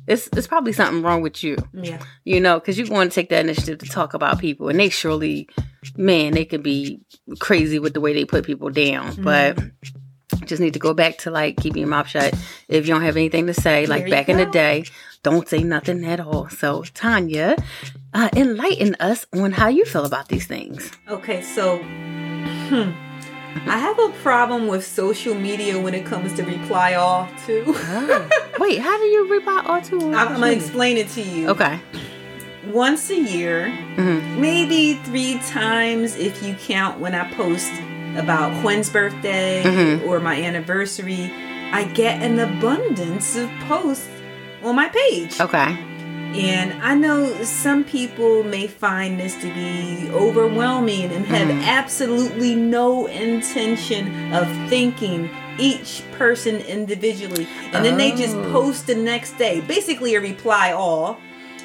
it's 0.06 0.28
it's 0.28 0.46
probably 0.46 0.72
something 0.72 1.02
wrong 1.02 1.22
with 1.22 1.44
you. 1.44 1.56
Yeah. 1.72 2.02
You 2.24 2.40
know, 2.40 2.58
cuz 2.60 2.78
you 2.78 2.86
want 2.86 3.10
to 3.10 3.14
take 3.14 3.28
that 3.28 3.44
initiative 3.44 3.78
to 3.78 3.86
talk 3.86 4.14
about 4.14 4.38
people 4.38 4.68
and 4.68 4.80
they 4.80 4.88
surely 4.88 5.48
man, 5.96 6.32
they 6.32 6.44
can 6.44 6.62
be 6.62 7.00
crazy 7.38 7.78
with 7.78 7.94
the 7.94 8.00
way 8.00 8.14
they 8.14 8.24
put 8.24 8.44
people 8.44 8.70
down. 8.70 9.12
Mm-hmm. 9.12 9.22
But 9.22 9.58
just 10.46 10.60
need 10.60 10.74
to 10.74 10.78
go 10.78 10.94
back 10.94 11.18
to 11.18 11.30
like 11.30 11.56
keeping 11.56 11.80
your 11.80 11.88
mouth 11.88 12.08
shut 12.08 12.34
if 12.68 12.86
you 12.86 12.94
don't 12.94 13.02
have 13.02 13.16
anything 13.16 13.46
to 13.46 13.54
say 13.54 13.86
like 13.86 14.08
back 14.10 14.26
go. 14.26 14.32
in 14.32 14.38
the 14.38 14.46
day 14.46 14.84
don't 15.24 15.48
say 15.48 15.62
nothing 15.64 16.04
at 16.04 16.20
all. 16.20 16.48
So, 16.50 16.84
Tanya, 16.94 17.56
uh, 18.12 18.28
enlighten 18.36 18.94
us 19.00 19.26
on 19.32 19.52
how 19.52 19.68
you 19.68 19.84
feel 19.84 20.04
about 20.04 20.28
these 20.28 20.46
things. 20.46 20.92
Okay, 21.08 21.40
so 21.40 21.78
hmm, 21.78 22.92
I 23.66 23.78
have 23.78 23.98
a 23.98 24.10
problem 24.22 24.68
with 24.68 24.86
social 24.86 25.34
media 25.34 25.80
when 25.80 25.94
it 25.94 26.04
comes 26.04 26.34
to 26.34 26.44
reply 26.44 26.94
all 26.94 27.26
to. 27.46 27.64
oh. 27.66 28.28
Wait, 28.58 28.78
how 28.78 28.96
do 28.98 29.04
you 29.04 29.32
reply 29.32 29.62
all 29.66 29.80
to? 29.80 29.96
I'm, 29.96 30.14
I'm 30.14 30.28
gonna 30.34 30.52
explain 30.52 30.98
it 30.98 31.08
to 31.10 31.22
you. 31.22 31.48
Okay. 31.48 31.80
Once 32.66 33.10
a 33.10 33.18
year, 33.18 33.68
mm-hmm. 33.96 34.40
maybe 34.40 34.94
three 35.04 35.38
times 35.48 36.16
if 36.16 36.42
you 36.42 36.54
count 36.54 36.98
when 36.98 37.14
I 37.14 37.30
post 37.32 37.72
about 38.16 38.60
Quinn's 38.62 38.90
birthday 38.90 39.62
mm-hmm. 39.62 40.08
or 40.08 40.20
my 40.20 40.40
anniversary, 40.40 41.32
I 41.72 41.84
get 41.84 42.22
an 42.22 42.38
abundance 42.38 43.36
of 43.36 43.50
posts 43.66 44.08
on 44.62 44.76
my 44.76 44.88
page. 44.88 45.40
Okay. 45.40 45.76
And 46.34 46.82
I 46.82 46.94
know 46.96 47.44
some 47.44 47.84
people 47.84 48.42
may 48.42 48.66
find 48.66 49.20
this 49.20 49.36
to 49.36 49.54
be 49.54 50.10
overwhelming 50.10 51.12
and 51.12 51.24
have 51.26 51.46
mm. 51.46 51.62
absolutely 51.62 52.56
no 52.56 53.06
intention 53.06 54.34
of 54.34 54.48
thinking 54.68 55.30
each 55.58 56.02
person 56.12 56.56
individually. 56.56 57.46
And 57.66 57.76
oh. 57.76 57.82
then 57.82 57.98
they 57.98 58.10
just 58.10 58.34
oh. 58.34 58.50
post 58.50 58.88
the 58.88 58.96
next 58.96 59.38
day, 59.38 59.60
basically 59.60 60.16
a 60.16 60.20
reply 60.20 60.72
all. 60.72 61.18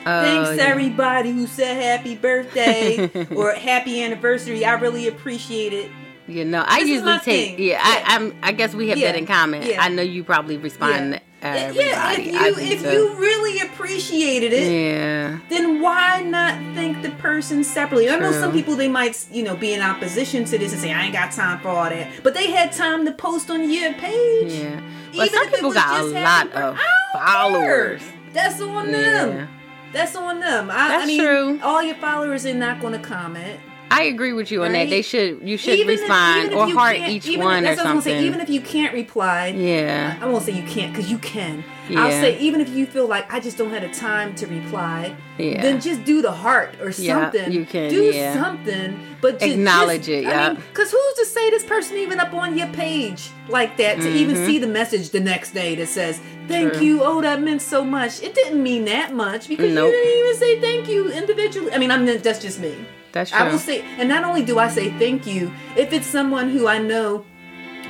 Oh, 0.05 0.21
Thanks 0.21 0.57
yeah. 0.57 0.69
everybody 0.69 1.31
who 1.31 1.47
said 1.47 1.75
happy 1.75 2.15
birthday 2.15 3.27
or 3.35 3.53
happy 3.53 4.03
anniversary. 4.03 4.65
I 4.65 4.73
really 4.73 5.07
appreciate 5.07 5.73
it. 5.73 5.91
You 6.29 6.45
know, 6.45 6.63
I 6.65 6.79
this 6.81 6.89
usually 6.89 7.19
take 7.19 7.57
yeah, 7.59 7.65
yeah, 7.65 7.79
I 7.81 8.15
I'm 8.15 8.35
I 8.43 8.51
guess 8.51 8.73
we 8.73 8.89
have 8.89 8.97
yeah. 8.97 9.11
that 9.11 9.17
in 9.17 9.25
common. 9.25 9.63
Yeah. 9.63 9.81
I 9.83 9.89
know 9.89 10.01
you 10.01 10.23
probably 10.23 10.57
respond 10.57 11.19
everybody. 11.41 11.85
Yeah, 12.31 12.47
if 12.47 12.57
you 12.57 12.63
if 12.73 12.81
so. 12.81 12.91
you 12.91 13.15
really 13.15 13.61
appreciated 13.61 14.53
it, 14.53 14.71
yeah, 14.71 15.39
then 15.49 15.81
why 15.81 16.21
not 16.21 16.53
thank 16.75 17.01
the 17.01 17.11
person 17.11 17.63
separately? 17.63 18.07
True. 18.07 18.15
I 18.15 18.19
know 18.19 18.31
some 18.31 18.51
people 18.51 18.75
they 18.75 18.87
might 18.87 19.25
you 19.31 19.43
know 19.43 19.55
be 19.55 19.73
in 19.73 19.81
opposition 19.81 20.45
to 20.45 20.57
this 20.57 20.71
and 20.73 20.81
say 20.81 20.93
I 20.93 21.03
ain't 21.05 21.13
got 21.13 21.31
time 21.31 21.59
for 21.59 21.69
all 21.69 21.89
that, 21.89 22.23
but 22.23 22.33
they 22.33 22.51
had 22.51 22.71
time 22.73 23.05
to 23.05 23.11
post 23.11 23.49
on 23.49 23.69
your 23.69 23.93
page. 23.93 24.51
Yeah, 24.53 24.81
but 25.15 25.27
Even 25.27 25.29
some 25.29 25.49
people 25.49 25.73
got 25.73 26.01
a 26.01 26.03
lot 26.05 26.51
of 26.51 26.77
followers. 27.13 28.01
That's 28.33 28.61
on 28.61 28.89
Yeah. 28.89 29.25
them. 29.25 29.49
That's 29.91 30.15
on 30.15 30.39
them. 30.39 30.69
I, 30.69 30.73
I 30.73 30.87
That's 30.89 31.07
mean, 31.07 31.19
true. 31.19 31.59
all 31.63 31.81
your 31.81 31.95
followers 31.95 32.45
are 32.45 32.53
not 32.53 32.79
going 32.79 32.93
to 32.93 32.99
comment. 32.99 33.59
I 33.91 34.03
agree 34.03 34.33
with 34.33 34.51
you 34.51 34.63
on 34.63 34.71
Right? 34.71 34.83
that. 34.85 34.89
They 34.89 35.01
should 35.01 35.41
you 35.47 35.57
should 35.57 35.79
Even 35.79 35.87
respond 35.99 36.37
even 36.45 36.51
if 36.53 36.57
or 36.59 36.67
you 36.67 36.77
heart 36.77 36.95
each 36.97 37.25
even 37.27 37.45
one 37.45 37.59
or 37.63 37.67
that's 37.67 37.77
what 37.77 37.87
I 37.87 37.93
was 37.93 38.03
gonna 38.05 38.15
something. 38.15 38.21
Say, 38.21 38.27
even 38.27 38.41
if 38.41 38.49
you 38.49 38.61
can't 38.61 38.93
reply, 38.93 39.47
yeah. 39.47 40.17
I 40.21 40.25
won't 40.27 40.43
say 40.43 40.51
you 40.53 40.63
can't 40.63 40.93
because 40.93 41.09
you 41.09 41.17
can. 41.17 41.63
I'll 41.95 42.11
say 42.11 42.37
even 42.37 42.61
if 42.61 42.69
you 42.69 42.85
feel 42.85 43.07
like 43.07 43.33
I 43.33 43.39
just 43.39 43.57
don't 43.57 43.71
have 43.71 43.81
the 43.81 43.89
time 43.89 44.35
to 44.35 44.45
reply, 44.45 45.15
Yeah. 45.39 45.59
then 45.63 45.81
just 45.81 46.03
do 46.05 46.21
the 46.21 46.31
heart 46.31 46.75
or 46.79 46.91
Yeah, 46.91 47.31
something. 47.31 47.51
you 47.51 47.65
can, 47.65 47.89
do 47.89 48.03
yeah. 48.03 48.35
something, 48.39 48.99
but 49.21 49.39
just, 49.39 49.53
Acknowledge 49.53 50.01
just- 50.01 50.09
it, 50.09 50.23
yeah. 50.25 50.53
because 50.53 50.91
who's 50.91 51.13
to 51.15 51.25
say 51.25 51.49
this 51.49 51.63
person 51.63 51.97
even 51.97 52.19
up 52.19 52.31
on 52.31 52.55
your 52.55 52.67
page 52.67 53.31
like 53.47 53.77
that 53.77 53.99
to 54.01 54.07
even 54.07 54.35
see 54.45 54.59
the 54.59 54.67
message 54.67 55.09
the 55.09 55.19
next 55.19 55.51
day 55.55 55.73
that 55.75 55.87
says 55.87 56.19
thank 56.47 56.69
Mm-hmm. 56.73 56.77
True. 56.77 56.85
you? 56.87 57.03
Oh, 57.03 57.21
that 57.21 57.41
meant 57.41 57.63
so 57.63 57.83
much. 57.83 58.21
It 58.21 58.35
didn't 58.35 58.61
mean 58.61 58.85
that 58.85 59.15
much 59.15 59.47
because 59.47 59.73
Nope. 59.73 59.87
you 59.91 59.91
didn't 60.03 60.19
even 60.19 60.35
say 60.35 60.59
thank 60.61 60.87
you 60.89 61.11
individually. 61.11 61.73
I 61.73 61.79
mean, 61.79 61.89
I'm 61.89 62.05
that's 62.05 62.39
just 62.39 62.59
me. 62.59 62.75
That's 63.11 63.33
I 63.33 63.49
will 63.49 63.59
say, 63.59 63.81
and 63.97 64.09
not 64.09 64.23
only 64.23 64.43
do 64.43 64.59
I 64.59 64.67
say 64.67 64.89
thank 64.99 65.25
you, 65.25 65.51
if 65.75 65.93
it's 65.93 66.05
someone 66.07 66.49
who 66.49 66.67
I 66.67 66.77
know 66.77 67.25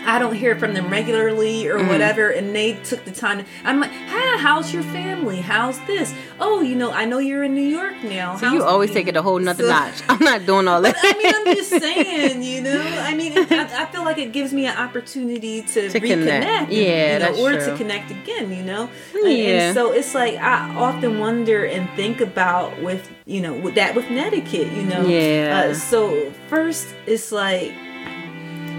I 0.06 0.20
don't 0.20 0.34
hear 0.34 0.56
from 0.58 0.74
them 0.74 0.90
regularly 0.90 1.68
or 1.68 1.78
Mm-hmm. 1.80 1.88
whatever, 1.90 2.30
and 2.30 2.56
they 2.56 2.74
took 2.84 3.06
the 3.06 3.12
time. 3.12 3.46
I'm 3.64 3.80
like, 3.80 3.92
"Hi, 3.92 4.38
how's 4.38 4.74
your 4.74 4.84
family? 4.84 5.40
How's 5.42 5.80
this? 5.86 6.14
Oh, 6.40 6.62
you 6.62 6.76
know, 6.76 6.92
I 6.92 7.06
know 7.06 7.20
you're 7.20 7.44
in 7.44 7.54
New 7.54 7.62
York 7.80 8.04
now. 8.04 8.36
So 8.38 8.48
you 8.48 8.60
How's- 8.60 8.64
always 8.72 8.92
take 8.92 9.08
it 9.08 9.16
a 9.16 9.22
whole 9.22 9.40
nother 9.40 9.64
So- 9.64 9.70
notch. 9.70 10.02
I'm 10.10 10.20
not 10.24 10.46
doing 10.46 10.68
all 10.68 10.82
that. 10.82 10.96
I 10.98 11.14
mean, 11.14 11.34
I'm 11.36 11.56
just 11.56 11.70
saying, 11.84 12.44
you 12.44 12.62
know. 12.62 12.82
I 12.82 13.14
mean, 13.16 13.34
it, 13.38 13.52
I, 13.52 13.84
I 13.84 13.86
feel 13.88 14.04
like 14.04 14.18
it 14.18 14.32
gives 14.32 14.52
me 14.54 14.66
an 14.66 14.78
opportunity 14.78 15.62
to, 15.62 15.90
To 15.90 16.00
reconnect, 16.00 16.08
connect. 16.26 16.46
and, 16.46 16.74
Yeah, 16.74 17.30
you 17.30 17.36
know, 17.38 17.44
or 17.46 17.52
to 17.60 17.78
connect 17.78 18.12
again, 18.12 18.52
you 18.52 18.64
know. 18.64 18.90
Yeah. 19.14 19.68
And 19.70 19.76
so 19.76 19.92
it's 19.92 20.14
like 20.16 20.36
I 20.36 20.74
often 20.76 21.20
wonder 21.20 21.66
and 21.66 21.90
think 21.92 22.20
about 22.22 22.82
with 22.82 23.10
you 23.26 23.42
know 23.42 23.54
with 23.54 23.76
that 23.76 23.96
with 23.96 24.06
etiquette, 24.10 24.72
you 24.74 24.84
know. 24.84 25.06
Yeah. 25.06 25.68
Uh, 25.70 25.74
so 25.74 26.32
first, 26.50 26.88
it's 27.06 27.32
like 27.32 27.72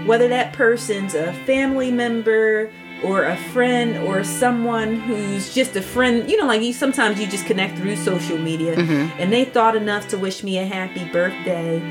whether 0.05 0.27
that 0.27 0.53
person's 0.53 1.13
a 1.15 1.33
family 1.45 1.91
member 1.91 2.69
or 3.03 3.23
a 3.25 3.35
friend 3.51 3.97
or 4.07 4.23
someone 4.23 4.95
who's 4.95 5.53
just 5.55 5.75
a 5.75 5.81
friend 5.81 6.29
you 6.29 6.37
know 6.37 6.45
like 6.45 6.61
you 6.61 6.71
sometimes 6.71 7.19
you 7.19 7.25
just 7.27 7.45
connect 7.47 7.75
through 7.77 7.95
social 7.95 8.37
media. 8.37 8.75
Mm-hmm. 8.75 9.19
and 9.19 9.33
they 9.33 9.43
thought 9.45 9.75
enough 9.75 10.07
to 10.09 10.17
wish 10.17 10.43
me 10.43 10.57
a 10.59 10.65
happy 10.65 11.05
birthday. 11.11 11.81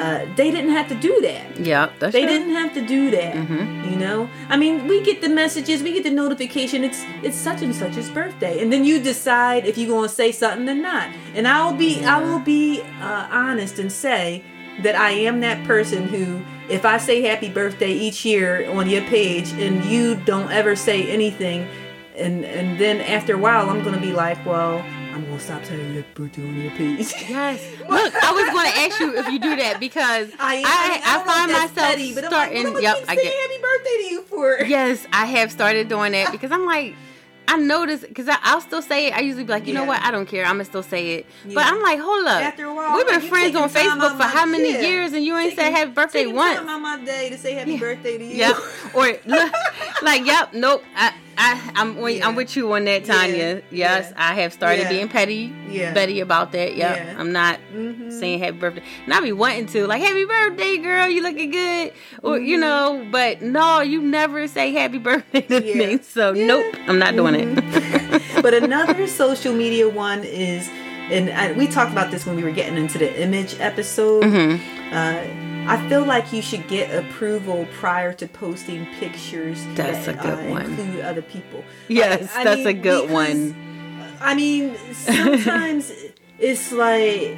Uh, 0.00 0.24
they 0.36 0.50
didn't 0.52 0.70
have 0.70 0.88
to 0.88 0.94
do 0.94 1.20
that. 1.20 1.58
Yeah, 1.58 1.90
that's 1.98 2.12
they 2.12 2.24
didn't 2.24 2.54
have 2.54 2.72
to 2.74 2.80
do 2.86 3.10
that 3.10 3.34
Mm-hmm. 3.34 3.90
you 3.90 3.96
know? 3.96 4.30
I 4.48 4.56
mean 4.56 4.86
we 4.86 5.02
get 5.02 5.20
the 5.20 5.28
messages 5.28 5.82
we 5.82 5.92
get 5.92 6.04
the 6.04 6.10
notification 6.10 6.84
it's 6.84 7.02
it's 7.24 7.36
such 7.36 7.60
and 7.62 7.74
such's 7.74 8.08
birthday. 8.08 8.62
And 8.62 8.72
then 8.72 8.84
you 8.84 9.00
decide 9.02 9.66
if 9.66 9.76
you're 9.76 9.88
going 9.88 10.08
to 10.08 10.14
say 10.14 10.30
something 10.30 10.68
or 10.68 10.74
not. 10.80 11.08
And 11.34 11.48
i'll 11.48 11.74
be 11.74 12.04
i 12.04 12.18
will 12.22 12.38
be 12.38 12.80
uh, 13.02 13.26
honest 13.30 13.78
and 13.80 13.90
say 13.90 14.44
that 14.82 14.94
i 14.96 15.10
am 15.10 15.40
that 15.40 15.64
person 15.66 16.06
who 16.08 16.40
if 16.68 16.84
i 16.84 16.96
say 16.98 17.20
happy 17.22 17.48
birthday 17.48 17.92
each 17.92 18.24
year 18.24 18.68
on 18.70 18.88
your 18.88 19.02
page 19.02 19.50
and 19.52 19.84
you 19.84 20.14
don't 20.24 20.50
ever 20.50 20.74
say 20.76 21.10
anything 21.10 21.66
and 22.16 22.44
and 22.44 22.78
then 22.78 23.00
after 23.00 23.34
a 23.34 23.38
while 23.38 23.68
i'm 23.70 23.82
to 23.94 24.00
be 24.00 24.12
like 24.12 24.44
well 24.44 24.78
i'm 25.12 25.24
to 25.38 25.44
stop 25.44 25.64
saying 25.64 25.94
happy 25.94 26.06
birthday 26.14 26.42
on 26.42 26.54
your 26.56 26.70
page 26.72 27.12
Yes. 27.28 27.60
Look, 27.88 28.14
I 28.14 28.32
was 28.32 28.52
to 28.72 28.78
ask 28.80 29.00
you 29.00 29.16
if 29.18 29.28
you 29.28 29.38
do 29.38 29.56
that 29.56 29.78
because 29.80 30.30
I, 30.38 30.56
I, 30.58 30.62
I, 30.64 31.00
I, 31.04 31.18
if 31.18 31.26
find 31.26 31.52
myself 31.52 31.74
petty, 31.74 32.12
starting. 32.12 32.64
like, 32.64 32.74
am 32.74 32.76
I 32.76 32.80
yep, 32.80 33.04
I 33.08 33.14
get. 33.16 33.24
happy 33.34 33.62
birthday 33.62 33.96
to 33.96 34.04
you 34.12 34.22
for? 34.22 34.64
Yes, 34.64 35.06
I 35.12 35.26
have 35.26 35.50
started 35.50 35.88
doing 35.88 36.12
that 36.12 36.30
because 36.32 36.52
I'm 36.52 36.66
like, 36.66 36.94
I 37.50 37.56
notice 37.56 38.02
because 38.02 38.28
I'll 38.28 38.60
still 38.60 38.80
say 38.80 39.08
it. 39.08 39.16
I 39.16 39.20
usually 39.20 39.42
be 39.42 39.50
like, 39.50 39.66
you 39.66 39.74
know 39.74 39.84
what? 39.84 40.00
I 40.02 40.12
don't 40.12 40.26
care. 40.26 40.44
I'm 40.44 40.52
gonna 40.52 40.64
still 40.64 40.84
say 40.84 41.14
it. 41.14 41.26
But 41.44 41.66
I'm 41.66 41.82
like, 41.82 41.98
hold 41.98 42.24
up. 42.28 42.40
After 42.40 42.66
a 42.66 42.72
while, 42.72 42.94
we've 42.96 43.08
been 43.08 43.20
friends 43.22 43.56
on 43.56 43.68
Facebook 43.68 44.16
for 44.16 44.22
how 44.22 44.46
many 44.46 44.72
yeah. 44.72 44.82
years, 44.82 45.12
and 45.12 45.24
you 45.24 45.36
ain't 45.36 45.56
said 45.56 45.62
Taking- 45.64 45.76
happy 45.76 45.90
birthday 45.90 46.26
once. 46.26 46.58
time 46.60 46.68
on 46.68 46.80
my 46.80 47.04
day 47.04 47.28
to 47.28 47.36
say 47.36 47.54
happy 47.54 47.76
birthday 47.76 48.18
to 48.18 48.24
you. 48.24 48.36
Yep. 48.36 48.56
Or 48.94 49.02
look, 49.26 49.52
like, 50.02 50.24
yep, 50.26 50.52
nope. 50.54 50.82
I, 50.96 51.12
I, 51.38 51.72
I'm, 51.76 51.96
Yeah. 52.06 52.26
I'm 52.28 52.34
with 52.34 52.54
you 52.56 52.70
on 52.72 52.84
that, 52.84 53.04
Tanya. 53.04 53.36
Yeah. 53.36 53.60
Yes, 53.70 54.08
Yeah. 54.10 54.14
I 54.30 54.34
have 54.34 54.52
started 54.52 54.88
being 54.88 55.08
petty, 55.08 55.52
Yeah. 55.70 55.94
petty 55.94 56.20
about 56.20 56.52
that. 56.52 56.76
Yep, 56.76 56.96
Yeah. 56.96 57.14
I'm 57.18 57.32
not 57.32 57.58
Mhm. 57.74 58.12
saying 58.12 58.40
happy 58.40 58.58
birthday, 58.58 58.82
and 59.04 59.14
I 59.14 59.20
be 59.20 59.32
wanting 59.32 59.66
to, 59.66 59.86
like, 59.86 60.02
happy 60.02 60.24
birthday, 60.26 60.76
girl, 60.78 61.08
you 61.08 61.22
looking 61.22 61.50
good, 61.50 61.92
or 62.22 62.38
you 62.38 62.56
Mm-hmm. 62.56 62.60
know, 62.60 63.06
but 63.10 63.40
no, 63.42 63.80
you 63.80 64.02
never 64.02 64.46
say 64.48 64.72
happy 64.72 64.98
birthday 64.98 65.40
to 65.42 65.60
me. 65.74 65.98
So 66.02 66.32
nope, 66.32 66.74
I'm 66.86 66.98
not 66.98 67.14
doing 67.16 67.34
it. 67.36 68.22
but 68.42 68.52
another 68.54 69.06
social 69.06 69.54
media 69.54 69.88
one 69.88 70.24
is, 70.24 70.68
and 71.10 71.30
I, 71.30 71.52
we 71.52 71.66
talked 71.66 71.92
about 71.92 72.10
this 72.10 72.26
when 72.26 72.36
we 72.36 72.42
were 72.44 72.50
getting 72.52 72.76
into 72.76 72.98
the 72.98 73.20
image 73.22 73.56
episode. 73.60 74.24
Mm-hmm. 74.24 74.94
Uh, 74.94 75.49
I 75.70 75.88
feel 75.88 76.04
like 76.04 76.32
you 76.32 76.42
should 76.42 76.66
get 76.68 76.92
approval 77.04 77.66
prior 77.78 78.12
to 78.14 78.26
posting 78.26 78.86
pictures 78.98 79.64
That's 79.74 80.06
that 80.06 80.18
a 80.18 80.22
good 80.22 80.46
uh, 80.46 80.50
one. 80.50 80.64
include 80.66 81.00
other 81.04 81.22
people. 81.22 81.64
Yes, 81.88 82.34
I 82.34 82.44
that's 82.44 82.66
a 82.66 82.72
good 82.74 83.08
because, 83.08 83.10
one. 83.10 84.16
I 84.20 84.34
mean, 84.34 84.76
sometimes 84.92 85.92
it's 86.38 86.72
like 86.72 87.36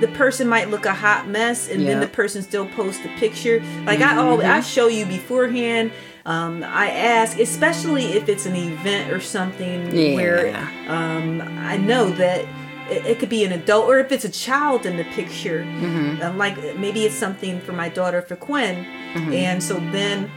the 0.00 0.10
person 0.14 0.46
might 0.48 0.68
look 0.70 0.86
a 0.86 0.94
hot 0.94 1.28
mess, 1.28 1.68
and 1.68 1.86
then 1.86 2.00
the 2.00 2.06
person 2.08 2.42
still 2.42 2.66
posts 2.66 3.04
a 3.04 3.08
picture. 3.18 3.62
Like 3.84 4.00
I 4.00 4.16
always, 4.16 4.44
Mm-hmm. 4.46 4.56
I 4.56 4.60
show 4.60 4.88
you 4.88 5.06
beforehand. 5.06 5.92
Um, 6.26 6.62
I 6.62 6.90
ask, 6.90 7.38
especially 7.38 8.12
if 8.12 8.28
it's 8.28 8.44
an 8.44 8.54
event 8.54 9.10
or 9.12 9.18
something 9.20 10.14
where 10.14 10.54
um, 10.86 11.40
I 11.40 11.78
know 11.78 12.10
that 12.10 12.44
it, 12.90 13.06
it 13.06 13.18
could 13.18 13.28
be 13.28 13.44
an 13.44 13.52
adult, 13.52 13.86
or 13.86 13.98
if 13.98 14.10
it's 14.12 14.24
a 14.24 14.28
child 14.30 14.86
in 14.86 14.96
the 14.96 15.04
picture. 15.04 15.64
Mm-hmm. 15.64 16.22
Um, 16.22 16.38
like 16.38 16.56
maybe 16.78 17.04
it's 17.04 17.14
something 17.14 17.60
for 17.60 17.72
my 17.72 17.88
daughter 17.88 18.22
for 18.22 18.36
Quinn, 18.36 18.84
Mm-hmm. 19.14 19.32
and 19.32 19.62
so 19.62 19.74
then 19.74 20.30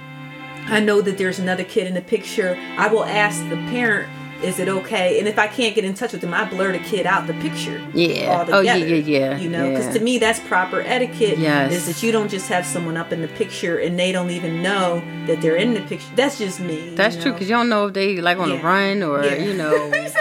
I 0.67 0.79
know 0.79 1.01
that 1.01 1.17
there's 1.17 1.39
another 1.39 1.63
kid 1.65 1.87
in 1.87 1.93
the 1.93 2.01
picture. 2.01 2.57
I 2.77 2.87
will 2.87 3.03
ask 3.03 3.37
the 3.49 3.57
parent, 3.69 4.09
"Is 4.43 4.59
it 4.59 4.67
okay?" 4.67 5.19
And 5.19 5.27
if 5.27 5.37
I 5.39 5.47
can't 5.47 5.73
get 5.75 5.83
in 5.85 5.93
touch 5.93 6.11
with 6.11 6.21
them, 6.21 6.33
I 6.33 6.45
blur 6.49 6.71
the 6.71 6.79
kid 6.79 7.05
out 7.05 7.27
the 7.27 7.33
picture. 7.35 7.81
Yeah. 7.93 8.45
Oh, 8.49 8.61
yeah, 8.61 8.75
yeah, 8.75 8.95
yeah, 8.95 9.37
You 9.37 9.49
know, 9.49 9.69
because 9.69 9.87
yeah. 9.87 9.93
to 9.93 9.99
me 9.99 10.17
that's 10.17 10.39
proper 10.41 10.81
etiquette. 10.81 11.37
Yes. 11.37 11.71
is 11.73 11.85
that 11.87 12.03
you 12.05 12.11
don't 12.11 12.29
just 12.29 12.47
have 12.49 12.65
someone 12.65 12.97
up 12.97 13.11
in 13.11 13.21
the 13.21 13.27
picture 13.29 13.77
and 13.77 13.97
they 13.99 14.11
don't 14.11 14.29
even 14.31 14.61
know 14.61 15.01
that 15.27 15.41
they're 15.41 15.55
in 15.55 15.73
the 15.73 15.81
picture. 15.81 16.07
That's 16.15 16.37
just 16.37 16.59
me. 16.59 16.95
That's 16.95 17.15
you 17.17 17.21
true 17.23 17.33
because 17.33 17.49
you 17.49 17.55
don't 17.55 17.69
know 17.69 17.87
if 17.87 17.93
they 17.93 18.19
like 18.21 18.37
on 18.39 18.49
Yeah. 18.49 18.57
the 18.57 18.63
run 18.63 19.03
or 19.03 19.23
Yeah. 19.23 19.35
you 19.35 19.53
know 19.61 19.73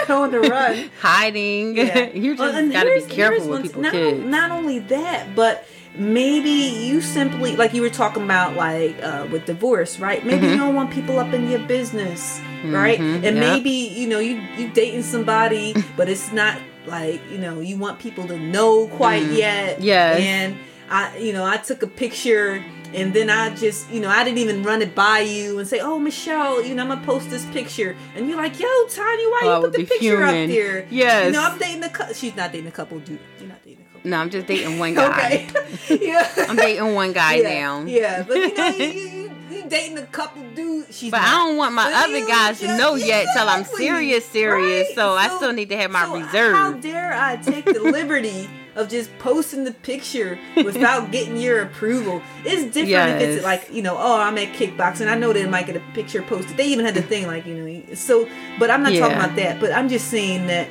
on 0.09 0.31
the 0.31 0.39
run. 0.41 0.89
hiding. 1.01 1.77
You 2.13 2.35
just 2.35 2.55
and 2.55 2.71
gotta 2.71 2.93
be 2.95 3.13
careful 3.13 3.49
with 3.49 3.63
people 3.63 3.81
not, 3.81 3.91
kids. 3.93 4.23
Not 4.25 4.51
only 4.51 4.79
that, 4.79 5.35
but 5.35 5.65
maybe 5.95 6.49
you 6.49 7.01
simply 7.01 7.55
like 7.55 7.73
you 7.73 7.81
were 7.81 7.89
talking 7.89 8.23
about 8.23 8.55
like 8.55 9.01
uh, 9.03 9.27
with 9.31 9.45
divorce, 9.45 9.99
right? 9.99 10.25
Maybe 10.25 10.41
Mm-hmm. 10.45 10.51
you 10.53 10.57
don't 10.57 10.75
want 10.75 10.91
people 10.91 11.19
up 11.19 11.33
in 11.33 11.49
your 11.49 11.59
business, 11.59 12.39
right? 12.65 12.99
And 12.99 13.23
yeah. 13.23 13.31
maybe 13.31 13.69
you 13.71 14.07
know 14.07 14.19
you 14.19 14.41
you 14.57 14.69
dating 14.69 15.03
somebody, 15.03 15.75
but 15.97 16.09
it's 16.09 16.31
not 16.31 16.57
like 16.85 17.21
you 17.31 17.37
know 17.37 17.59
you 17.59 17.77
want 17.77 17.99
people 17.99 18.27
to 18.27 18.37
know 18.39 18.87
quite 18.87 19.25
yet. 19.27 19.75
Mm-hmm. 19.77 19.83
Yes. 19.85 20.19
and 20.21 20.57
I 20.89 21.17
you 21.17 21.33
know 21.33 21.45
I 21.45 21.57
took 21.57 21.83
a 21.83 21.87
picture. 21.87 22.63
And 22.93 23.13
then 23.13 23.29
I 23.29 23.55
just, 23.55 23.89
you 23.89 24.01
know, 24.01 24.09
I 24.09 24.25
didn't 24.25 24.39
even 24.39 24.63
run 24.63 24.81
it 24.81 24.93
by 24.93 25.19
you 25.19 25.57
and 25.59 25.65
say, 25.65 25.79
"Oh, 25.79 25.97
Michelle, 25.97 26.61
you 26.61 26.75
know, 26.75 26.81
I'm 26.83 26.89
gonna 26.89 27.05
post 27.05 27.29
this 27.29 27.45
picture." 27.45 27.95
And 28.17 28.27
you're 28.27 28.35
like, 28.35 28.59
"Yo, 28.59 28.67
Tanya, 28.89 29.29
why 29.29 29.39
Oh, 29.43 29.55
you 29.55 29.61
put 29.61 29.71
the 29.71 29.85
picture 29.85 30.21
up 30.21 30.31
there?" 30.33 30.85
Yes. 30.89 31.27
You 31.27 31.31
know, 31.31 31.41
I'm 31.41 31.57
dating 31.57 31.83
a 31.85 31.89
couple. 31.89 32.13
She's 32.13 32.35
not 32.35 32.51
dating 32.51 32.67
a 32.67 32.71
couple, 32.71 32.99
dude. 32.99 33.17
You're 33.39 33.47
not 33.47 33.63
dating 33.63 33.77
a 33.77 33.77
couple. 33.77 33.80
No, 34.03 34.17
I'm 34.17 34.29
just 34.29 34.47
dating 34.47 34.79
one 34.79 34.93
guy. 34.93 35.47
Okay. 35.87 35.99
yeah. 36.07 36.27
I'm 36.49 36.55
dating 36.55 36.93
one 36.93 37.13
guy 37.13 37.35
yeah. 37.35 37.49
now. 37.49 37.83
Yeah, 37.85 38.23
but 38.23 38.35
you 38.35 38.53
know, 38.55 38.67
you, 38.69 38.85
you, 38.85 39.31
you 39.51 39.69
dating 39.69 39.97
a 39.97 40.05
couple 40.07 40.43
dudes. 40.51 40.97
She's 40.97 41.11
But 41.11 41.19
not. 41.19 41.27
I 41.27 41.31
don't 41.31 41.57
want 41.57 41.75
my 41.75 41.91
other 41.93 42.25
guys 42.25 42.59
to 42.61 42.77
know 42.77 42.95
yet 42.95 43.27
till 43.35 43.47
I'm 43.47 43.63
serious, 43.63 44.25
serious. 44.25 44.87
right? 44.87 44.95
So, 44.95 45.13
I 45.13 45.35
still 45.37 45.53
need 45.53 45.69
to 45.69 45.77
have 45.77 45.91
my 45.91 46.05
so 46.05 46.19
reserve. 46.19 46.55
How 46.55 46.73
dare 46.73 47.13
I 47.13 47.37
take 47.37 47.65
the 47.65 47.79
liberty 47.79 48.49
of 48.75 48.89
just 48.89 49.15
posting 49.19 49.65
the 49.65 49.73
picture 49.73 50.39
without 50.55 51.11
getting 51.11 51.37
your 51.37 51.61
approval? 51.61 52.21
It's 52.43 52.73
different 52.73 53.21
if 53.21 53.29
it's 53.29 53.43
like 53.43 53.71
you 53.71 53.81
know, 53.83 53.97
oh, 53.97 54.19
I'm 54.19 54.37
at 54.37 54.53
kickboxing. 54.53 55.07
I 55.07 55.15
know 55.15 55.31
they 55.31 55.45
might 55.45 55.67
get 55.67 55.75
a 55.75 55.83
picture 55.93 56.23
posted. 56.23 56.57
They 56.57 56.67
even 56.67 56.85
had 56.85 56.95
the 56.95 57.03
thing 57.03 57.27
like 57.27 57.45
you 57.45 57.55
know, 57.55 57.95
so. 57.95 58.27
But 58.57 58.71
I'm 58.71 58.81
not 58.81 58.93
talking 58.93 59.17
about 59.17 59.35
that. 59.35 59.59
But 59.59 59.73
I'm 59.73 59.89
just 59.89 60.07
saying 60.07 60.47
that 60.47 60.69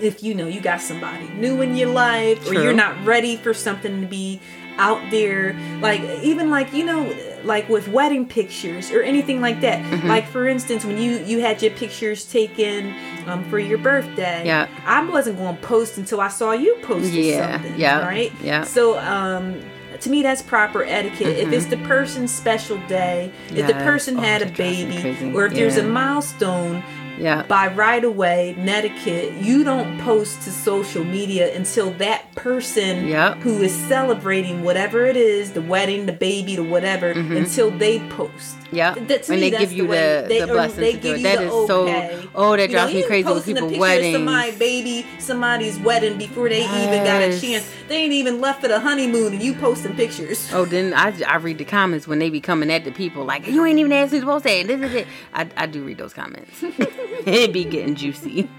if 0.00 0.22
you 0.22 0.34
know 0.34 0.46
you 0.46 0.60
got 0.60 0.80
somebody 0.80 1.28
new 1.28 1.60
in 1.62 1.76
your 1.76 1.88
life 1.90 2.46
or 2.48 2.54
you're 2.54 2.72
not 2.72 3.02
ready 3.04 3.36
for 3.36 3.54
something 3.54 4.00
to 4.00 4.06
be 4.06 4.40
out 4.76 5.00
there. 5.12 5.54
Like 5.80 6.00
even 6.22 6.50
like 6.50 6.72
you 6.72 6.84
know 6.84 7.14
like 7.44 7.68
with 7.68 7.86
wedding 7.88 8.26
pictures 8.26 8.90
or 8.90 9.02
anything 9.02 9.40
like 9.40 9.60
that. 9.60 9.82
Mm-hmm. 9.84 10.08
like 10.08 10.26
for 10.26 10.48
instance 10.48 10.84
when 10.84 10.98
you 10.98 11.18
you 11.24 11.40
had 11.40 11.62
your 11.62 11.70
pictures 11.72 12.24
taken 12.24 12.92
um, 13.26 13.44
for 13.50 13.58
your 13.58 13.78
birthday 13.78 14.42
Yeah. 14.46 14.66
i 14.86 15.04
wasn't 15.04 15.36
going 15.38 15.56
to 15.56 15.62
post 15.62 15.96
until 15.98 16.20
i 16.20 16.28
saw 16.28 16.52
you 16.52 16.76
post 16.82 17.12
Yeah, 17.12 17.52
something 17.52 17.78
yeah, 17.78 18.00
right? 18.04 18.32
Yeah. 18.42 18.64
so 18.64 18.98
um 18.98 19.60
to 20.00 20.10
me 20.10 20.22
that's 20.22 20.42
proper 20.42 20.82
etiquette. 20.84 21.38
If 21.38 21.52
it's 21.52 21.66
the 21.66 21.76
person's 21.78 22.32
special 22.34 22.78
day 22.88 23.30
if 23.50 23.66
the 23.66 23.74
person 23.74 24.16
Oh, 24.18 24.20
had 24.22 24.42
a 24.42 24.46
that 24.46 24.54
drives 24.54 24.84
me 24.86 25.02
baby 25.02 25.34
or 25.36 25.46
if 25.46 25.52
there's 25.54 25.76
a 25.76 25.82
milestone 25.84 26.82
Yeah. 27.18 27.42
by 27.44 27.68
right 27.68 28.02
away 28.02 28.54
netiquette 28.58 29.34
you 29.34 29.62
don't 29.64 30.00
post 30.00 30.42
to 30.42 30.50
social 30.50 31.04
media 31.04 31.54
until 31.54 31.90
that 31.94 32.34
person 32.34 33.06
Yep. 33.08 33.36
who 33.38 33.62
is 33.62 33.72
celebrating 33.88 34.62
whatever 34.64 35.04
it 35.06 35.16
is 35.16 35.52
the 35.52 35.62
wedding 35.62 36.06
the 36.06 36.12
baby 36.12 36.56
the 36.56 36.64
whatever 36.64 37.14
mm-hmm. 37.14 37.36
until 37.36 37.70
they 37.70 38.00
post 38.08 38.56
Yeah. 38.72 38.94
That- 38.94 39.28
when 39.28 39.40
me, 39.40 39.50
they 39.50 39.56
give 39.58 39.72
you 39.72 39.86
the 39.86 40.24
they- 40.28 40.40
the 40.40 40.46
blessing 40.48 40.80
they 40.80 40.92
to 40.94 40.98
do 41.00 41.12
it. 41.14 41.16
you 41.18 41.22
That 41.22 41.42
is 41.42 41.52
okay. 41.52 42.20
so. 42.22 42.28
Oh, 42.34 42.56
that 42.56 42.62
You 42.62 42.66
know, 42.68 42.72
drives 42.82 42.92
you 42.94 43.00
me 43.02 43.06
crazy 43.06 43.32
with 43.32 43.44
people 43.46 43.78
weddings. 43.78 44.14
Of 44.16 44.18
somebody 44.20 44.50
baby 44.56 45.06
somebody's 45.18 45.78
wedding 45.78 46.18
before 46.18 46.48
they 46.48 46.62
even 46.64 47.04
got 47.04 47.22
a 47.22 47.38
chance 47.40 47.64
they 47.88 47.96
ain't 48.02 48.12
even 48.12 48.40
left 48.40 48.60
for 48.60 48.68
the 48.68 48.80
honeymoon 48.80 49.34
and 49.34 49.42
you 49.42 49.54
posting 49.54 49.94
pictures 49.94 50.50
Oh, 50.52 50.64
then 50.64 50.92
I, 50.94 51.14
I 51.26 51.36
read 51.36 51.58
the 51.58 51.64
comments 51.64 52.08
when 52.08 52.18
they 52.18 52.30
be 52.30 52.40
coming 52.40 52.70
at 52.72 52.84
the 52.84 52.90
people 52.90 53.24
like 53.24 53.46
you 53.46 53.64
ain't 53.64 53.78
even 53.78 53.92
asked 53.92 54.12
me 54.12 54.20
to 54.20 54.26
post 54.26 54.44
that. 54.44 54.66
This 54.66 54.80
is 54.80 54.94
it. 54.94 55.06
I, 55.32 55.48
I 55.56 55.66
do 55.66 55.84
read 55.84 55.98
those 55.98 56.12
comments. 56.12 56.64
it 57.26 57.52
be 57.52 57.64
getting 57.64 57.94
juicy. 57.94 58.48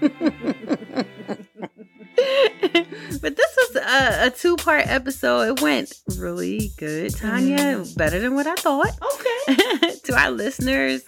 but 3.20 3.36
this 3.36 3.56
was 3.56 3.76
a, 3.76 4.26
a 4.26 4.30
two 4.30 4.56
part 4.56 4.86
episode. 4.86 5.56
It 5.56 5.62
went 5.62 5.92
really 6.16 6.70
good, 6.78 7.14
Tanya. 7.14 7.84
Better 7.96 8.18
than 8.20 8.34
what 8.34 8.46
I 8.46 8.54
thought. 8.54 8.88
okay 8.88 9.96
to 10.04 10.14
our 10.16 10.30
listeners, 10.30 11.04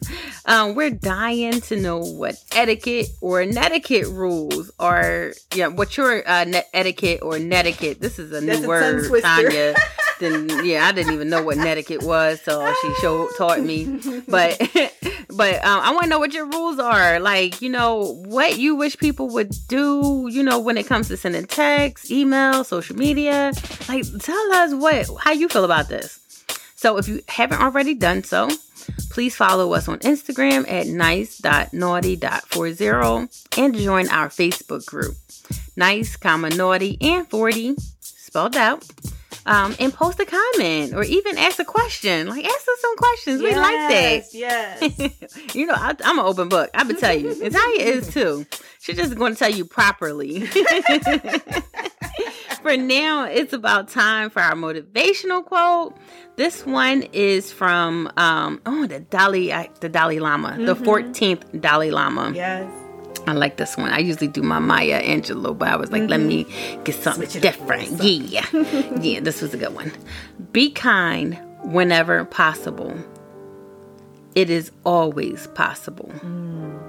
um, 0.46 0.74
we're 0.74 0.90
dying 0.90 1.60
to 1.62 1.80
know 1.80 1.98
what 1.98 2.36
etiquette 2.52 3.06
or 3.20 3.44
netiquette 3.46 4.08
rules 4.08 4.70
are. 4.78 5.32
Yeah, 5.54 5.68
what 5.68 5.96
your 5.96 6.28
uh, 6.28 6.44
net 6.44 6.68
etiquette 6.74 7.20
or 7.22 7.38
netiquette. 7.38 8.00
This 8.00 8.18
is 8.18 8.32
a 8.32 8.40
new 8.40 8.52
a 8.52 8.56
tongue 8.56 8.66
word, 8.66 9.08
twister. 9.08 9.28
Tanya. 9.28 9.74
then 10.20 10.64
yeah, 10.64 10.86
I 10.86 10.92
didn't 10.92 11.14
even 11.14 11.30
know 11.30 11.42
what 11.42 11.56
netiquette 11.56 12.02
was, 12.02 12.40
so 12.42 12.72
she 12.82 12.94
showed 13.00 13.30
taught 13.38 13.60
me. 13.60 14.00
But 14.28 14.60
but 15.38 15.64
um, 15.64 15.80
I 15.80 15.92
want 15.92 16.02
to 16.02 16.10
know 16.10 16.18
what 16.18 16.34
your 16.34 16.44
rules 16.46 16.80
are. 16.80 17.20
Like 17.20 17.62
you 17.62 17.70
know 17.70 18.20
what 18.26 18.58
you 18.58 18.74
wish 18.74 18.98
people 18.98 19.28
would 19.30 19.54
do. 19.68 20.28
You 20.28 20.42
know 20.42 20.58
when 20.58 20.76
it 20.76 20.86
comes 20.86 21.06
to 21.08 21.16
sending 21.16 21.46
texts, 21.46 22.10
email, 22.10 22.64
social 22.64 22.96
media. 22.96 23.52
Like 23.88 24.04
tell 24.18 24.52
us 24.52 24.74
what 24.74 25.06
how 25.20 25.30
you 25.30 25.48
feel 25.48 25.64
about 25.64 25.88
this. 25.88 26.18
So 26.74 26.98
if 26.98 27.06
you 27.06 27.22
haven't 27.28 27.60
already 27.60 27.94
done 27.94 28.24
so, 28.24 28.50
please 29.10 29.36
follow 29.36 29.74
us 29.74 29.86
on 29.88 30.00
Instagram 30.00 30.68
at 30.68 30.88
nice.naughty.40 30.88 33.58
and 33.58 33.76
join 33.76 34.08
our 34.08 34.28
Facebook 34.28 34.84
group, 34.86 35.14
nice, 35.76 36.16
comma, 36.16 36.50
naughty, 36.50 36.98
and 37.00 37.28
40, 37.28 37.76
spelled 38.00 38.56
out. 38.56 38.84
Um, 39.48 39.74
and 39.80 39.92
post 39.94 40.20
a 40.20 40.26
comment 40.26 40.92
or 40.94 41.02
even 41.04 41.38
ask 41.38 41.58
a 41.58 41.64
question. 41.64 42.28
Like, 42.28 42.44
ask 42.44 42.54
us 42.54 42.80
some 42.80 42.96
questions. 42.96 43.40
We 43.42 43.54
like 43.56 43.88
that. 43.88 44.24
yes 44.34 44.82
you 45.54 45.64
know, 45.64 45.72
I, 45.74 45.94
I'm 46.04 46.18
an 46.18 46.24
open 46.26 46.50
book. 46.50 46.68
I 46.74 46.82
would 46.84 46.98
tell 46.98 47.16
you. 47.16 47.30
And 47.42 47.54
Tanya 47.54 47.80
is 47.82 48.12
too. 48.12 48.44
She's 48.80 48.96
just 48.96 49.16
going 49.16 49.32
to 49.32 49.38
tell 49.38 49.50
you 49.50 49.64
properly. 49.64 50.40
for 52.62 52.76
now, 52.76 53.24
it's 53.24 53.52
about 53.54 53.88
time 53.88 54.28
for 54.30 54.40
our 54.42 54.54
motivational 54.54 55.42
quote. 55.44 55.96
This 56.36 56.64
one 56.66 57.02
is 57.12 57.50
from 57.50 58.10
um 58.16 58.60
oh 58.66 58.86
the 58.86 59.00
Dalai 59.00 59.70
the 59.80 59.88
Dalai 59.88 60.18
Lama, 60.20 60.56
the 60.58 60.76
14th 60.76 61.60
Dalai 61.60 61.90
Lama. 61.90 62.32
yes 62.34 62.70
I 63.28 63.32
like 63.32 63.56
this 63.56 63.76
one. 63.76 63.90
I 63.90 63.98
usually 63.98 64.28
do 64.28 64.42
my 64.42 64.58
Maya 64.58 65.02
Angelou, 65.02 65.56
but 65.56 65.68
I 65.68 65.76
was 65.76 65.92
like, 65.92 66.08
let 66.08 66.20
me 66.20 66.44
mm-hmm. 66.44 66.82
get 66.84 66.94
something 66.94 67.28
Switch 67.28 67.44
it 67.44 67.48
up 67.48 67.54
a 67.54 67.58
different. 67.58 68.02
Yeah. 68.02 68.46
yeah, 69.00 69.20
this 69.20 69.42
was 69.42 69.52
a 69.54 69.58
good 69.58 69.74
one. 69.74 69.92
Be 70.52 70.70
kind 70.70 71.38
whenever 71.62 72.24
possible. 72.24 72.96
It 74.34 74.50
is 74.50 74.72
always 74.84 75.46
possible. 75.48 76.10
Mm. 76.20 76.80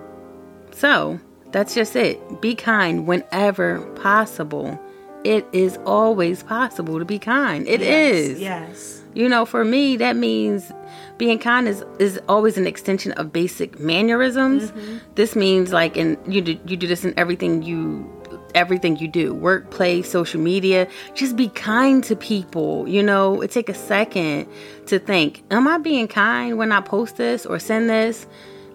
So 0.72 1.20
that's 1.52 1.76
just 1.76 1.96
it. 1.96 2.42
Be 2.42 2.56
kind 2.56 3.06
whenever 3.06 3.82
possible. 3.96 4.80
It 5.24 5.46
is 5.52 5.78
always 5.86 6.44
possible 6.44 7.00
to 7.00 7.06
be 7.06 7.20
kind. 7.20 7.68
It 7.68 7.82
is. 7.82 8.40
yes 8.40 9.04
You 9.14 9.28
know, 9.28 9.46
for 9.46 9.66
me, 9.66 9.98
that 9.98 10.16
means 10.16 10.72
being 11.18 11.40
kind 11.40 11.68
is, 11.68 11.84
is 12.00 12.20
always 12.30 12.58
an 12.58 12.66
extension 12.66 13.12
of 13.14 13.34
basic 13.34 13.80
mannerisms. 13.80 14.72
This 15.16 15.36
means 15.36 15.74
like, 15.74 15.98
and 15.98 16.18
you 16.34 16.42
do, 16.42 16.58
you 16.66 16.78
do 16.78 16.88
this 16.88 17.04
in 17.04 17.14
everything 17.18 17.64
you 17.64 18.10
everything 18.56 18.98
you 18.98 19.08
do 19.08 19.34
work 19.34 19.70
play 19.70 20.02
social 20.02 20.40
media 20.42 20.88
just 21.14 21.36
be 21.36 21.50
kind 21.50 22.04
to 22.04 22.16
people 22.16 22.88
you 22.88 23.04
know 23.04 23.42
it 23.42 23.52
take 23.52 23.70
a 23.70 23.74
second 23.74 24.48
to 24.88 24.98
think 24.98 25.44
am 25.52 25.68
i 25.68 25.78
being 25.78 26.08
kind 26.08 26.58
when 26.58 26.72
i 26.72 26.82
post 26.82 27.18
this 27.18 27.46
or 27.46 27.60
send 27.60 27.90
this 27.90 28.26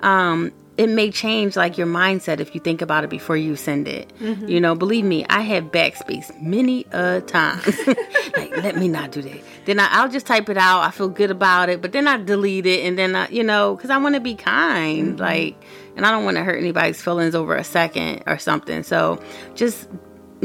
um 0.02 0.52
it 0.76 0.88
may 0.88 1.10
change 1.10 1.54
like 1.56 1.78
your 1.78 1.86
mindset 1.86 2.40
if 2.40 2.54
you 2.54 2.60
think 2.60 2.82
about 2.82 3.04
it 3.04 3.10
before 3.10 3.36
you 3.36 3.54
send 3.54 3.86
it. 3.86 4.12
Mm-hmm. 4.18 4.48
You 4.48 4.60
know, 4.60 4.74
believe 4.74 5.04
me, 5.04 5.24
I 5.30 5.42
have 5.42 5.64
backspace 5.64 6.40
many 6.42 6.84
a 6.90 7.20
times. 7.20 7.78
like, 8.36 8.56
let 8.56 8.76
me 8.76 8.88
not 8.88 9.12
do 9.12 9.22
that. 9.22 9.40
Then 9.66 9.78
I, 9.78 9.88
I'll 9.90 10.08
just 10.08 10.26
type 10.26 10.48
it 10.48 10.56
out. 10.56 10.80
I 10.80 10.90
feel 10.90 11.08
good 11.08 11.30
about 11.30 11.68
it, 11.68 11.80
but 11.80 11.92
then 11.92 12.08
I 12.08 12.16
delete 12.16 12.66
it, 12.66 12.84
and 12.84 12.98
then 12.98 13.14
I, 13.14 13.28
you 13.28 13.44
know, 13.44 13.76
because 13.76 13.90
I 13.90 13.98
want 13.98 14.16
to 14.16 14.20
be 14.20 14.34
kind, 14.34 15.10
mm-hmm. 15.10 15.20
like, 15.20 15.56
and 15.96 16.04
I 16.04 16.10
don't 16.10 16.24
want 16.24 16.38
to 16.38 16.42
hurt 16.42 16.58
anybody's 16.58 17.00
feelings 17.00 17.36
over 17.36 17.54
a 17.54 17.64
second 17.64 18.24
or 18.26 18.38
something. 18.38 18.82
So, 18.82 19.22
just 19.54 19.88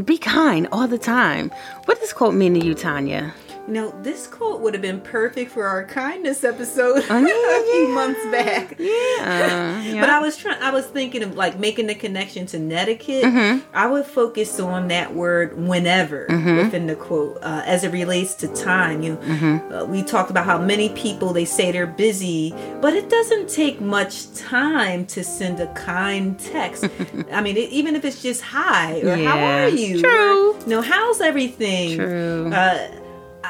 be 0.06 0.20
kind 0.20 0.68
all 0.72 0.88
the 0.88 1.00
time. 1.00 1.52
What 1.86 2.00
does 2.00 2.14
quote 2.14 2.36
mean 2.36 2.54
to 2.54 2.64
you, 2.64 2.76
Tanya? 2.76 3.34
You 3.70 3.76
know, 3.76 3.94
this 4.02 4.26
quote 4.26 4.62
would 4.62 4.74
have 4.74 4.82
been 4.82 5.00
perfect 5.00 5.52
for 5.52 5.68
our 5.68 5.86
kindness 5.86 6.44
episode 6.44 7.04
Oh, 7.10 7.20
yeah, 7.20 7.60
a 7.60 7.72
few 7.72 7.88
months 7.94 8.20
back. 8.32 8.80
Yeah, 8.80 9.84
yeah. 9.84 10.02
But 10.02 10.10
I 10.10 10.20
was 10.20 10.38
trying. 10.38 10.60
I 10.60 10.72
was 10.72 10.88
thinking 10.88 11.22
of 11.22 11.36
like 11.36 11.60
making 11.60 11.86
the 11.86 11.94
connection 11.94 12.48
to 12.48 12.58
netiquette. 12.58 13.26
Mm-hmm. 13.26 13.60
I 13.72 13.86
would 13.86 14.08
focus 14.08 14.60
on 14.60 14.88
that 14.88 15.14
word 15.14 15.56
"whenever" 15.56 16.26
within 16.30 16.88
the 16.88 16.96
quote 16.96 17.38
uh, 17.44 17.62
as 17.64 17.84
it 17.84 17.92
relates 17.92 18.34
to 18.36 18.48
time. 18.48 19.04
You, 19.04 19.18
Mm-hmm. 19.18 19.72
uh, 19.72 19.86
we 19.86 20.02
talked 20.02 20.32
about 20.32 20.46
how 20.46 20.58
many 20.58 20.90
people 20.90 21.32
they 21.32 21.46
say 21.46 21.72
they're 21.72 21.86
busy, 21.86 22.50
but 22.82 22.94
it 22.96 23.08
doesn't 23.08 23.50
take 23.50 23.80
much 23.80 24.34
time 24.34 25.06
to 25.08 25.24
send 25.24 25.60
a 25.60 25.72
kind 25.76 26.40
text. 26.40 26.86
I 27.32 27.42
mean, 27.42 27.56
it, 27.56 27.70
even 27.70 27.96
if 27.96 28.04
it's 28.04 28.24
just 28.24 28.42
"hi" 28.42 29.00
or 29.02 29.16
"How 29.16 29.38
are 29.38 29.70
you?" 29.70 30.02
true. 30.02 30.54
Or, 30.56 30.60
you 30.62 30.68
know, 30.70 30.82
how's 30.82 31.22
everything? 31.22 31.98
True. 31.98 32.52
Uh, 32.52 32.88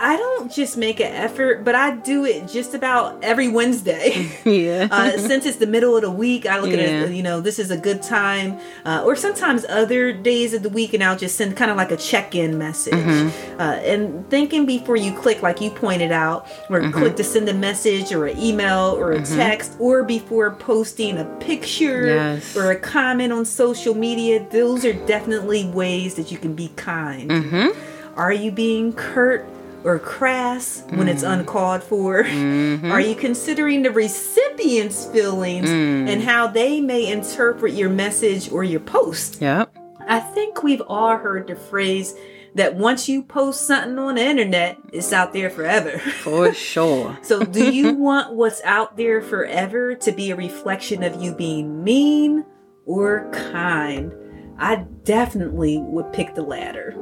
I 0.01 0.15
don't 0.15 0.49
just 0.51 0.77
make 0.77 0.99
an 1.01 1.11
effort, 1.13 1.65
but 1.65 1.75
I 1.75 1.95
do 1.97 2.23
it 2.23 2.47
just 2.47 2.73
about 2.73 3.21
every 3.23 3.49
Wednesday. 3.49 4.29
yeah. 4.45 4.87
uh, 4.89 5.11
since 5.17 5.45
it's 5.45 5.57
the 5.57 5.67
middle 5.67 5.95
of 5.95 6.03
the 6.03 6.09
week, 6.11 6.45
I 6.45 6.59
look 6.59 6.71
at 6.71 6.79
it, 6.79 7.11
you 7.11 7.21
know, 7.21 7.41
this 7.41 7.59
is 7.59 7.69
a 7.69 7.77
good 7.77 8.01
time. 8.01 8.57
Uh, 8.85 9.03
or 9.05 9.15
sometimes 9.17 9.65
other 9.67 10.13
days 10.13 10.53
of 10.53 10.63
the 10.63 10.69
week, 10.69 10.93
and 10.93 11.03
I'll 11.03 11.17
just 11.17 11.35
send 11.35 11.57
kind 11.57 11.69
of 11.69 11.75
like 11.75 11.91
a 11.91 11.97
check 11.97 12.33
in 12.33 12.57
message. 12.57 12.93
Mm-hmm. 12.93 13.59
Uh, 13.59 13.63
and 13.63 14.29
thinking 14.29 14.65
before 14.65 14.95
you 14.95 15.11
click, 15.13 15.41
like 15.41 15.59
you 15.59 15.69
pointed 15.69 16.11
out, 16.13 16.47
or 16.69 16.79
Mm-hmm. 16.79 16.97
click 16.97 17.15
to 17.17 17.23
send 17.25 17.49
a 17.49 17.53
message 17.53 18.13
or 18.13 18.27
an 18.27 18.37
email 18.39 18.95
or 18.97 19.11
a 19.11 19.21
text, 19.25 19.75
or 19.79 20.03
before 20.03 20.51
posting 20.55 21.17
a 21.17 21.25
picture 21.41 22.07
Yes. 22.07 22.55
or 22.55 22.71
a 22.71 22.79
comment 22.79 23.33
on 23.33 23.43
social 23.43 23.93
media, 23.95 24.45
those 24.49 24.85
are 24.85 24.93
definitely 25.05 25.65
ways 25.67 26.15
that 26.15 26.31
you 26.31 26.37
can 26.37 26.53
be 26.55 26.69
kind. 26.77 27.29
Mm-hmm. 27.29 28.17
Are 28.17 28.31
you 28.31 28.51
being 28.51 28.93
curt? 28.93 29.45
Or 29.83 29.97
crass 29.97 30.83
when 30.89 31.07
it's 31.07 31.23
mm. 31.23 31.39
uncalled 31.39 31.83
for? 31.83 32.23
Mm-hmm. 32.23 32.91
Are 32.91 32.99
you 32.99 33.15
considering 33.15 33.83
the 33.83 33.91
recipient's 33.91 35.05
feelings 35.05 35.69
mm. 35.69 36.09
and 36.09 36.21
how 36.21 36.47
they 36.47 36.81
may 36.81 37.09
interpret 37.09 37.73
your 37.73 37.89
message 37.89 38.51
or 38.51 38.63
your 38.63 38.81
post? 38.81 39.41
yep. 39.41 39.73
I 40.09 40.19
think 40.19 40.63
we've 40.63 40.81
all 40.81 41.17
heard 41.17 41.47
the 41.47 41.55
phrase 41.55 42.15
that 42.55 42.75
once 42.75 43.07
you 43.07 43.21
post 43.21 43.67
something 43.67 43.97
on 43.99 44.15
the 44.15 44.25
internet, 44.25 44.77
it's 44.91 45.13
out 45.13 45.33
there 45.33 45.49
forever. 45.49 45.99
For 45.99 46.53
sure. 46.53 47.17
so, 47.21 47.43
do 47.43 47.71
you 47.71 47.93
want 47.95 48.33
what's 48.33 48.61
out 48.63 48.97
there 48.97 49.21
forever 49.21 49.95
to 49.95 50.11
be 50.11 50.31
a 50.31 50.35
reflection 50.35 51.03
of 51.03 51.21
you 51.21 51.33
being 51.33 51.83
mean 51.83 52.43
or 52.85 53.29
kind? 53.31 54.13
I 54.57 54.77
definitely 55.03 55.77
would 55.77 56.11
pick 56.11 56.35
the 56.35 56.41
latter. 56.41 56.93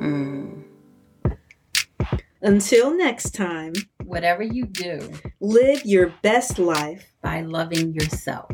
Mm. 0.00 0.55
Until 2.46 2.96
next 2.96 3.34
time, 3.34 3.72
Whatever 4.04 4.44
you 4.44 4.66
do 4.66 5.10
live 5.40 5.84
your 5.84 6.14
best 6.22 6.60
life. 6.60 7.12
by 7.20 7.40
loving 7.40 7.92
yourself. 7.92 8.52